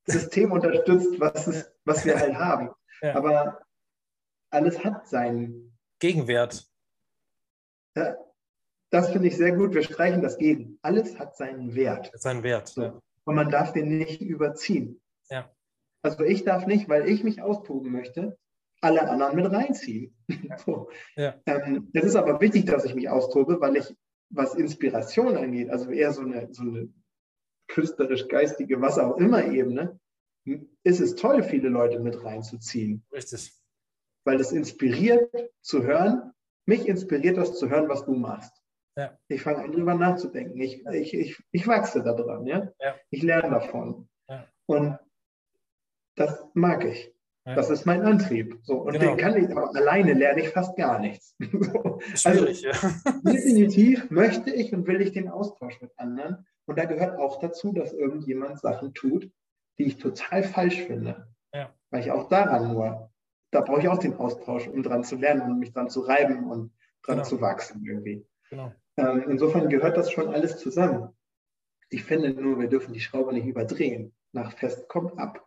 System 0.06 0.52
unterstützt, 0.52 1.18
was, 1.18 1.46
es, 1.46 1.72
was 1.84 2.04
wir 2.04 2.18
halt 2.18 2.34
haben. 2.34 2.70
Ja. 3.00 3.16
Aber 3.16 3.66
alles 4.50 4.84
hat 4.84 5.08
seinen 5.08 5.76
Gegenwert. 5.98 6.68
Ja, 7.96 8.16
das 8.90 9.10
finde 9.10 9.28
ich 9.28 9.36
sehr 9.36 9.52
gut. 9.52 9.74
Wir 9.74 9.82
streichen 9.82 10.22
das 10.22 10.38
gegen. 10.38 10.78
Alles 10.82 11.18
hat 11.18 11.36
seinen 11.36 11.74
Wert. 11.74 12.10
Seinen 12.14 12.42
Wert. 12.42 12.68
So. 12.68 13.00
Und 13.24 13.36
man 13.36 13.50
darf 13.50 13.72
den 13.72 13.98
nicht 13.98 14.20
überziehen. 14.20 15.00
Ja. 15.30 15.50
Also 16.02 16.24
ich 16.24 16.44
darf 16.44 16.66
nicht, 16.66 16.88
weil 16.88 17.08
ich 17.08 17.22
mich 17.22 17.40
austoben 17.40 17.92
möchte, 17.92 18.36
alle 18.80 19.08
anderen 19.08 19.36
mit 19.36 19.50
reinziehen. 19.50 20.14
so. 20.66 20.90
ja. 21.16 21.40
ähm, 21.46 21.88
das 21.92 22.04
ist 22.04 22.16
aber 22.16 22.40
wichtig, 22.40 22.66
dass 22.66 22.84
ich 22.84 22.94
mich 22.94 23.08
austobe, 23.08 23.60
weil 23.60 23.76
ich, 23.76 23.94
was 24.30 24.54
Inspiration 24.54 25.36
angeht, 25.36 25.70
also 25.70 25.90
eher 25.90 26.12
so 26.12 26.22
eine, 26.22 26.52
so 26.52 26.62
eine 26.62 26.92
künstlerisch-geistige, 27.68 28.80
was 28.80 28.98
auch 28.98 29.16
immer 29.18 29.44
Ebene, 29.44 30.00
ist 30.82 31.00
es 31.00 31.14
toll, 31.14 31.42
viele 31.44 31.68
Leute 31.68 32.00
mit 32.00 32.24
reinzuziehen. 32.24 33.04
Richtig. 33.12 33.52
Weil 34.24 34.38
das 34.38 34.52
inspiriert 34.52 35.30
zu 35.60 35.84
hören, 35.84 36.32
mich 36.66 36.88
inspiriert 36.88 37.36
das 37.36 37.58
zu 37.58 37.68
hören, 37.68 37.88
was 37.88 38.04
du 38.04 38.14
machst. 38.14 38.61
Ja. 38.96 39.18
Ich 39.28 39.42
fange 39.42 39.64
an, 39.64 39.72
drüber 39.72 39.94
nachzudenken. 39.94 40.60
Ich, 40.60 40.84
ich, 40.86 41.14
ich, 41.14 41.42
ich 41.50 41.66
wachse 41.66 42.02
daran. 42.02 42.46
Ja? 42.46 42.68
ja? 42.78 42.94
Ich 43.10 43.22
lerne 43.22 43.50
davon. 43.50 44.08
Ja. 44.28 44.46
Und 44.66 44.98
das 46.14 46.44
mag 46.54 46.84
ich. 46.84 47.12
Das 47.44 47.70
ist 47.70 47.86
mein 47.86 48.02
Antrieb. 48.02 48.60
So, 48.62 48.82
und 48.82 48.92
genau. 48.92 49.04
den 49.04 49.16
kann 49.16 49.36
ich, 49.36 49.50
aber 49.50 49.74
alleine 49.74 50.12
lerne 50.12 50.42
ich 50.42 50.50
fast 50.50 50.76
gar 50.76 51.00
nichts. 51.00 51.34
Schwierig, 51.40 52.66
also, 52.68 52.86
ja. 52.86 53.12
Definitiv 53.24 54.10
möchte 54.10 54.50
ich 54.50 54.72
und 54.72 54.86
will 54.86 55.00
ich 55.00 55.12
den 55.12 55.28
Austausch 55.28 55.80
mit 55.80 55.90
anderen. 55.98 56.46
Und 56.66 56.78
da 56.78 56.84
gehört 56.84 57.18
auch 57.18 57.40
dazu, 57.40 57.72
dass 57.72 57.92
irgendjemand 57.92 58.60
Sachen 58.60 58.94
tut, 58.94 59.28
die 59.78 59.84
ich 59.84 59.98
total 59.98 60.44
falsch 60.44 60.82
finde. 60.82 61.26
Ja. 61.52 61.74
Weil 61.90 62.02
ich 62.02 62.12
auch 62.12 62.28
daran 62.28 62.72
nur, 62.72 63.10
da 63.50 63.60
brauche 63.60 63.80
ich 63.80 63.88
auch 63.88 63.98
den 63.98 64.14
Austausch, 64.14 64.68
um 64.68 64.84
dran 64.84 65.02
zu 65.02 65.16
lernen 65.16 65.42
und 65.42 65.58
mich 65.58 65.72
dran 65.72 65.90
zu 65.90 66.00
reiben 66.00 66.48
und 66.48 66.72
dran 67.02 67.16
genau. 67.16 67.28
zu 67.28 67.40
wachsen 67.40 67.84
irgendwie. 67.84 68.24
Genau. 68.50 68.72
Ähm, 68.96 69.24
insofern 69.28 69.68
gehört 69.68 69.96
das 69.96 70.10
schon 70.10 70.28
alles 70.28 70.58
zusammen. 70.58 71.10
Ich 71.88 72.04
finde 72.04 72.30
nur, 72.30 72.58
wir 72.58 72.68
dürfen 72.68 72.92
die 72.92 73.00
Schraube 73.00 73.32
nicht 73.32 73.46
überdrehen. 73.46 74.14
Nach 74.32 74.56
fest 74.56 74.88
kommt 74.88 75.18
ab. 75.18 75.46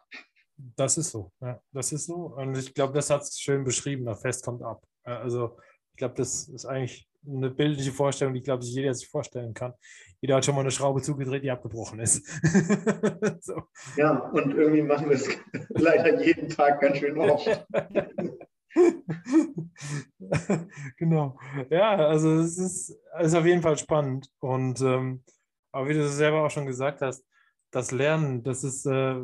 Das 0.57 0.97
ist 0.97 1.11
so, 1.11 1.31
ja, 1.41 1.59
das 1.71 1.91
ist 1.91 2.05
so. 2.05 2.35
Und 2.35 2.57
ich 2.57 2.73
glaube, 2.73 2.93
das 2.93 3.09
hat 3.09 3.23
es 3.23 3.39
schön 3.39 3.63
beschrieben, 3.63 4.05
der 4.05 4.15
Fest 4.15 4.45
kommt 4.45 4.61
ab. 4.61 4.85
Also 5.03 5.57
ich 5.91 5.97
glaube, 5.97 6.15
das 6.15 6.47
ist 6.47 6.65
eigentlich 6.65 7.07
eine 7.27 7.49
bildliche 7.49 7.91
Vorstellung, 7.91 8.33
die, 8.33 8.41
glaube 8.41 8.63
ich, 8.63 8.73
jeder 8.73 8.93
sich 8.93 9.07
vorstellen 9.07 9.53
kann. 9.53 9.73
Jeder 10.21 10.35
hat 10.35 10.45
schon 10.45 10.55
mal 10.55 10.61
eine 10.61 10.71
Schraube 10.71 11.01
zugedreht, 11.01 11.43
die 11.43 11.51
abgebrochen 11.51 11.99
ist. 11.99 12.25
so. 13.41 13.63
Ja, 13.97 14.17
und 14.29 14.53
irgendwie 14.55 14.83
machen 14.83 15.09
wir 15.09 15.15
es 15.15 15.27
leider 15.69 16.23
jeden 16.23 16.49
Tag 16.49 16.81
ganz 16.81 16.97
schön 16.97 17.17
oft. 17.17 17.65
genau. 20.97 21.37
Ja, 21.69 21.95
also 21.95 22.39
es 22.39 22.57
ist, 22.57 22.97
ist 23.19 23.35
auf 23.35 23.45
jeden 23.45 23.61
Fall 23.61 23.77
spannend. 23.77 24.29
Und 24.39 24.81
ähm, 24.81 25.23
aber 25.71 25.89
wie 25.89 25.93
du 25.93 26.07
selber 26.07 26.45
auch 26.45 26.51
schon 26.51 26.65
gesagt 26.65 27.01
hast, 27.01 27.25
das 27.71 27.91
Lernen, 27.91 28.43
das 28.43 28.63
ist 28.63 28.85
äh, 28.85 29.21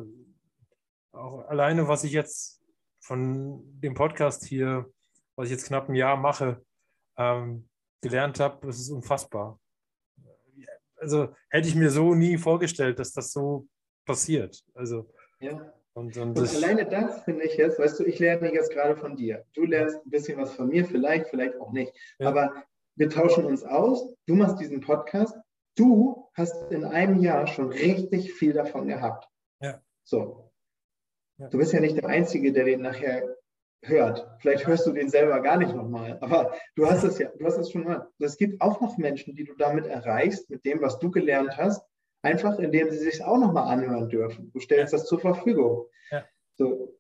auch 1.12 1.47
alleine, 1.47 1.88
was 1.88 2.04
ich 2.04 2.12
jetzt 2.12 2.62
von 2.99 3.62
dem 3.80 3.93
Podcast 3.93 4.45
hier, 4.45 4.91
was 5.36 5.45
ich 5.45 5.52
jetzt 5.52 5.68
knapp 5.68 5.89
ein 5.89 5.95
Jahr 5.95 6.18
mache, 6.18 6.64
ähm, 7.18 7.70
gelernt 8.02 8.39
habe, 8.39 8.68
das 8.68 8.80
ist 8.80 8.89
unfassbar. 8.89 9.60
Also 10.97 11.34
hätte 11.49 11.68
ich 11.68 11.76
mir 11.76 11.89
so 11.89 12.14
nie 12.14 12.38
vorgestellt, 12.38 12.99
dass 12.99 13.12
das 13.12 13.32
so 13.32 13.68
passiert. 14.06 14.64
Also 14.76 15.12
ja. 15.39 15.74
Und, 15.94 16.16
und, 16.18 16.39
und 16.39 16.56
alleine 16.56 16.86
das 16.86 17.24
finde 17.24 17.44
ich 17.46 17.58
jetzt, 17.58 17.78
weißt 17.78 18.00
du, 18.00 18.06
ich 18.06 18.20
lerne 18.20 18.54
jetzt 18.54 18.72
gerade 18.72 18.96
von 18.96 19.18
dir. 19.18 19.44
Du 19.54 19.66
lernst 19.66 20.06
ein 20.06 20.10
bisschen 20.10 20.38
was 20.38 20.54
von 20.54 20.70
mir, 20.70 20.86
vielleicht, 20.86 21.28
vielleicht 21.28 21.60
auch 21.60 21.72
nicht. 21.74 21.94
Ja. 22.18 22.30
Aber 22.30 22.54
wir 22.96 23.10
tauschen 23.10 23.46
uns 23.46 23.64
aus. 23.64 24.16
Du 24.26 24.36
machst 24.36 24.60
diesen 24.60 24.80
Podcast. 24.80 25.36
Du 25.76 26.30
hast 26.34 26.72
in 26.72 26.86
einem 26.86 27.22
Jahr 27.22 27.48
schon 27.48 27.70
richtig 27.70 28.34
viel 28.34 28.54
davon 28.54 28.88
gehabt. 28.88 29.28
Ja. 29.62 29.82
So. 30.04 30.52
Du 31.38 31.58
bist 31.58 31.74
ja 31.74 31.80
nicht 31.80 31.98
der 31.98 32.08
Einzige, 32.08 32.54
der 32.54 32.66
den 32.66 32.82
nachher 32.82 33.24
hört. 33.84 34.28
Vielleicht 34.39 34.68
hörst 34.68 34.86
du 34.86 34.92
den 34.92 35.10
selber 35.10 35.39
gar 35.42 35.58
nicht 35.58 35.74
nochmal, 35.74 36.18
aber 36.22 36.54
du 36.76 36.86
hast 36.86 37.04
es 37.04 37.18
ja, 37.18 37.30
du 37.30 37.46
hast 37.46 37.58
es 37.58 37.72
schon 37.72 37.86
gehört. 37.86 38.08
Es 38.20 38.38
gibt 38.38 38.62
auch 38.62 38.80
noch 38.80 38.98
Menschen, 38.98 39.36
die 39.36 39.44
du 39.44 39.56
damit 39.56 39.88
erreichst, 39.88 40.50
mit 40.50 40.64
dem, 40.66 40.82
was 40.82 41.00
du 41.00 41.10
gelernt 41.10 41.58
hast, 41.58 41.84
einfach 42.22 42.59
indem 42.59 42.91
sie 42.91 42.97
sich 42.97 43.24
auch 43.24 43.38
nochmal 43.38 43.72
anhören 43.72 44.09
dürfen. 44.09 44.51
Du 44.51 44.59
stellst 44.59 44.93
ja. 44.93 44.99
das 44.99 45.07
zur 45.07 45.19
Verfügung. 45.19 45.88
Ja. 46.11 46.26
So. 46.55 46.97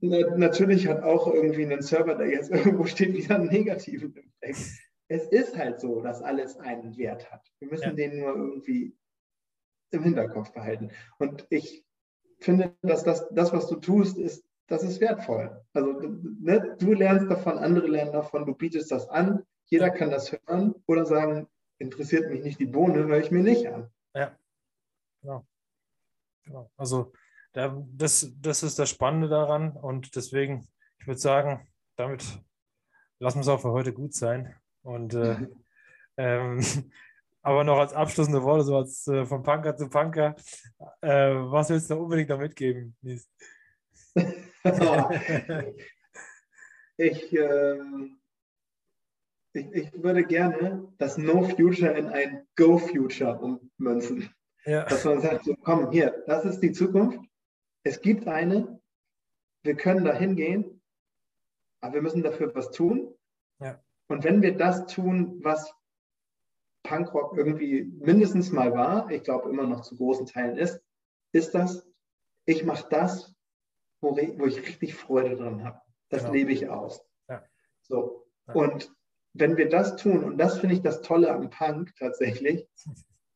Na, 0.00 0.36
natürlich 0.36 0.86
hat 0.86 1.02
auch 1.02 1.32
irgendwie 1.32 1.64
ein 1.64 1.82
Server, 1.82 2.14
der 2.14 2.28
jetzt 2.28 2.50
irgendwo 2.50 2.84
steht, 2.84 3.14
wieder 3.14 3.36
einen 3.36 3.48
negativen 3.48 4.14
Effekt. 4.40 4.80
Es 5.08 5.28
ist 5.28 5.56
halt 5.56 5.80
so, 5.80 6.00
dass 6.00 6.22
alles 6.22 6.56
einen 6.56 6.96
Wert 6.96 7.30
hat. 7.30 7.46
Wir 7.58 7.68
müssen 7.68 7.84
ja. 7.84 7.92
den 7.92 8.18
nur 8.18 8.34
irgendwie 8.34 8.96
im 9.90 10.02
Hinterkopf 10.02 10.52
behalten. 10.52 10.90
Und 11.18 11.46
ich 11.50 11.84
finde, 12.40 12.74
dass 12.82 13.04
das, 13.04 13.28
das, 13.30 13.52
was 13.52 13.68
du 13.68 13.76
tust, 13.76 14.18
ist, 14.18 14.44
das 14.68 14.82
ist 14.82 15.00
wertvoll. 15.00 15.62
Also 15.74 15.92
ne, 16.40 16.76
du 16.78 16.94
lernst 16.94 17.30
davon, 17.30 17.58
andere 17.58 17.88
lernen 17.88 18.12
davon, 18.12 18.46
du 18.46 18.54
bietest 18.54 18.90
das 18.90 19.08
an, 19.08 19.44
jeder 19.66 19.90
kann 19.90 20.10
das 20.10 20.32
hören 20.32 20.74
oder 20.86 21.04
sagen, 21.04 21.46
interessiert 21.78 22.30
mich 22.30 22.42
nicht 22.42 22.58
die 22.58 22.66
Bohne, 22.66 23.06
höre 23.06 23.18
ich 23.18 23.30
mir 23.30 23.42
nicht 23.42 23.66
an. 23.66 23.90
Ja, 24.14 24.36
genau. 25.20 25.46
genau. 26.44 26.70
Also 26.76 27.12
da, 27.52 27.76
das, 27.92 28.32
das 28.40 28.62
ist 28.62 28.78
das 28.78 28.90
Spannende 28.90 29.28
daran 29.28 29.72
und 29.72 30.14
deswegen, 30.16 30.68
ich 30.98 31.06
würde 31.06 31.20
sagen, 31.20 31.68
damit 31.96 32.24
lassen 33.18 33.38
wir 33.38 33.42
es 33.42 33.48
auch 33.48 33.60
für 33.60 33.72
heute 33.72 33.92
gut 33.92 34.14
sein. 34.14 34.54
Und 34.82 35.14
äh, 35.14 35.38
mhm. 35.38 35.64
ähm, 36.16 36.60
Aber 37.44 37.64
noch 37.64 37.78
als 37.78 37.92
abschließende 37.92 38.42
Worte, 38.44 38.62
so 38.62 38.76
als 38.76 39.08
äh, 39.08 39.26
von 39.26 39.42
Punker 39.42 39.76
zu 39.76 39.88
Punker, 39.88 40.36
äh, 41.00 41.34
was 41.34 41.70
willst 41.70 41.90
du 41.90 41.96
unbedingt 41.96 42.28
noch 42.28 42.38
mitgeben? 42.38 42.96
ich, 46.96 47.32
äh, 47.32 47.78
ich, 49.52 49.72
ich 49.72 50.02
würde 50.02 50.24
gerne 50.24 50.92
das 50.98 51.18
No 51.18 51.42
Future 51.42 51.92
in 51.92 52.06
ein 52.06 52.46
Go 52.56 52.78
Future 52.78 53.38
ummünzen. 53.38 54.30
Ja. 54.64 54.84
Dass 54.84 55.04
man 55.04 55.20
sagt, 55.20 55.44
so, 55.44 55.54
komm, 55.56 55.90
hier, 55.90 56.22
das 56.26 56.44
ist 56.44 56.60
die 56.60 56.72
Zukunft. 56.72 57.18
Es 57.82 58.00
gibt 58.00 58.28
eine, 58.28 58.80
wir 59.62 59.76
können 59.76 60.04
da 60.04 60.14
hingehen, 60.14 60.80
aber 61.80 61.94
wir 61.94 62.02
müssen 62.02 62.22
dafür 62.22 62.54
was 62.54 62.70
tun. 62.70 63.14
Ja. 63.60 63.82
Und 64.08 64.24
wenn 64.24 64.40
wir 64.40 64.56
das 64.56 64.86
tun, 64.86 65.40
was 65.42 65.74
Punkrock 66.84 67.36
irgendwie 67.36 67.84
mindestens 67.84 68.52
mal 68.52 68.72
war, 68.72 69.10
ich 69.10 69.22
glaube 69.22 69.50
immer 69.50 69.66
noch 69.66 69.82
zu 69.82 69.96
großen 69.96 70.26
Teilen 70.26 70.56
ist, 70.56 70.80
ist 71.32 71.54
das, 71.54 71.86
ich 72.44 72.64
mache 72.64 72.86
das, 72.90 73.34
wo, 74.00 74.16
wo, 74.16 74.46
ich 74.46 74.66
richtig 74.66 74.94
Freude 74.94 75.36
dran 75.36 75.64
habe. 75.64 75.80
Das 76.08 76.22
genau. 76.22 76.34
lebe 76.34 76.52
ich 76.52 76.68
aus. 76.68 77.04
Ja. 77.28 77.44
So. 77.82 78.26
Ja. 78.46 78.54
Und 78.54 78.92
wenn 79.34 79.56
wir 79.56 79.68
das 79.68 79.96
tun, 79.96 80.24
und 80.24 80.38
das 80.38 80.58
finde 80.58 80.74
ich 80.74 80.82
das 80.82 81.02
Tolle 81.02 81.30
am 81.30 81.50
Punk 81.50 81.92
tatsächlich, 81.98 82.66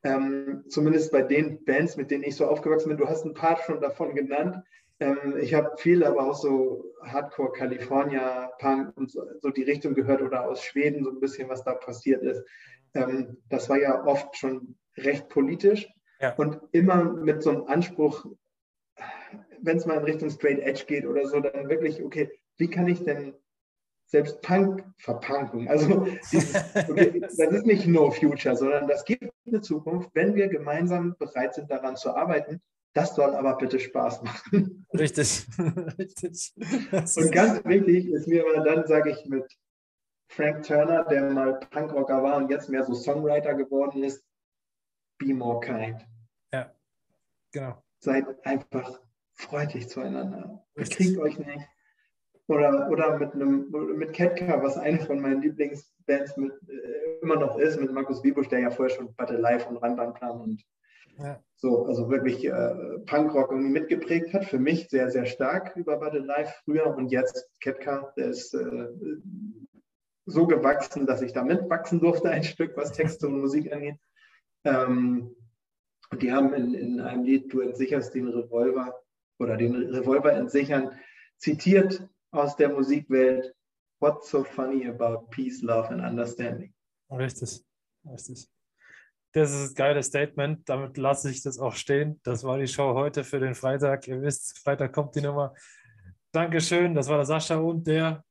ähm, 0.03 0.65
zumindest 0.69 1.11
bei 1.11 1.23
den 1.23 1.65
Bands, 1.65 1.97
mit 1.97 2.11
denen 2.11 2.25
ich 2.25 2.37
so 2.37 2.47
aufgewachsen 2.47 2.91
bin, 2.91 2.99
du 2.99 3.09
hast 3.09 3.25
ein 3.25 3.35
paar 3.35 3.57
schon 3.63 3.81
davon 3.81 4.15
genannt. 4.15 4.63
Ähm, 5.01 5.37
ich 5.41 5.55
habe 5.55 5.77
viel 5.79 6.05
aber 6.05 6.29
auch 6.29 6.35
so 6.35 6.95
Hardcore 7.03 7.53
California 7.53 8.51
Punk 8.59 8.97
und 8.97 9.11
so, 9.11 9.23
so, 9.41 9.51
die 9.51 9.65
Richtung 9.65 9.95
gehört 9.95 10.23
oder 10.23 10.49
aus 10.49 10.63
Schweden 10.63 11.03
so 11.03 11.11
ein 11.11 11.21
bisschen, 11.21 11.49
was 11.49 11.65
da 11.65 11.75
passiert 11.75 12.23
ist. 12.23 12.43
Ähm, 12.95 13.39
das 13.49 13.69
war 13.69 13.79
ja 13.79 14.05
oft 14.05 14.37
schon 14.37 14.77
recht 14.97 15.29
politisch 15.29 15.89
ja. 16.21 16.35
und 16.35 16.61
immer 16.73 17.05
mit 17.05 17.43
so 17.43 17.51
einem 17.51 17.65
Anspruch, 17.67 18.27
wenn 19.61 19.77
es 19.77 19.87
mal 19.87 19.99
in 19.99 20.05
Richtung 20.05 20.31
Straight 20.31 20.61
Edge 20.61 20.85
geht 20.87 21.07
oder 21.07 21.27
so, 21.27 21.41
dann 21.41 21.69
wirklich, 21.69 22.03
okay, 22.03 22.31
wie 22.57 22.69
kann 22.69 22.87
ich 22.87 23.03
denn 23.05 23.35
selbst 24.07 24.41
Punk 24.41 24.85
Verpankung. 24.99 25.69
Also 25.69 26.07
dieses, 26.33 26.55
okay, 26.89 27.21
das 27.21 27.39
ist 27.39 27.67
nicht 27.67 27.87
No 27.87 28.11
Future, 28.11 28.57
sondern 28.57 28.87
das 28.89 29.05
gibt 29.05 29.33
eine 29.47 29.61
Zukunft, 29.61 30.11
wenn 30.15 30.35
wir 30.35 30.49
gemeinsam 30.49 31.17
bereit 31.19 31.55
sind, 31.55 31.71
daran 31.71 31.97
zu 31.97 32.15
arbeiten. 32.15 32.61
Das 32.95 33.15
soll 33.15 33.35
aber 33.35 33.57
bitte 33.59 33.79
Spaß 33.79 34.23
machen. 34.23 34.87
Richtig, 34.95 35.47
richtig. 35.99 36.55
Und 36.93 37.33
ganz 37.33 37.63
wichtig 37.65 38.09
ist 38.09 38.27
mir 38.27 38.47
immer 38.47 38.65
dann, 38.65 38.87
sage 38.87 39.11
ich 39.11 39.27
mit 39.27 39.45
Frank 40.29 40.63
Turner, 40.63 41.05
der 41.05 41.31
mal 41.31 41.61
Punkrocker 41.71 42.23
war 42.23 42.37
und 42.37 42.51
jetzt 42.51 42.71
mehr 42.71 42.85
so 42.85 42.95
Songwriter 42.95 43.55
geworden 43.55 44.03
ist, 44.03 44.25
be 45.19 45.35
more 45.35 45.61
kind. 45.61 46.07
Ja, 46.53 46.73
genau. 47.53 47.83
Seid 47.99 48.25
einfach 48.47 49.01
freundlich 49.35 49.89
zueinander. 49.89 50.65
Bekriegt 50.75 51.19
euch 51.19 51.39
nicht 51.39 51.69
oder, 52.49 52.89
oder 52.91 53.19
mit 53.19 53.33
einem 53.35 53.71
mit 53.97 54.13
Ketka, 54.13 54.63
was 54.63 54.79
eine 54.79 55.01
von 55.01 55.21
meinen 55.21 55.43
Lieblingsbands 55.43 56.37
mit, 56.37 56.53
äh, 56.69 57.21
immer 57.21 57.37
noch 57.37 57.59
ist, 57.59 57.81
mit 57.81 57.93
Markus 57.93 58.23
Wiebusch, 58.23 58.49
der 58.49 58.61
ja 58.61 58.71
vorher 58.71 58.95
schon 58.95 59.15
Battle 59.17 59.39
Live 59.39 59.67
und 59.69 59.79
Randbahnplan 59.79 60.41
und 60.41 60.65
ja. 61.19 61.43
so, 61.57 61.87
also 61.87 62.09
wirklich 62.11 62.47
äh, 62.47 62.99
Punkrock 63.07 63.51
irgendwie 63.51 63.73
mitgeprägt 63.73 64.33
hat. 64.33 64.45
Für 64.45 64.59
mich 64.59 64.89
sehr, 64.89 65.11
sehr 65.11 65.27
stark 65.27 65.75
über 65.77 65.97
Battle 65.97 66.21
Live 66.21 66.55
früher 66.65 66.95
und 66.95 67.11
jetzt 67.11 67.49
Ketka, 67.61 68.13
der 68.17 68.29
ist 68.29 68.55
äh, 68.55 68.89
so 70.27 70.47
gewachsen, 70.47 71.07
dass 71.07 71.23
ich 71.23 71.33
da 71.33 71.43
mitwachsen 71.43 72.01
durfte, 72.01 72.31
ein 72.31 72.45
Stück, 72.45 72.77
was 72.77 72.93
Texte 72.93 73.27
und 73.27 73.41
Musik 73.41 73.73
angeht. 73.73 73.97
Ähm, 74.65 75.35
und 76.11 76.23
die 76.23 76.33
haben 76.33 76.53
in, 76.55 76.75
in 76.75 77.01
einem 77.01 77.25
Lied, 77.25 77.53
du 77.53 77.61
entsicherst 77.61 78.15
den 78.15 78.29
Revolver 78.29 79.01
oder 79.39 79.57
den 79.57 79.75
Revolver 79.75 80.33
entsichern, 80.33 80.93
zitiert 81.39 82.09
aus 82.33 82.57
der 82.57 82.69
Musikwelt. 82.69 83.55
What's 84.01 84.31
so 84.31 84.45
funny 84.45 84.87
about 84.87 85.31
peace, 85.31 85.63
love 85.63 85.89
and 85.89 86.03
understanding? 86.03 86.75
Richtig, 87.11 87.65
richtig. 88.05 88.49
Das 89.33 89.53
ist 89.53 89.71
ein 89.71 89.75
geiles 89.75 90.07
Statement. 90.07 90.69
Damit 90.69 90.97
lasse 90.97 91.31
ich 91.31 91.43
das 91.43 91.59
auch 91.59 91.75
stehen. 91.75 92.21
Das 92.23 92.45
war 92.45 92.59
die 92.59 92.67
Show 92.67 92.95
heute 92.95 93.25
für 93.25 93.39
den 93.39 93.55
Freitag. 93.55 94.07
Ihr 94.09 94.21
wisst, 94.23 94.59
Freitag 94.59 94.93
kommt 94.93 95.15
die 95.15 95.21
Nummer. 95.21 95.55
Dankeschön. 96.33 96.95
Das 96.95 97.09
war 97.09 97.17
der 97.17 97.27
Sascha 97.27 97.57
und 97.57 97.87
der. 97.87 98.25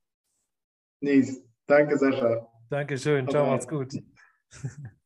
Nies. 1.00 1.42
Danke, 1.66 1.98
Sascha. 1.98 2.48
Dankeschön. 2.68 3.28
Ciao, 3.28 3.46
macht's 3.46 3.68
gut. 3.68 3.92